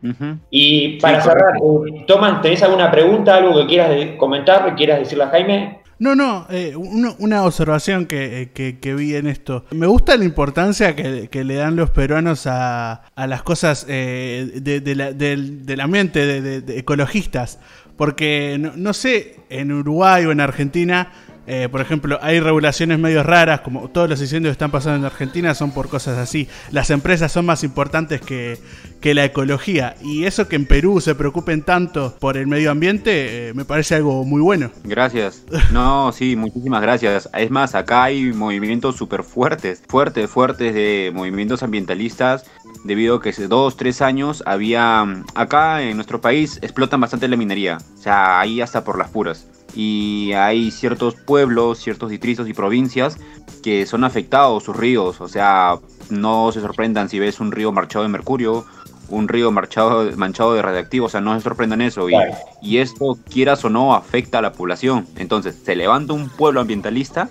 Y 0.50 1.00
para 1.00 1.20
cerrar, 1.20 1.56
eh, 1.56 2.04
Tomás, 2.06 2.40
¿tenés 2.40 2.62
alguna 2.62 2.90
pregunta, 2.90 3.36
algo 3.36 3.56
que 3.56 3.66
quieras 3.66 4.16
comentar, 4.16 4.64
que 4.66 4.74
quieras 4.74 5.00
decirle 5.00 5.24
a 5.24 5.28
Jaime? 5.28 5.79
No, 6.00 6.14
no, 6.14 6.46
eh, 6.48 6.74
una 6.76 7.44
observación 7.44 8.08
eh, 8.10 8.48
que, 8.54 8.94
vi 8.94 9.14
en 9.16 9.26
esto. 9.26 9.66
Me 9.70 9.86
gusta 9.86 10.16
la 10.16 10.24
importancia 10.24 10.96
que, 10.96 11.44
le 11.44 11.54
dan 11.54 11.76
los 11.76 11.90
peruanos 11.90 12.46
a, 12.46 13.02
las 13.16 13.42
cosas 13.42 13.84
eh, 13.86 14.50
del, 14.62 15.80
ambiente, 15.80 16.40
de, 16.40 16.78
ecologistas. 16.78 17.58
Porque 17.98 18.58
no, 18.58 18.94
sé, 18.94 19.40
en 19.50 19.72
Uruguay 19.72 20.24
o 20.24 20.32
en 20.32 20.40
Argentina 20.40 21.12
eh, 21.52 21.68
por 21.68 21.80
ejemplo, 21.80 22.16
hay 22.22 22.38
regulaciones 22.38 23.00
medio 23.00 23.24
raras, 23.24 23.62
como 23.62 23.88
todos 23.88 24.08
los 24.08 24.20
incendios 24.20 24.50
que 24.50 24.52
están 24.52 24.70
pasando 24.70 24.98
en 24.98 25.04
Argentina 25.04 25.52
son 25.52 25.72
por 25.72 25.88
cosas 25.88 26.16
así. 26.16 26.48
Las 26.70 26.90
empresas 26.90 27.32
son 27.32 27.44
más 27.44 27.64
importantes 27.64 28.20
que, 28.20 28.58
la 29.02 29.24
ecología. 29.24 29.96
Y 30.02 30.24
eso 30.24 30.48
que 30.48 30.56
en 30.56 30.66
Perú 30.66 31.00
se 31.00 31.14
preocupen 31.14 31.62
tanto 31.62 32.14
por 32.18 32.36
el 32.36 32.46
medio 32.46 32.70
ambiente, 32.70 33.48
eh, 33.48 33.54
me 33.54 33.64
parece 33.64 33.96
algo 33.96 34.24
muy 34.24 34.40
bueno. 34.40 34.70
Gracias. 34.84 35.44
No, 35.72 36.12
sí, 36.12 36.36
muchísimas 36.36 36.82
gracias. 36.82 37.28
Es 37.36 37.50
más, 37.50 37.74
acá 37.74 38.04
hay 38.04 38.32
movimientos 38.32 38.96
súper 38.96 39.22
fuertes, 39.22 39.82
fuertes, 39.88 40.28
fuertes 40.28 40.74
de 40.74 41.10
movimientos 41.14 41.62
ambientalistas 41.62 42.44
debido 42.84 43.16
a 43.16 43.22
que 43.22 43.30
hace 43.30 43.48
dos, 43.48 43.76
tres 43.76 44.02
años 44.02 44.42
había, 44.46 45.02
acá 45.34 45.82
en 45.82 45.96
nuestro 45.96 46.20
país 46.20 46.58
explotan 46.62 47.00
bastante 47.00 47.28
la 47.28 47.36
minería, 47.36 47.78
o 47.94 47.98
sea, 47.98 48.40
ahí 48.40 48.60
hasta 48.60 48.84
por 48.84 48.98
las 48.98 49.10
puras 49.10 49.46
y 49.74 50.32
hay 50.32 50.70
ciertos 50.70 51.14
pueblos, 51.14 51.78
ciertos 51.78 52.10
distritos 52.10 52.48
y 52.48 52.54
provincias 52.54 53.18
que 53.62 53.86
son 53.86 54.04
afectados 54.04 54.64
sus 54.64 54.76
ríos, 54.76 55.20
o 55.20 55.28
sea, 55.28 55.78
no 56.08 56.50
se 56.52 56.60
sorprendan 56.60 57.08
si 57.08 57.18
ves 57.18 57.40
un 57.40 57.52
río 57.52 57.72
marchado 57.72 58.04
de 58.04 58.08
mercurio, 58.08 58.64
un 59.10 59.28
río 59.28 59.50
marchado, 59.50 60.10
manchado 60.16 60.54
de 60.54 60.62
radiactivo, 60.62 61.06
o 61.06 61.08
sea, 61.08 61.20
no 61.20 61.34
se 61.34 61.42
sorprendan 61.42 61.80
eso. 61.80 62.08
Y, 62.08 62.14
y 62.62 62.78
esto, 62.78 63.18
quieras 63.28 63.64
o 63.64 63.70
no, 63.70 63.94
afecta 63.94 64.38
a 64.38 64.42
la 64.42 64.52
población. 64.52 65.06
Entonces, 65.16 65.56
se 65.64 65.76
levanta 65.76 66.12
un 66.12 66.28
pueblo 66.28 66.60
ambientalista 66.60 67.28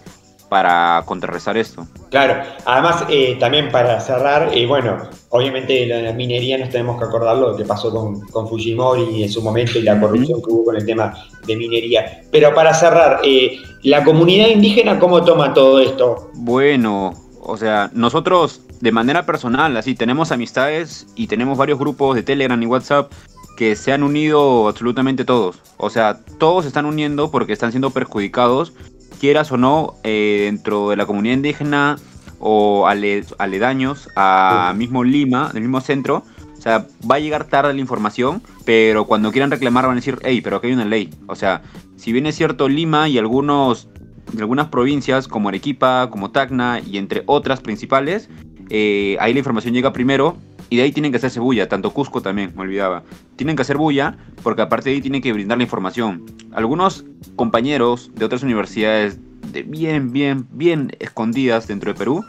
para 0.50 1.04
contrarrestar 1.06 1.56
esto. 1.58 1.88
Claro, 2.10 2.44
además 2.66 3.06
eh, 3.08 3.38
también 3.40 3.72
para 3.72 4.00
cerrar, 4.02 4.50
eh, 4.52 4.66
bueno, 4.66 4.98
obviamente 5.30 5.86
la, 5.86 6.12
minería 6.12 6.58
nos 6.58 6.70
tenemos 6.70 6.98
que 6.98 7.06
acordar 7.06 7.38
lo 7.38 7.56
que 7.56 7.64
pasó 7.64 7.92
con, 7.92 8.20
con, 8.28 8.50
Fujimori 8.50 9.24
en 9.24 9.30
su 9.30 9.44
momento 9.44 9.78
y 9.78 9.84
la 9.84 10.00
corrupción 10.00 10.42
que 10.42 10.52
hubo 10.52 10.66
con 10.66 10.76
el 10.76 10.86
tema 10.86 11.14
de 11.46 11.56
minería. 11.56 12.24
Pero 12.32 12.54
para 12.54 12.74
cerrar, 12.74 13.22
eh, 13.24 13.60
¿la 13.84 14.04
comunidad 14.04 14.48
indígena 14.48 15.00
cómo 15.00 15.24
toma 15.24 15.54
todo 15.54 15.80
esto? 15.80 16.32
Bueno, 16.34 17.14
o 17.42 17.56
sea, 17.56 17.92
nosotros 17.94 18.62
de 18.80 18.92
manera 18.92 19.26
personal, 19.26 19.76
así, 19.78 19.96
tenemos 19.96 20.32
amistades 20.32 21.08
y 21.16 21.28
tenemos 21.28 21.58
varios 21.58 21.80
grupos 21.80 22.16
de 22.16 22.24
Telegram 22.24 22.62
y 22.62 22.66
WhatsApp 22.66 23.12
que 23.58 23.76
se 23.76 23.92
han 23.92 24.04
unido 24.04 24.68
absolutamente 24.70 25.26
todos. 25.26 25.62
O 25.78 25.90
sea, 25.90 26.20
todos 26.38 26.64
se 26.64 26.70
están 26.70 26.86
uniendo 26.86 27.30
porque 27.30 27.54
están 27.54 27.72
siendo 27.72 27.90
perjudicados 27.90 28.74
quieras 29.20 29.52
o 29.52 29.58
no, 29.58 29.96
eh, 30.04 30.44
dentro 30.46 30.90
de 30.90 30.96
la 30.96 31.06
comunidad 31.06 31.36
indígena 31.36 31.98
o 32.40 32.88
aledaños 32.88 34.08
a 34.16 34.74
mismo 34.76 35.04
Lima, 35.04 35.52
del 35.54 35.62
mismo 35.62 35.82
centro, 35.82 36.24
o 36.58 36.62
sea, 36.62 36.88
va 37.10 37.16
a 37.16 37.20
llegar 37.20 37.46
tarde 37.46 37.74
la 37.74 37.82
información, 37.82 38.42
pero 38.66 39.06
cuando 39.06 39.32
quieran 39.32 39.52
reclamar 39.52 39.86
van 39.86 39.94
a 39.94 39.96
decir, 39.96 40.18
hey, 40.24 40.42
pero 40.42 40.58
aquí 40.58 40.68
hay 40.68 40.74
una 40.74 40.86
ley. 40.86 41.10
O 41.28 41.36
sea, 41.36 41.62
si 41.96 42.12
bien 42.12 42.26
es 42.26 42.36
cierto, 42.36 42.68
Lima 42.68 43.08
y 43.08 43.18
algunos, 43.18 43.90
algunas 44.38 44.68
provincias 44.68 45.28
como 45.28 45.50
Arequipa, 45.50 46.10
como 46.10 46.32
Tacna 46.32 46.82
y 46.86 46.98
entre 46.98 47.24
otras 47.28 47.62
principales, 47.62 48.30
eh, 48.70 49.18
ahí 49.20 49.34
la 49.34 49.40
información 49.40 49.74
llega 49.74 49.94
primero 49.94 50.38
y 50.70 50.78
de 50.78 50.84
ahí 50.84 50.92
tienen 50.92 51.12
que 51.12 51.18
hacerse 51.18 51.40
bulla, 51.40 51.68
tanto 51.68 51.92
Cusco 51.92 52.22
también, 52.22 52.54
me 52.56 52.62
olvidaba. 52.62 53.04
Tienen 53.36 53.56
que 53.56 53.64
hacer 53.64 53.78
bulla 53.78 54.18
porque 54.44 54.62
aparte 54.62 54.90
de 54.90 54.96
ahí 54.96 55.02
tienen 55.02 55.22
que 55.22 55.34
brindar 55.34 55.58
la 55.58 55.64
información. 55.64 56.26
Algunos 56.52 57.06
compañeros 57.36 58.12
de 58.16 58.26
otras 58.26 58.44
universidades 58.44 59.20
de 59.52 59.64
bien, 59.64 60.12
bien, 60.12 60.48
bien 60.52 60.92
escondidas 61.00 61.68
dentro 61.68 61.92
de 61.92 61.98
Perú, 61.98 62.24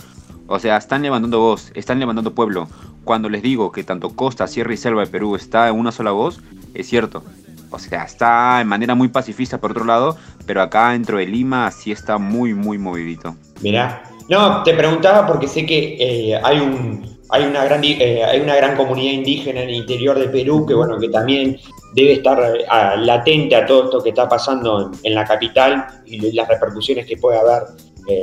o 0.46 0.58
sea, 0.58 0.76
están 0.76 1.02
levantando 1.02 1.38
voz, 1.38 1.70
están 1.74 2.00
levantando 2.00 2.34
pueblo. 2.34 2.68
Cuando 3.04 3.28
les 3.28 3.42
digo 3.42 3.72
que 3.72 3.84
tanto 3.84 4.10
costa, 4.16 4.46
sierra 4.46 4.72
y 4.72 4.76
selva 4.76 5.02
de 5.02 5.06
Perú 5.06 5.36
está 5.36 5.68
en 5.68 5.76
una 5.76 5.92
sola 5.92 6.10
voz, 6.10 6.40
es 6.74 6.88
cierto. 6.88 7.22
O 7.70 7.78
sea, 7.78 8.02
está 8.02 8.58
de 8.58 8.64
manera 8.64 8.94
muy 8.94 9.08
pacifista 9.08 9.60
por 9.60 9.70
otro 9.70 9.84
lado, 9.84 10.16
pero 10.46 10.60
acá 10.60 10.90
dentro 10.90 11.18
de 11.18 11.26
Lima 11.26 11.70
sí 11.70 11.92
está 11.92 12.18
muy, 12.18 12.52
muy 12.54 12.78
movidito. 12.78 13.36
Mira, 13.62 14.02
no, 14.30 14.62
te 14.62 14.74
preguntaba 14.74 15.26
porque 15.26 15.48
sé 15.48 15.66
que 15.66 15.96
eh, 15.98 16.40
hay 16.40 16.60
un, 16.60 17.18
hay 17.30 17.42
una 17.42 17.64
gran, 17.64 17.82
eh, 17.82 18.22
hay 18.22 18.40
una 18.40 18.54
gran 18.54 18.76
comunidad 18.76 19.12
indígena 19.12 19.60
en 19.62 19.70
el 19.70 19.74
interior 19.74 20.16
de 20.16 20.28
Perú 20.28 20.64
que, 20.66 20.74
bueno, 20.74 21.00
que 21.00 21.08
también 21.08 21.58
debe 21.94 22.12
estar 22.12 22.38
eh, 22.40 22.64
latente 22.98 23.56
a 23.56 23.66
todo 23.66 23.86
esto 23.86 24.00
que 24.00 24.10
está 24.10 24.28
pasando 24.28 24.92
en, 25.02 25.14
la 25.16 25.24
capital 25.24 25.84
y 26.06 26.30
las 26.30 26.46
repercusiones 26.46 27.06
que 27.06 27.16
puede 27.16 27.40
haber 27.40 27.64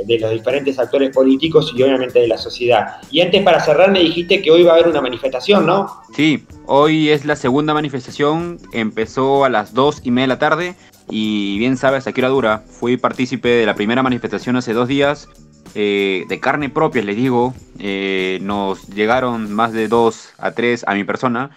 de 0.06 0.18
los 0.18 0.30
diferentes 0.32 0.78
actores 0.78 1.14
políticos 1.14 1.72
y 1.74 1.82
obviamente 1.82 2.18
de 2.18 2.28
la 2.28 2.36
sociedad. 2.36 2.96
Y 3.10 3.20
antes 3.20 3.42
para 3.42 3.60
cerrar 3.60 3.90
me 3.90 4.00
dijiste 4.00 4.42
que 4.42 4.50
hoy 4.50 4.62
va 4.62 4.72
a 4.72 4.74
haber 4.74 4.88
una 4.88 5.00
manifestación, 5.00 5.64
¿no? 5.64 5.88
Sí, 6.14 6.44
hoy 6.66 7.08
es 7.08 7.24
la 7.24 7.36
segunda 7.36 7.72
manifestación, 7.72 8.58
empezó 8.74 9.46
a 9.46 9.48
las 9.48 9.72
dos 9.72 10.00
y 10.04 10.10
media 10.10 10.24
de 10.24 10.28
la 10.28 10.38
tarde 10.38 10.74
y 11.08 11.58
bien 11.58 11.78
sabes 11.78 12.06
a 12.06 12.12
qué 12.12 12.20
hora 12.20 12.28
dura. 12.28 12.64
Fui 12.68 12.98
partícipe 12.98 13.48
de 13.48 13.64
la 13.64 13.74
primera 13.74 14.02
manifestación 14.02 14.56
hace 14.56 14.74
dos 14.74 14.88
días 14.88 15.28
eh, 15.74 16.24
de 16.28 16.40
carne 16.40 16.68
propia, 16.68 17.02
les 17.02 17.16
digo, 17.16 17.54
eh, 17.78 18.38
nos 18.42 18.88
llegaron 18.88 19.52
más 19.52 19.72
de 19.72 19.88
dos 19.88 20.34
a 20.38 20.52
tres 20.52 20.84
a 20.86 20.94
mi 20.94 21.04
persona. 21.04 21.50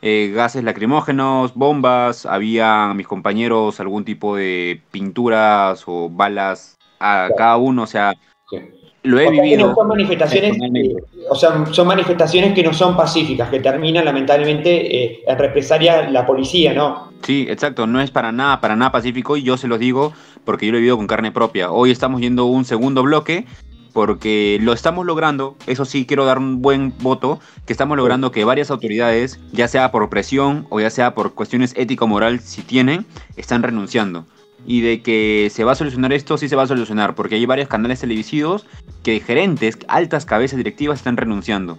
Eh, 0.00 0.30
gases 0.34 0.62
lacrimógenos, 0.62 1.54
bombas, 1.54 2.24
había 2.24 2.92
mis 2.94 3.08
compañeros 3.08 3.80
algún 3.80 4.04
tipo 4.04 4.36
de 4.36 4.80
pinturas 4.92 5.84
o 5.86 6.08
balas 6.08 6.76
a 7.00 7.28
cada 7.36 7.56
uno, 7.56 7.82
o 7.82 7.86
sea, 7.86 8.14
lo 9.08 9.18
he 9.18 9.30
vivido. 9.30 9.74
Son 9.74 9.88
manifestaciones, 9.88 10.56
o 11.30 11.34
sea, 11.34 11.66
son 11.72 11.86
manifestaciones 11.86 12.54
que 12.54 12.62
no 12.62 12.72
son 12.72 12.96
pacíficas, 12.96 13.48
que 13.48 13.60
terminan 13.60 14.04
lamentablemente 14.04 15.30
en 15.30 15.38
represalia 15.38 16.08
la 16.10 16.26
policía, 16.26 16.74
¿no? 16.74 17.08
Sí, 17.22 17.46
exacto, 17.48 17.86
no 17.86 18.00
es 18.00 18.10
para 18.10 18.30
nada, 18.32 18.60
para 18.60 18.76
nada 18.76 18.92
pacífico 18.92 19.36
y 19.36 19.42
yo 19.42 19.56
se 19.56 19.66
los 19.66 19.78
digo 19.78 20.12
porque 20.44 20.66
yo 20.66 20.72
lo 20.72 20.78
he 20.78 20.80
vivido 20.80 20.96
con 20.96 21.06
carne 21.06 21.32
propia. 21.32 21.70
Hoy 21.70 21.90
estamos 21.90 22.20
yendo 22.20 22.44
un 22.44 22.64
segundo 22.64 23.02
bloque 23.02 23.46
porque 23.92 24.58
lo 24.60 24.72
estamos 24.72 25.04
logrando, 25.04 25.56
eso 25.66 25.84
sí 25.84 26.06
quiero 26.06 26.24
dar 26.24 26.38
un 26.38 26.62
buen 26.62 26.92
voto, 27.00 27.40
que 27.66 27.72
estamos 27.72 27.96
logrando 27.96 28.30
que 28.30 28.44
varias 28.44 28.70
autoridades, 28.70 29.40
ya 29.52 29.66
sea 29.66 29.90
por 29.90 30.08
presión 30.08 30.66
o 30.70 30.78
ya 30.78 30.90
sea 30.90 31.14
por 31.14 31.34
cuestiones 31.34 31.74
ético-moral, 31.76 32.40
si 32.40 32.62
tienen, 32.62 33.06
están 33.36 33.62
renunciando. 33.62 34.24
Y 34.70 34.82
de 34.82 35.00
que 35.00 35.48
se 35.50 35.64
va 35.64 35.72
a 35.72 35.74
solucionar 35.74 36.12
esto, 36.12 36.36
sí 36.36 36.46
se 36.46 36.54
va 36.54 36.64
a 36.64 36.66
solucionar, 36.66 37.14
porque 37.14 37.36
hay 37.36 37.46
varios 37.46 37.68
canales 37.68 38.00
televisivos 38.00 38.66
que 39.02 39.18
gerentes, 39.18 39.78
altas 39.88 40.26
cabezas 40.26 40.58
directivas 40.58 40.98
están 40.98 41.16
renunciando. 41.16 41.78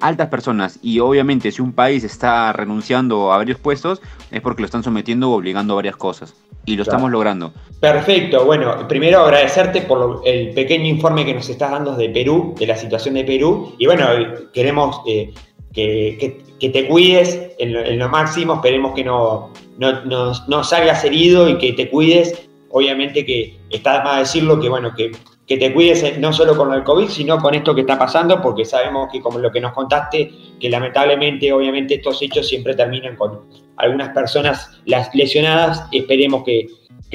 Altas 0.00 0.30
personas 0.30 0.80
y 0.82 0.98
obviamente 0.98 1.52
si 1.52 1.62
un 1.62 1.72
país 1.72 2.02
está 2.02 2.52
renunciando 2.52 3.32
a 3.32 3.36
varios 3.36 3.60
puestos 3.60 4.02
es 4.32 4.40
porque 4.40 4.62
lo 4.62 4.66
están 4.66 4.82
sometiendo 4.82 5.30
o 5.30 5.36
obligando 5.36 5.74
a 5.74 5.76
varias 5.76 5.94
cosas. 5.94 6.34
Y 6.66 6.74
lo 6.74 6.82
estamos 6.82 7.08
logrando. 7.08 7.52
Perfecto, 7.78 8.44
bueno, 8.44 8.88
primero 8.88 9.20
agradecerte 9.20 9.82
por 9.82 10.22
el 10.24 10.50
pequeño 10.54 10.86
informe 10.86 11.24
que 11.24 11.34
nos 11.34 11.48
estás 11.48 11.70
dando 11.70 11.94
de 11.94 12.08
Perú, 12.08 12.56
de 12.58 12.66
la 12.66 12.76
situación 12.76 13.14
de 13.14 13.22
Perú 13.22 13.76
y 13.78 13.86
bueno, 13.86 14.06
queremos 14.52 15.02
eh, 15.06 15.32
que, 15.74 16.42
te 16.60 16.88
cuides 16.88 17.50
en 17.58 17.98
lo, 17.98 18.08
máximo, 18.08 18.54
esperemos 18.54 18.94
que 18.94 19.04
no, 19.04 19.50
no, 19.78 20.32
no, 20.48 20.64
salgas 20.64 21.04
herido 21.04 21.48
y 21.48 21.58
que 21.58 21.74
te 21.74 21.90
cuides, 21.90 22.48
obviamente 22.70 23.26
que 23.26 23.58
está 23.70 24.02
más 24.02 24.20
decirlo 24.20 24.60
que 24.60 24.68
bueno, 24.70 24.94
que 24.96 25.12
que 25.46 25.58
te 25.58 25.72
cuides 25.72 26.02
eh, 26.02 26.16
no 26.18 26.32
solo 26.32 26.56
con 26.56 26.72
el 26.72 26.82
COVID, 26.82 27.08
sino 27.08 27.38
con 27.38 27.54
esto 27.54 27.74
que 27.74 27.82
está 27.82 27.98
pasando, 27.98 28.40
porque 28.40 28.64
sabemos 28.64 29.08
que 29.12 29.20
como 29.20 29.38
lo 29.38 29.50
que 29.50 29.60
nos 29.60 29.72
contaste, 29.72 30.30
que 30.58 30.70
lamentablemente, 30.70 31.52
obviamente, 31.52 31.94
estos 31.96 32.20
hechos 32.22 32.48
siempre 32.48 32.74
terminan 32.74 33.16
con 33.16 33.40
algunas 33.76 34.10
personas 34.10 34.80
las 34.86 35.14
lesionadas. 35.14 35.86
Esperemos 35.92 36.44
que, 36.44 36.68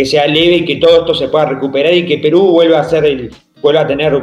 sea 0.05 0.27
leve 0.27 0.57
y 0.57 0.65
que 0.65 0.77
todo 0.77 0.99
esto 0.99 1.13
se 1.13 1.27
pueda 1.27 1.45
recuperar 1.45 1.93
y 1.93 2.05
que 2.05 2.19
Perú 2.19 2.51
vuelva 2.51 2.79
a 2.79 2.83
ser 2.85 3.03
el, 3.03 3.35
vuelva 3.61 3.81
a 3.81 3.87
tener 3.87 4.17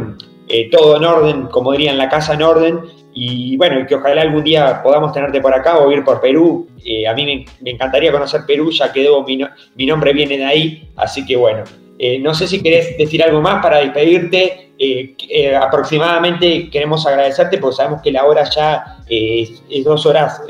eh, 0.48 0.70
todo 0.70 0.96
en 0.96 1.04
orden, 1.04 1.46
como 1.48 1.72
dirían, 1.72 1.98
la 1.98 2.08
casa 2.08 2.32
en 2.32 2.40
orden, 2.40 2.80
y 3.18 3.56
bueno, 3.56 3.86
que 3.86 3.94
ojalá 3.94 4.20
algún 4.20 4.44
día 4.44 4.82
podamos 4.82 5.10
tenerte 5.10 5.40
por 5.40 5.54
acá 5.54 5.78
o 5.78 5.90
ir 5.90 6.04
por 6.04 6.20
Perú. 6.20 6.68
Eh, 6.84 7.08
a 7.08 7.14
mí 7.14 7.46
me, 7.62 7.70
encantaría 7.70 8.12
conocer 8.12 8.42
Perú, 8.46 8.70
ya 8.70 8.92
que 8.92 9.08
mi, 9.26 9.40
mi 9.74 9.86
nombre 9.86 10.12
viene 10.12 10.36
de 10.36 10.44
ahí, 10.44 10.90
así 10.96 11.24
que 11.24 11.34
bueno. 11.34 11.64
Eh, 11.98 12.18
no 12.18 12.34
sé 12.34 12.46
si 12.46 12.62
querés 12.62 12.98
decir 12.98 13.22
algo 13.22 13.40
más 13.40 13.62
para 13.62 13.78
despedirte. 13.78 14.72
Eh, 14.78 15.56
aproximadamente 15.58 16.68
queremos 16.68 17.06
agradecerte 17.06 17.56
porque 17.56 17.76
sabemos 17.76 18.02
que 18.02 18.12
la 18.12 18.26
hora 18.26 18.44
ya 18.50 18.98
es, 19.08 19.62
dos 19.82 20.04
horas 20.04 20.42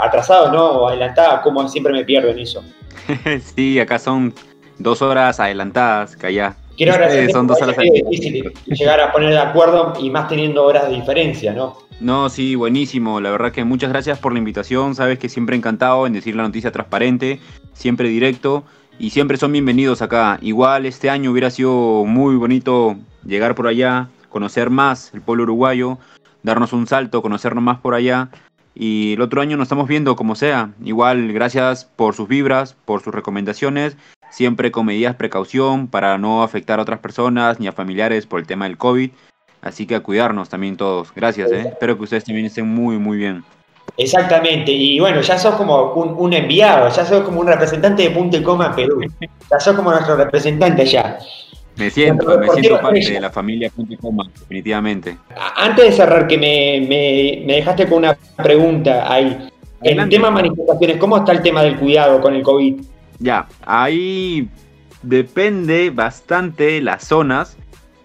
atrasado, 0.00 0.50
¿no? 0.50 0.64
O 0.64 0.88
adelantada, 0.88 1.42
como 1.42 1.68
siempre 1.68 1.92
me 1.92 2.06
pierdo 2.06 2.30
en 2.30 2.38
eso. 2.38 2.64
sí, 3.54 3.78
acá 3.78 3.98
son 3.98 4.32
dos 4.78 5.02
horas 5.02 5.38
adelantadas, 5.38 6.16
que 6.16 6.28
allá. 6.28 6.56
Quiero 6.76 6.92
agradecer. 6.92 7.30
son 7.30 7.46
dos 7.46 7.60
horas 7.60 7.76
es 7.78 7.92
difícil 7.92 8.52
llegar 8.66 9.00
a 9.00 9.12
poner 9.12 9.30
de 9.30 9.38
acuerdo 9.38 9.92
y 10.00 10.10
más 10.10 10.28
teniendo 10.28 10.64
horas 10.64 10.88
de 10.88 10.94
diferencia, 10.94 11.52
¿no? 11.52 11.78
No, 12.00 12.28
sí, 12.28 12.54
buenísimo. 12.56 13.20
La 13.20 13.30
verdad 13.30 13.52
que 13.52 13.64
muchas 13.64 13.90
gracias 13.90 14.18
por 14.18 14.32
la 14.32 14.38
invitación. 14.38 14.94
Sabes 14.94 15.18
que 15.18 15.28
siempre 15.28 15.54
encantado 15.54 16.06
en 16.06 16.14
decir 16.14 16.34
la 16.34 16.42
noticia 16.42 16.72
transparente, 16.72 17.40
siempre 17.74 18.08
directo 18.08 18.64
y 18.98 19.10
siempre 19.10 19.36
son 19.36 19.52
bienvenidos 19.52 20.02
acá. 20.02 20.38
Igual 20.42 20.86
este 20.86 21.10
año 21.10 21.30
hubiera 21.30 21.50
sido 21.50 22.04
muy 22.04 22.36
bonito 22.36 22.96
llegar 23.24 23.54
por 23.54 23.68
allá, 23.68 24.08
conocer 24.30 24.70
más 24.70 25.12
el 25.14 25.20
pueblo 25.20 25.44
uruguayo, 25.44 25.98
darnos 26.42 26.72
un 26.72 26.86
salto, 26.86 27.22
conocernos 27.22 27.62
más 27.62 27.78
por 27.78 27.94
allá. 27.94 28.30
Y 28.74 29.12
el 29.12 29.20
otro 29.20 29.42
año 29.42 29.56
nos 29.56 29.66
estamos 29.66 29.86
viendo 29.86 30.16
como 30.16 30.34
sea. 30.34 30.70
Igual, 30.82 31.32
gracias 31.32 31.84
por 31.84 32.14
sus 32.14 32.26
vibras, 32.26 32.74
por 32.84 33.02
sus 33.02 33.14
recomendaciones 33.14 33.96
siempre 34.32 34.72
con 34.72 34.86
medidas 34.86 35.12
de 35.12 35.18
precaución 35.18 35.86
para 35.86 36.18
no 36.18 36.42
afectar 36.42 36.78
a 36.78 36.82
otras 36.82 36.98
personas 36.98 37.60
ni 37.60 37.68
a 37.68 37.72
familiares 37.72 38.26
por 38.26 38.40
el 38.40 38.46
tema 38.46 38.64
del 38.64 38.78
COVID. 38.78 39.10
Así 39.60 39.86
que 39.86 39.94
a 39.94 40.00
cuidarnos 40.00 40.48
también 40.48 40.76
todos. 40.76 41.12
Gracias, 41.14 41.52
¿eh? 41.52 41.68
espero 41.68 41.96
que 41.96 42.02
ustedes 42.02 42.24
también 42.24 42.46
estén 42.46 42.66
muy, 42.66 42.98
muy 42.98 43.18
bien. 43.18 43.44
Exactamente, 43.96 44.72
y 44.72 44.98
bueno, 45.00 45.20
ya 45.20 45.38
sos 45.38 45.54
como 45.54 45.92
un, 45.92 46.32
enviado, 46.32 46.88
ya 46.88 47.04
sos 47.04 47.22
como 47.22 47.40
un 47.40 47.46
representante 47.46 48.02
de 48.04 48.10
Punto 48.10 48.36
y 48.38 48.42
Coma 48.42 48.68
en 48.68 48.74
Perú. 48.74 49.00
Ya 49.50 49.60
sos 49.60 49.76
como 49.76 49.90
nuestro 49.90 50.16
representante 50.16 50.86
ya. 50.86 51.18
Me 51.76 51.90
siento, 51.90 52.38
me 52.38 52.48
siento 52.48 52.80
parte 52.80 53.00
de 53.00 53.20
la 53.20 53.30
familia 53.30 53.70
Punto 53.70 53.92
y 53.92 53.96
Coma, 53.98 54.30
definitivamente. 54.40 55.18
Antes 55.56 55.84
de 55.84 55.92
cerrar, 55.92 56.26
que 56.26 56.38
me, 56.38 56.86
me, 57.46 57.54
dejaste 57.54 57.86
con 57.86 57.98
una 57.98 58.16
pregunta 58.36 59.12
ahí. 59.12 59.48
El 59.82 60.08
tema 60.08 60.30
manifestaciones, 60.30 60.96
¿cómo 60.96 61.18
está 61.18 61.32
el 61.32 61.42
tema 61.42 61.62
del 61.62 61.76
cuidado 61.76 62.20
con 62.20 62.34
el 62.34 62.42
COVID? 62.42 62.82
Ya, 63.22 63.46
ahí 63.64 64.48
depende 65.02 65.90
bastante 65.90 66.80
las 66.80 67.04
zonas. 67.06 67.56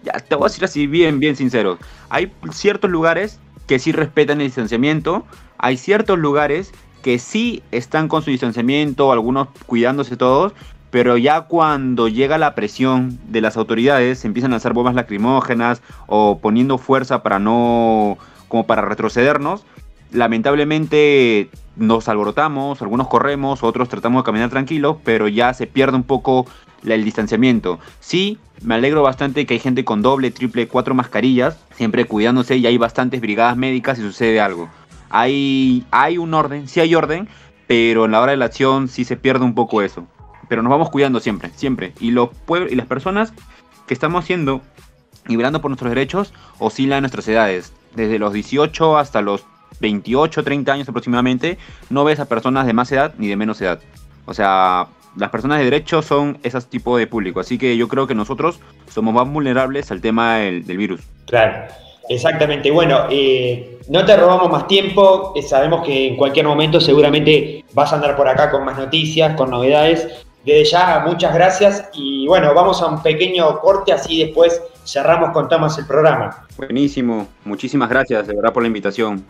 Ya, 0.04 0.12
te 0.12 0.36
voy 0.36 0.44
a 0.44 0.48
decir 0.48 0.64
así 0.64 0.86
bien, 0.86 1.18
bien 1.18 1.34
sincero. 1.34 1.76
Hay 2.08 2.32
ciertos 2.52 2.88
lugares 2.88 3.40
que 3.66 3.80
sí 3.80 3.90
respetan 3.90 4.40
el 4.40 4.46
distanciamiento. 4.46 5.26
Hay 5.58 5.76
ciertos 5.76 6.20
lugares 6.20 6.72
que 7.02 7.18
sí 7.18 7.64
están 7.72 8.06
con 8.06 8.22
su 8.22 8.30
distanciamiento, 8.30 9.10
algunos 9.10 9.48
cuidándose 9.66 10.16
todos. 10.16 10.52
Pero 10.90 11.18
ya 11.18 11.42
cuando 11.42 12.06
llega 12.06 12.38
la 12.38 12.54
presión 12.54 13.18
de 13.28 13.40
las 13.40 13.56
autoridades, 13.56 14.20
se 14.20 14.28
empiezan 14.28 14.52
a 14.52 14.56
hacer 14.56 14.72
bombas 14.72 14.94
lacrimógenas 14.94 15.82
o 16.06 16.38
poniendo 16.38 16.78
fuerza 16.78 17.24
para 17.24 17.40
no, 17.40 18.18
como 18.46 18.66
para 18.66 18.82
retrocedernos, 18.82 19.64
lamentablemente 20.12 21.50
nos 21.78 22.08
alborotamos, 22.08 22.82
algunos 22.82 23.08
corremos, 23.08 23.62
otros 23.62 23.88
tratamos 23.88 24.22
de 24.22 24.26
caminar 24.26 24.50
tranquilos, 24.50 24.96
pero 25.04 25.28
ya 25.28 25.54
se 25.54 25.66
pierde 25.66 25.96
un 25.96 26.02
poco 26.02 26.46
el 26.84 27.04
distanciamiento. 27.04 27.78
Sí, 28.00 28.38
me 28.62 28.74
alegro 28.74 29.02
bastante 29.02 29.46
que 29.46 29.54
hay 29.54 29.60
gente 29.60 29.84
con 29.84 30.02
doble, 30.02 30.30
triple, 30.30 30.68
cuatro 30.68 30.94
mascarillas, 30.94 31.58
siempre 31.74 32.04
cuidándose 32.04 32.56
y 32.56 32.66
hay 32.66 32.78
bastantes 32.78 33.20
brigadas 33.20 33.56
médicas 33.56 33.98
si 33.98 34.04
sucede 34.04 34.40
algo. 34.40 34.68
Hay, 35.10 35.84
hay 35.90 36.18
un 36.18 36.34
orden, 36.34 36.68
sí 36.68 36.80
hay 36.80 36.94
orden, 36.94 37.28
pero 37.66 38.04
en 38.04 38.12
la 38.12 38.20
hora 38.20 38.32
de 38.32 38.38
la 38.38 38.46
acción 38.46 38.88
sí 38.88 39.04
se 39.04 39.16
pierde 39.16 39.44
un 39.44 39.54
poco 39.54 39.82
eso. 39.82 40.06
Pero 40.48 40.62
nos 40.62 40.70
vamos 40.70 40.90
cuidando 40.90 41.20
siempre, 41.20 41.50
siempre. 41.54 41.92
Y, 42.00 42.10
los 42.10 42.30
y 42.70 42.74
las 42.74 42.86
personas 42.86 43.32
que 43.86 43.94
estamos 43.94 44.24
haciendo 44.24 44.62
y 45.28 45.36
por 45.36 45.70
nuestros 45.70 45.90
derechos 45.90 46.32
oscilan 46.58 47.02
nuestras 47.02 47.28
edades, 47.28 47.72
desde 47.94 48.18
los 48.18 48.32
18 48.32 48.96
hasta 48.96 49.20
los 49.20 49.44
28, 49.80 50.42
30 50.44 50.72
años 50.72 50.88
aproximadamente, 50.88 51.58
no 51.90 52.04
ves 52.04 52.20
a 52.20 52.26
personas 52.26 52.66
de 52.66 52.72
más 52.72 52.90
edad 52.92 53.14
ni 53.18 53.28
de 53.28 53.36
menos 53.36 53.60
edad. 53.60 53.80
O 54.26 54.34
sea, 54.34 54.88
las 55.16 55.30
personas 55.30 55.58
de 55.58 55.64
derecho 55.64 56.02
son 56.02 56.38
ese 56.42 56.60
tipo 56.62 56.96
de 56.96 57.06
público. 57.06 57.40
Así 57.40 57.58
que 57.58 57.76
yo 57.76 57.88
creo 57.88 58.06
que 58.06 58.14
nosotros 58.14 58.60
somos 58.88 59.14
más 59.14 59.28
vulnerables 59.28 59.90
al 59.90 60.00
tema 60.00 60.36
del, 60.36 60.62
virus. 60.62 61.00
Claro, 61.26 61.72
exactamente. 62.08 62.70
Bueno, 62.70 63.06
eh, 63.10 63.78
no 63.88 64.04
te 64.04 64.16
robamos 64.16 64.50
más 64.50 64.66
tiempo. 64.66 65.32
Eh, 65.34 65.42
sabemos 65.42 65.84
que 65.84 66.08
en 66.08 66.16
cualquier 66.16 66.46
momento 66.46 66.80
seguramente 66.80 67.64
vas 67.72 67.92
a 67.92 67.96
andar 67.96 68.16
por 68.16 68.28
acá 68.28 68.50
con 68.50 68.64
más 68.64 68.78
noticias, 68.78 69.34
con 69.36 69.50
novedades. 69.50 70.26
Desde 70.48 70.64
ya, 70.64 71.04
muchas 71.06 71.34
gracias. 71.34 71.84
Y 71.92 72.26
bueno, 72.26 72.54
vamos 72.54 72.80
a 72.80 72.86
un 72.86 73.02
pequeño 73.02 73.60
corte, 73.60 73.92
así 73.92 74.24
después 74.24 74.62
cerramos 74.82 75.32
con 75.32 75.46
Tomás 75.46 75.76
el 75.76 75.84
programa. 75.86 76.46
Buenísimo. 76.56 77.28
Muchísimas 77.44 77.90
gracias, 77.90 78.26
de 78.26 78.34
verdad, 78.34 78.54
por 78.54 78.62
la 78.62 78.68
invitación. 78.68 79.26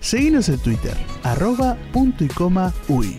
Seguinos 0.00 0.50
en 0.50 0.58
Twitter, 0.58 0.92
arroba 1.22 1.78
punto 1.90 2.22
y 2.22 2.28
coma 2.28 2.70
uy. 2.88 3.18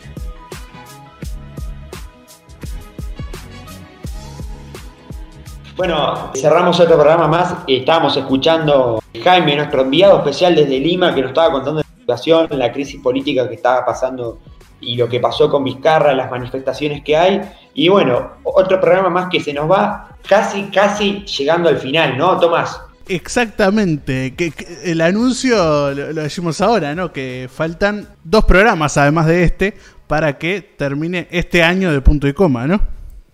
Bueno, 5.76 6.30
cerramos 6.36 6.80
otro 6.80 6.94
programa 6.98 7.28
más. 7.28 7.56
Estábamos 7.68 8.16
escuchando 8.16 9.00
a 9.00 9.24
Jaime, 9.24 9.56
nuestro 9.56 9.82
enviado 9.82 10.20
especial 10.20 10.54
desde 10.54 10.80
Lima, 10.80 11.16
que 11.16 11.22
nos 11.22 11.30
estaba 11.30 11.52
contando 11.52 11.84
situación, 12.04 12.48
la 12.52 12.72
crisis 12.72 13.02
política 13.02 13.48
que 13.48 13.56
estaba 13.56 13.86
pasando 13.86 14.40
y 14.82 14.98
lo 14.98 15.08
que 15.08 15.20
pasó 15.20 15.50
con 15.50 15.64
Vizcarra, 15.64 16.14
las 16.14 16.30
manifestaciones 16.30 17.02
que 17.04 17.16
hay. 17.16 17.42
Y 17.74 17.88
bueno, 17.88 18.34
otro 18.44 18.80
programa 18.82 19.10
más 19.10 19.30
que 19.30 19.40
se 19.40 19.54
nos 19.54 19.72
va 19.72 20.18
casi, 20.28 20.64
casi 20.64 21.24
llegando 21.26 21.70
al 21.70 21.78
final, 21.78 22.18
¿no, 22.18 22.38
Tomás? 22.40 22.82
Exactamente, 23.08 24.34
que, 24.36 24.54
el 24.84 25.02
anuncio 25.02 25.92
lo, 25.92 26.14
decimos 26.14 26.62
ahora, 26.62 26.96
¿no? 26.96 27.12
Que 27.12 27.50
faltan 27.52 28.08
dos 28.24 28.46
programas 28.46 28.98
además 28.98 29.28
de 29.28 29.44
este 29.44 29.74
para 30.08 30.38
que 30.38 30.62
termine 30.62 31.28
este 31.32 31.64
año 31.64 31.92
de 31.92 32.02
punto 32.02 32.28
y 32.28 32.34
coma, 32.34 32.66
¿no? 32.66 32.82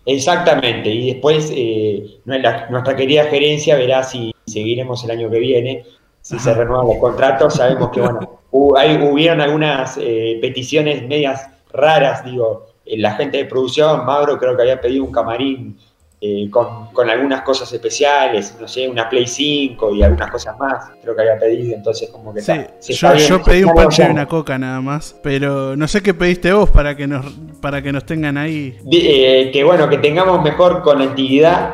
Exactamente, 0.05 0.89
y 0.89 1.13
después 1.13 1.51
eh, 1.55 2.19
nuestra 2.25 2.95
querida 2.95 3.25
gerencia 3.25 3.75
verá 3.75 4.03
si 4.03 4.33
seguiremos 4.47 5.03
el 5.03 5.11
año 5.11 5.29
que 5.29 5.39
viene, 5.39 5.83
si 6.29 6.37
se 6.37 6.53
renuevan 6.53 6.85
los 6.85 6.97
contratos, 6.97 7.55
sabemos 7.55 7.89
que 7.89 8.01
bueno, 8.01 8.39
hubieron 8.51 9.41
algunas 9.41 9.97
eh, 9.99 10.37
peticiones 10.39 11.07
medias 11.07 11.49
raras, 11.73 12.23
digo, 12.23 12.67
la 12.85 13.13
gente 13.13 13.37
de 13.37 13.45
producción, 13.45 14.05
Mauro 14.05 14.37
creo 14.37 14.55
que 14.55 14.61
había 14.61 14.79
pedido 14.79 15.05
un 15.05 15.11
camarín 15.11 15.75
eh, 16.21 16.47
con, 16.51 17.09
algunas 17.09 17.41
cosas 17.41 17.71
especiales, 17.73 18.55
no 18.61 18.67
sé, 18.67 18.87
una 18.87 19.09
Play 19.09 19.25
5 19.25 19.95
y 19.95 20.03
algunas 20.03 20.29
cosas 20.29 20.55
más, 20.59 20.91
creo 21.01 21.15
que 21.15 21.21
había 21.21 21.39
pedido, 21.39 21.75
entonces 21.75 22.09
como 22.09 22.31
que 22.31 22.41
sí, 22.41 22.93
yo, 22.93 23.41
pedí 23.41 23.63
un 23.63 23.73
panche 23.73 24.05
y 24.05 24.11
una 24.11 24.27
coca 24.27 24.59
nada 24.59 24.81
más, 24.81 25.15
pero 25.23 25.75
no 25.75 25.87
sé 25.87 26.03
qué 26.03 26.13
pediste 26.13 26.53
vos 26.53 26.69
para 26.69 26.95
que 26.95 27.07
nos, 27.07 27.25
para 27.59 27.81
que 27.81 27.91
nos 27.91 28.05
tengan 28.05 28.37
ahí. 28.37 28.77
Eh, 28.91 29.49
que 29.51 29.63
bueno, 29.63 29.89
que 29.89 29.97
tengamos 29.97 30.43
mejor 30.43 30.83
conectividad. 30.83 31.73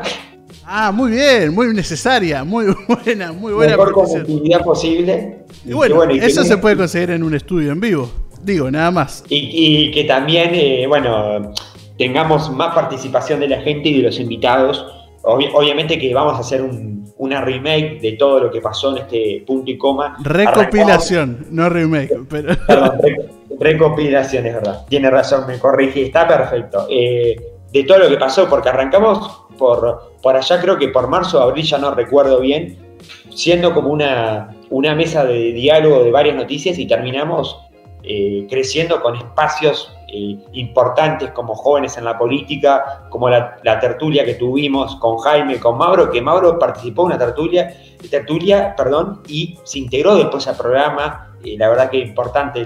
Ah, 0.68 0.90
muy 0.90 1.12
bien, 1.12 1.54
muy 1.54 1.72
necesaria, 1.72 2.42
muy 2.42 2.66
buena, 2.88 3.30
muy 3.30 3.52
buena. 3.52 3.76
Mejor 3.76 3.92
conectividad 3.92 4.64
posible. 4.64 5.44
Y 5.64 5.72
bueno, 5.72 6.02
eso 6.02 6.42
se 6.42 6.58
puede 6.58 6.76
conseguir 6.76 7.10
en 7.10 7.22
un 7.22 7.34
estudio 7.34 7.70
en 7.70 7.78
vivo, 7.78 8.10
digo, 8.42 8.68
nada 8.68 8.90
más. 8.90 9.22
Y, 9.28 9.92
que 9.92 10.02
también, 10.04 10.50
eh, 10.54 10.86
bueno, 10.88 11.52
tengamos 11.96 12.50
más 12.50 12.74
participación 12.74 13.38
de 13.38 13.48
la 13.48 13.60
gente 13.60 13.90
y 13.90 13.98
de 13.98 14.02
los 14.02 14.18
invitados. 14.18 14.84
obviamente 15.22 16.00
que 16.00 16.12
vamos 16.12 16.34
a 16.34 16.40
hacer 16.40 16.64
una 17.16 17.40
remake 17.42 18.00
de 18.00 18.12
todo 18.12 18.40
lo 18.40 18.50
que 18.50 18.60
pasó 18.60 18.90
en 18.96 19.04
este 19.04 19.44
punto 19.46 19.70
y 19.70 19.78
coma. 19.78 20.16
Recopilación, 20.20 21.46
no 21.50 21.68
remake. 21.68 22.12
Perdón, 22.28 22.98
recopilación, 23.60 24.46
es 24.46 24.54
verdad. 24.54 24.84
Tiene 24.88 25.10
razón, 25.10 25.46
me 25.46 25.60
corrige, 25.60 26.02
está 26.02 26.26
perfecto. 26.26 26.88
Eh, 26.90 27.36
de 27.72 27.84
todo 27.84 27.98
lo 27.98 28.08
que 28.08 28.16
pasó, 28.16 28.48
porque 28.48 28.68
arrancamos 28.68 29.45
por, 29.58 30.36
allá, 30.36 30.60
creo 30.60 30.78
que 30.78 30.88
por 30.88 31.08
marzo 31.08 31.38
o 31.38 31.42
abril, 31.42 31.64
ya 31.64 31.78
no 31.78 31.92
recuerdo 31.94 32.40
bien, 32.40 32.96
siendo 33.34 33.74
como 33.74 33.90
una, 33.90 34.54
una 34.70 34.94
mesa 34.94 35.24
de 35.24 35.52
diálogo 35.52 36.02
de 36.02 36.10
varias 36.10 36.36
noticias 36.36 36.78
y 36.78 36.86
terminamos 36.86 37.58
eh, 38.08 38.46
creciendo 38.48 39.02
con 39.02 39.16
espacios 39.16 39.92
eh, 40.06 40.38
importantes 40.52 41.32
como 41.32 41.56
jóvenes 41.56 41.98
en 41.98 42.04
la 42.04 42.16
política, 42.16 43.08
como 43.10 43.28
la, 43.28 43.58
tertulia 43.80 44.24
que 44.24 44.34
tuvimos 44.34 44.94
con 44.96 45.18
Jaime, 45.18 45.58
con 45.58 45.76
Mauro, 45.76 46.08
que 46.08 46.22
Mauro 46.22 46.56
participó 46.56 47.02
en 47.02 47.06
una 47.06 47.18
tertulia, 47.18 47.74
tertulia 48.08 48.76
perdón, 48.76 49.22
y 49.26 49.58
se 49.64 49.80
integró 49.80 50.14
después 50.14 50.46
al 50.46 50.56
programa. 50.56 51.36
Eh, 51.42 51.56
la 51.58 51.68
verdad 51.68 51.90
que 51.90 51.98
importante 51.98 52.64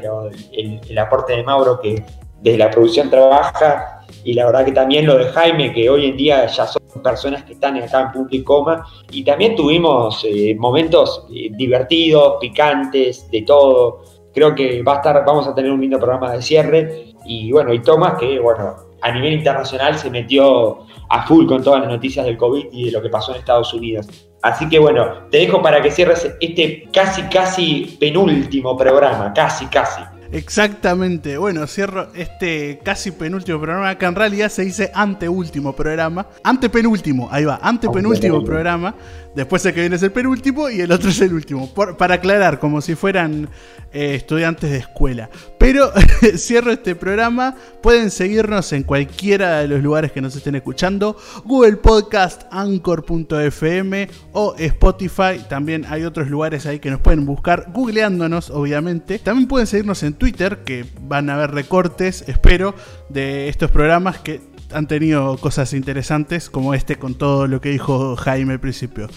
el, 0.53 0.99
aporte 0.99 1.35
de 1.35 1.43
Mauro, 1.43 1.81
que 1.81 2.05
desde 2.43 2.59
la 2.59 2.69
producción 2.69 3.09
trabaja 3.09 4.00
y 4.25 4.35
la 4.35 4.47
verdad 4.47 4.65
que 4.65 4.73
también 4.73 5.07
lo 5.07 5.17
de 5.19 5.27
Jaime, 5.27 5.73
que 5.73 5.89
hoy 5.89 6.07
en 6.07 6.17
día 6.17 6.47
ya 6.47 6.67
son 6.67 6.83
personas 7.03 7.45
que 7.45 7.55
están 7.55 7.77
acá 7.77 8.01
en 8.03 8.13
punto 8.13 8.37
y 8.37 8.43
coma, 8.43 8.87
y 9.11 9.25
también 9.25 9.57
tuvimos 9.57 10.25
eh, 10.25 10.55
momentos 10.59 11.27
eh, 11.35 11.49
divertidos, 11.53 12.35
picantes, 12.41 13.31
de 13.31 13.43
todo. 13.43 14.03
Creo 14.33 14.55
que 14.55 14.83
va 14.83 14.95
a 14.95 14.97
estar, 14.97 15.25
vamos 15.25 15.47
a 15.49 15.55
tener 15.55 15.71
un 15.71 15.81
lindo 15.81 15.99
programa 15.99 16.33
de 16.33 16.43
cierre, 16.43 17.15
y 17.25 17.53
bueno, 17.53 17.73
y 17.73 17.81
Tomás, 17.81 18.15
que 18.19 18.39
bueno, 18.39 18.77
a 19.03 19.13
nivel 19.13 19.33
internacional 19.33 19.97
se 19.97 20.11
metió 20.11 20.87
a 21.09 21.27
full 21.27 21.47
con 21.47 21.63
todas 21.63 21.81
las 21.81 21.89
noticias 21.89 22.25
del 22.25 22.37
COVID 22.37 22.67
y 22.73 22.85
de 22.87 22.93
lo 22.93 23.03
que 23.03 23.09
pasó 23.09 23.33
en 23.33 23.39
Estados 23.39 23.73
Unidos. 23.75 24.07
Así 24.43 24.69
que 24.69 24.79
bueno, 24.79 25.29
te 25.31 25.39
dejo 25.39 25.61
para 25.61 25.83
que 25.83 25.91
cierres 25.91 26.35
este 26.41 26.89
casi, 26.93 27.23
casi 27.25 27.97
penúltimo 28.01 28.77
programa, 28.77 29.33
casi, 29.35 29.67
casi. 29.67 30.03
Exactamente. 30.33 31.39
Bueno, 31.39 31.67
cierro 31.67 32.09
este 32.15 32.81
casi 32.85 33.11
penúltimo 33.11 33.61
programa, 33.61 33.99
que 33.99 34.07
en 34.07 34.15
realidad 34.15 34.49
se 34.49 34.63
dice 34.63 34.91
anteúltimo 34.95 35.75
programa. 35.75 36.27
Antepenúltimo, 36.45 37.29
ahí 37.31 37.45
va, 37.45 37.59
antepenúltimo 37.63 38.45
programa. 38.45 38.95
Después 39.35 39.65
el 39.65 39.75
que 39.75 39.81
viene 39.81 39.97
es 39.97 40.03
el 40.03 40.11
penúltimo 40.11 40.69
y 40.69 40.81
el 40.81 40.91
otro 40.91 41.11
es 41.11 41.21
el 41.21 41.33
último. 41.33 41.73
para 41.73 42.15
aclarar, 42.15 42.59
como 42.59 42.81
si 42.81 42.95
fueran 42.95 43.49
eh, 43.93 44.15
estudiantes 44.15 44.71
de 44.71 44.79
escuela. 44.79 45.31
Pero 45.59 45.93
cierro 46.37 46.71
este 46.71 46.95
programa. 46.95 47.57
Pueden 47.83 48.11
seguirnos 48.11 48.73
en 48.73 48.83
cualquiera 48.83 49.61
de 49.61 49.69
los 49.69 49.83
lugares 49.83 50.13
que 50.13 50.21
nos 50.21 50.37
estén 50.37 50.55
escuchando. 50.55 51.17
Google 51.45 51.77
Podcast, 51.77 52.43
Anchor.fm 52.51 54.09
o 54.33 54.55
Spotify. 54.59 55.41
También 55.49 55.87
hay 55.89 56.05
otros 56.05 56.29
lugares 56.29 56.67
ahí 56.67 56.79
que 56.79 56.91
nos 56.91 57.01
pueden 57.01 57.25
buscar 57.25 57.67
googleándonos, 57.73 58.51
obviamente. 58.51 59.19
También 59.19 59.49
pueden 59.49 59.67
seguirnos 59.67 60.03
en 60.03 60.15
Twitter, 60.21 60.59
que 60.59 60.87
van 61.01 61.29
a 61.31 61.37
ver 61.37 61.51
recortes, 61.51 62.23
espero, 62.29 62.77
de 63.09 63.49
estos 63.49 63.73
programas 63.73 64.19
que 64.19 64.41
han 64.73 64.87
tenido 64.87 65.37
cosas 65.39 65.73
interesantes 65.73 66.49
como 66.49 66.75
este 66.75 66.95
con 66.95 67.17
todo 67.17 67.49
lo 67.49 67.61
que 67.61 67.71
dijo 67.71 68.15
Jaime 68.15 68.53
al 68.53 68.61
principio. 68.61 69.09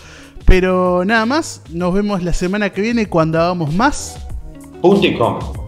Pero 0.46 1.06
nada 1.06 1.28
más, 1.28 1.62
nos 1.70 1.94
vemos 1.94 2.24
la 2.24 2.34
semana 2.34 2.72
que 2.72 2.82
viene 2.82 3.08
cuando 3.08 3.40
hagamos 3.40 3.74
más. 3.76 4.18
Punto 4.82 5.63